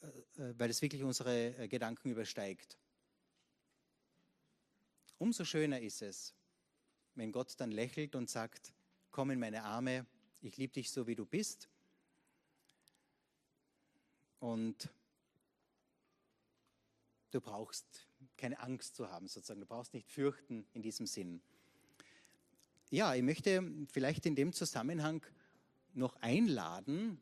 äh, 0.01 0.41
äh, 0.41 0.53
weil 0.57 0.67
das 0.67 0.81
wirklich 0.81 1.03
unsere 1.03 1.57
äh, 1.57 1.67
Gedanken 1.67 2.09
übersteigt. 2.09 2.77
Umso 5.17 5.43
schöner 5.43 5.81
ist 5.81 6.01
es, 6.01 6.33
wenn 7.19 7.31
Gott 7.31 7.53
dann 7.57 7.71
lächelt 7.71 8.15
und 8.15 8.29
sagt, 8.29 8.73
komm 9.11 9.31
in 9.31 9.39
meine 9.39 9.63
Arme, 9.63 10.05
ich 10.41 10.57
liebe 10.57 10.73
dich 10.73 10.91
so, 10.91 11.07
wie 11.07 11.15
du 11.15 11.25
bist. 11.25 11.69
Und 14.39 14.89
du 17.31 17.41
brauchst 17.41 18.07
keine 18.37 18.59
Angst 18.59 18.95
zu 18.95 19.09
haben, 19.09 19.27
sozusagen. 19.27 19.59
Du 19.59 19.65
brauchst 19.65 19.93
nicht 19.93 20.07
fürchten 20.07 20.65
in 20.73 20.81
diesem 20.81 21.05
Sinn. 21.05 21.41
Ja, 22.89 23.13
ich 23.13 23.21
möchte 23.21 23.63
vielleicht 23.91 24.25
in 24.25 24.35
dem 24.35 24.53
Zusammenhang 24.53 25.23
noch 25.93 26.15
einladen, 26.21 27.19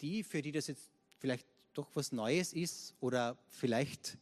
die, 0.00 0.24
für 0.24 0.40
die 0.42 0.52
das 0.52 0.66
jetzt 0.66 0.90
vielleicht 1.18 1.46
doch 1.74 1.94
was 1.94 2.10
Neues 2.10 2.52
ist 2.52 2.94
oder 3.00 3.38
vielleicht 3.48 4.18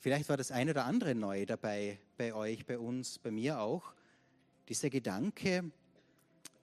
Vielleicht 0.00 0.28
war 0.28 0.36
das 0.36 0.52
eine 0.52 0.70
oder 0.70 0.84
andere 0.84 1.14
neu 1.16 1.44
dabei, 1.44 1.98
bei 2.18 2.34
euch, 2.34 2.66
bei 2.66 2.78
uns, 2.78 3.18
bei 3.18 3.30
mir 3.30 3.60
auch. 3.60 3.94
Dieser 4.68 4.90
Gedanke, 4.90 5.70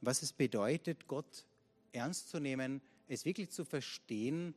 was 0.01 0.22
es 0.22 0.34
bedeutet, 0.34 1.08
Gott 1.08 1.45
ernst 1.93 2.30
zu 2.30 2.39
nehmen, 2.39 2.82
es 3.08 3.26
wirklich 3.26 3.49
zu 3.49 3.64
verstehen, 3.64 4.53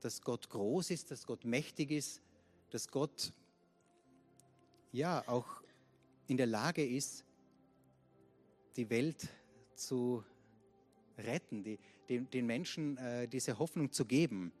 dass 0.00 0.20
Gott 0.20 0.50
groß 0.50 0.90
ist, 0.90 1.10
dass 1.10 1.26
Gott 1.26 1.44
mächtig 1.44 1.90
ist, 1.90 2.20
dass 2.70 2.88
Gott 2.88 3.32
ja 4.92 5.26
auch 5.26 5.62
in 6.26 6.36
der 6.36 6.46
Lage 6.46 6.84
ist, 6.86 7.24
die 8.76 8.88
Welt 8.90 9.28
zu 9.74 10.22
retten, 11.16 11.64
die, 11.64 11.78
den, 12.08 12.28
den 12.30 12.46
Menschen 12.46 12.98
äh, 12.98 13.26
diese 13.28 13.58
Hoffnung 13.58 13.92
zu 13.92 14.04
geben. 14.04 14.52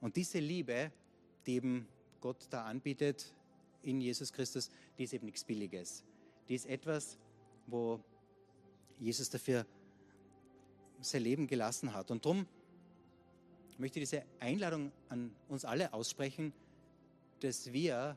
Und 0.00 0.16
diese 0.16 0.38
Liebe, 0.38 0.92
die 1.46 1.54
eben 1.54 1.88
Gott 2.20 2.46
da 2.50 2.64
anbietet 2.64 3.34
in 3.84 4.00
Jesus 4.00 4.32
Christus, 4.32 4.70
die 4.98 5.04
ist 5.04 5.12
eben 5.12 5.26
nichts 5.26 5.44
Billiges. 5.44 6.04
Die 6.48 6.54
ist 6.54 6.66
etwas, 6.66 7.18
wo 7.66 8.00
Jesus 8.98 9.30
dafür 9.30 9.66
sein 11.00 11.22
Leben 11.22 11.46
gelassen 11.46 11.92
hat. 11.92 12.10
Und 12.10 12.24
darum 12.24 12.46
möchte 13.78 13.98
ich 13.98 14.08
diese 14.08 14.24
Einladung 14.40 14.92
an 15.08 15.34
uns 15.48 15.64
alle 15.64 15.92
aussprechen, 15.92 16.52
dass 17.40 17.72
wir 17.72 18.16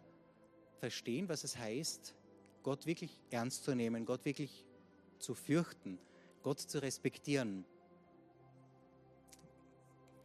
verstehen, 0.80 1.28
was 1.28 1.44
es 1.44 1.58
heißt, 1.58 2.16
Gott 2.64 2.86
wirklich 2.86 3.18
ernst 3.30 3.64
zu 3.64 3.76
nehmen, 3.76 4.06
Gott 4.06 4.26
wirklich 4.26 4.66
zu 5.20 5.34
fürchten, 5.34 6.00
Gott 6.44 6.60
zu 6.60 6.82
respektieren. 6.82 7.66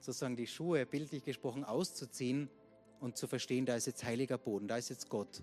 Sozusagen 0.01 0.37
die 0.37 0.47
Schuhe, 0.47 0.85
bildlich 0.85 1.25
gesprochen, 1.25 1.65
auszuziehen 1.65 2.51
und 3.03 3.17
zu 3.17 3.27
verstehen, 3.27 3.67
da 3.67 3.75
ist 3.75 3.87
jetzt 3.87 4.05
heiliger 4.05 4.39
Boden, 4.39 4.69
da 4.69 4.77
ist 4.77 4.89
jetzt 4.89 5.09
Gott. 5.09 5.43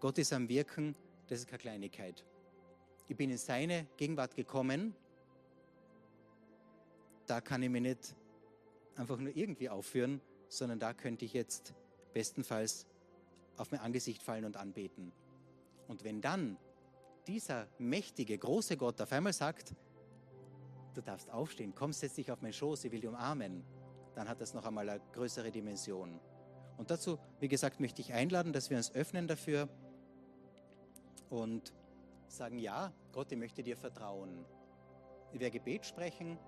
Gott 0.00 0.18
ist 0.18 0.32
am 0.32 0.48
Wirken, 0.48 0.96
das 1.28 1.38
ist 1.38 1.46
keine 1.46 1.58
Kleinigkeit. 1.58 2.24
Ich 3.06 3.16
bin 3.16 3.30
in 3.30 3.38
seine 3.38 3.86
Gegenwart 3.96 4.34
gekommen, 4.34 4.94
da 7.26 7.40
kann 7.40 7.62
ich 7.62 7.70
mich 7.70 7.82
nicht 7.82 8.16
einfach 8.96 9.16
nur 9.16 9.34
irgendwie 9.34 9.68
aufführen, 9.68 10.20
sondern 10.48 10.80
da 10.80 10.92
könnte 10.92 11.24
ich 11.24 11.34
jetzt 11.34 11.72
bestenfalls 12.12 12.86
auf 13.56 13.70
mein 13.70 13.80
Angesicht 13.80 14.22
fallen 14.22 14.44
und 14.44 14.56
anbeten. 14.56 15.12
Und 15.86 16.02
wenn 16.02 16.20
dann 16.20 16.58
dieser 17.28 17.68
mächtige, 17.78 18.36
große 18.36 18.76
Gott 18.76 19.00
auf 19.00 19.12
einmal 19.12 19.32
sagt, 19.32 19.72
du 20.94 21.00
darfst 21.00 21.30
aufstehen, 21.30 21.74
komm, 21.76 21.92
setz 21.92 22.14
dich 22.14 22.32
auf 22.32 22.42
meinen 22.42 22.52
Schoß, 22.52 22.84
ich 22.84 22.92
will 22.92 23.00
dich 23.00 23.08
umarmen, 23.08 23.62
dann 24.16 24.28
hat 24.28 24.40
das 24.40 24.52
noch 24.52 24.64
einmal 24.64 24.88
eine 24.88 25.00
größere 25.12 25.52
Dimension. 25.52 26.18
Und 26.78 26.90
dazu, 26.90 27.18
wie 27.40 27.48
gesagt, 27.48 27.80
möchte 27.80 28.00
ich 28.00 28.14
einladen, 28.14 28.52
dass 28.52 28.70
wir 28.70 28.76
uns 28.76 28.94
öffnen 28.94 29.26
dafür 29.26 29.68
und 31.28 31.74
sagen, 32.28 32.58
ja, 32.58 32.92
Gott, 33.12 33.32
ich 33.32 33.38
möchte 33.38 33.62
dir 33.62 33.76
vertrauen. 33.76 34.44
Ich 35.32 35.52
Gebet 35.52 35.84
sprechen. 35.84 36.38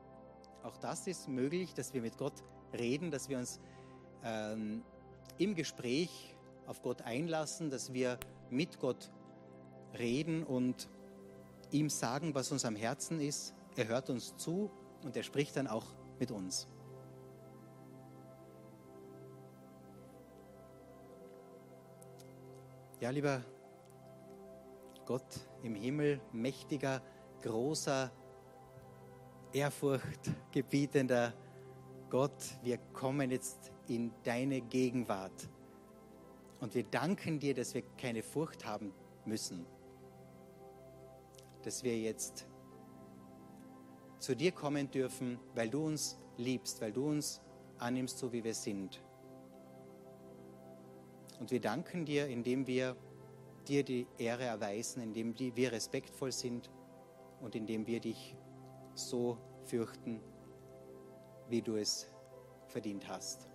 Auch 0.63 0.77
das 0.77 1.07
ist 1.07 1.29
möglich, 1.29 1.75
dass 1.75 1.93
wir 1.93 2.01
mit 2.01 2.17
Gott 2.17 2.45
reden, 2.73 3.11
dass 3.11 3.29
wir 3.29 3.39
uns 3.39 3.61
ähm, 4.25 4.83
im 5.39 5.55
Gespräch 5.55 6.37
auf 6.67 6.81
Gott 6.83 7.03
einlassen, 7.03 7.69
dass 7.69 7.93
wir 7.93 8.19
mit 8.51 8.79
Gott 8.79 9.11
reden 9.99 10.45
und 10.45 10.89
ihm 11.73 11.91
sagen, 11.91 12.35
was 12.35 12.53
uns 12.53 12.65
am 12.65 12.77
Herzen 12.77 13.21
ist. 13.21 13.55
Er 13.77 13.89
hört 13.89 14.11
uns 14.11 14.37
zu 14.37 14.71
und 15.03 15.17
er 15.17 15.23
spricht 15.23 15.57
dann 15.57 15.67
auch 15.67 15.87
mit 16.19 16.31
uns. 16.31 16.69
Ja, 23.01 23.09
lieber 23.09 23.43
Gott 25.07 25.49
im 25.63 25.75
Himmel, 25.75 26.21
mächtiger, 26.33 27.01
großer, 27.41 28.13
ehrfurchtgebietender 29.55 31.33
Gott, 32.11 32.59
wir 32.63 32.77
kommen 32.93 33.31
jetzt 33.31 33.73
in 33.89 34.13
deine 34.25 34.61
Gegenwart. 34.61 35.49
Und 36.61 36.75
wir 36.75 36.83
danken 36.83 37.39
dir, 37.39 37.55
dass 37.55 37.73
wir 37.73 37.83
keine 37.97 38.23
Furcht 38.23 38.67
haben 38.67 38.93
müssen. 39.25 39.65
Dass 41.63 41.83
wir 41.83 41.99
jetzt 41.99 42.47
zu 44.19 44.37
dir 44.37 44.53
kommen 44.53 44.91
dürfen, 44.91 45.39
weil 45.55 45.71
du 45.71 45.87
uns 45.87 46.19
liebst, 46.37 46.83
weil 46.83 46.93
du 46.93 47.09
uns 47.09 47.41
annimmst, 47.79 48.19
so 48.19 48.31
wie 48.31 48.45
wir 48.45 48.55
sind. 48.55 49.03
Und 51.41 51.51
wir 51.51 51.61
danken 51.61 52.05
dir, 52.05 52.29
indem 52.29 52.67
wir 52.67 52.97
dir 53.67 53.83
die 53.83 54.07
Ehre 54.19 54.45
erweisen, 54.45 55.03
indem 55.03 55.37
wir 55.39 55.73
respektvoll 55.73 56.33
sind 56.33 56.71
und 57.41 57.55
indem 57.55 57.87
wir 57.87 57.99
dich 57.99 58.37
so 58.95 59.39
fürchten, 59.65 60.21
wie 61.49 61.63
du 61.63 61.77
es 61.77 62.09
verdient 62.69 63.09
hast. 63.09 63.51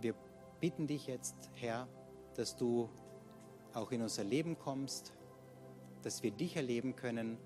Wir 0.00 0.14
bitten 0.60 0.86
dich 0.86 1.06
jetzt, 1.06 1.50
Herr, 1.54 1.88
dass 2.34 2.54
du 2.56 2.90
auch 3.72 3.92
in 3.92 4.02
unser 4.02 4.24
Leben 4.24 4.58
kommst, 4.58 5.14
dass 6.02 6.22
wir 6.22 6.32
dich 6.32 6.56
erleben 6.56 6.96
können 6.96 7.38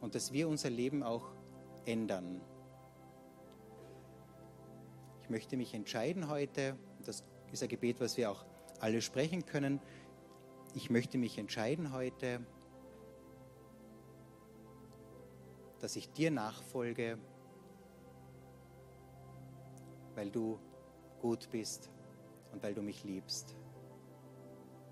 und 0.00 0.14
dass 0.14 0.32
wir 0.32 0.48
unser 0.48 0.70
Leben 0.70 1.02
auch 1.02 1.32
ändern. 1.86 2.40
Ich 5.22 5.30
möchte 5.30 5.56
mich 5.56 5.74
entscheiden 5.74 6.28
heute, 6.28 6.76
das 7.04 7.24
ist 7.52 7.62
ein 7.62 7.68
Gebet, 7.68 8.00
was 8.00 8.16
wir 8.16 8.30
auch 8.30 8.44
alle 8.80 9.02
sprechen 9.02 9.44
können. 9.46 9.80
Ich 10.74 10.90
möchte 10.90 11.18
mich 11.18 11.38
entscheiden 11.38 11.92
heute, 11.92 12.44
dass 15.80 15.96
ich 15.96 16.10
dir 16.12 16.30
nachfolge, 16.30 17.18
weil 20.14 20.30
du 20.30 20.58
gut 21.20 21.50
bist 21.50 21.90
und 22.52 22.62
weil 22.62 22.74
du 22.74 22.82
mich 22.82 23.04
liebst. 23.04 23.56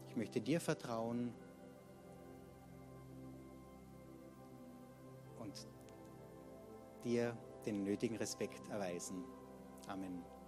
Ich 0.09 0.17
möchte 0.17 0.41
dir 0.41 0.61
vertrauen 0.61 1.33
und 5.39 5.67
dir 7.05 7.37
den 7.65 7.85
nötigen 7.85 8.17
Respekt 8.17 8.69
erweisen. 8.69 9.25
Amen. 9.87 10.40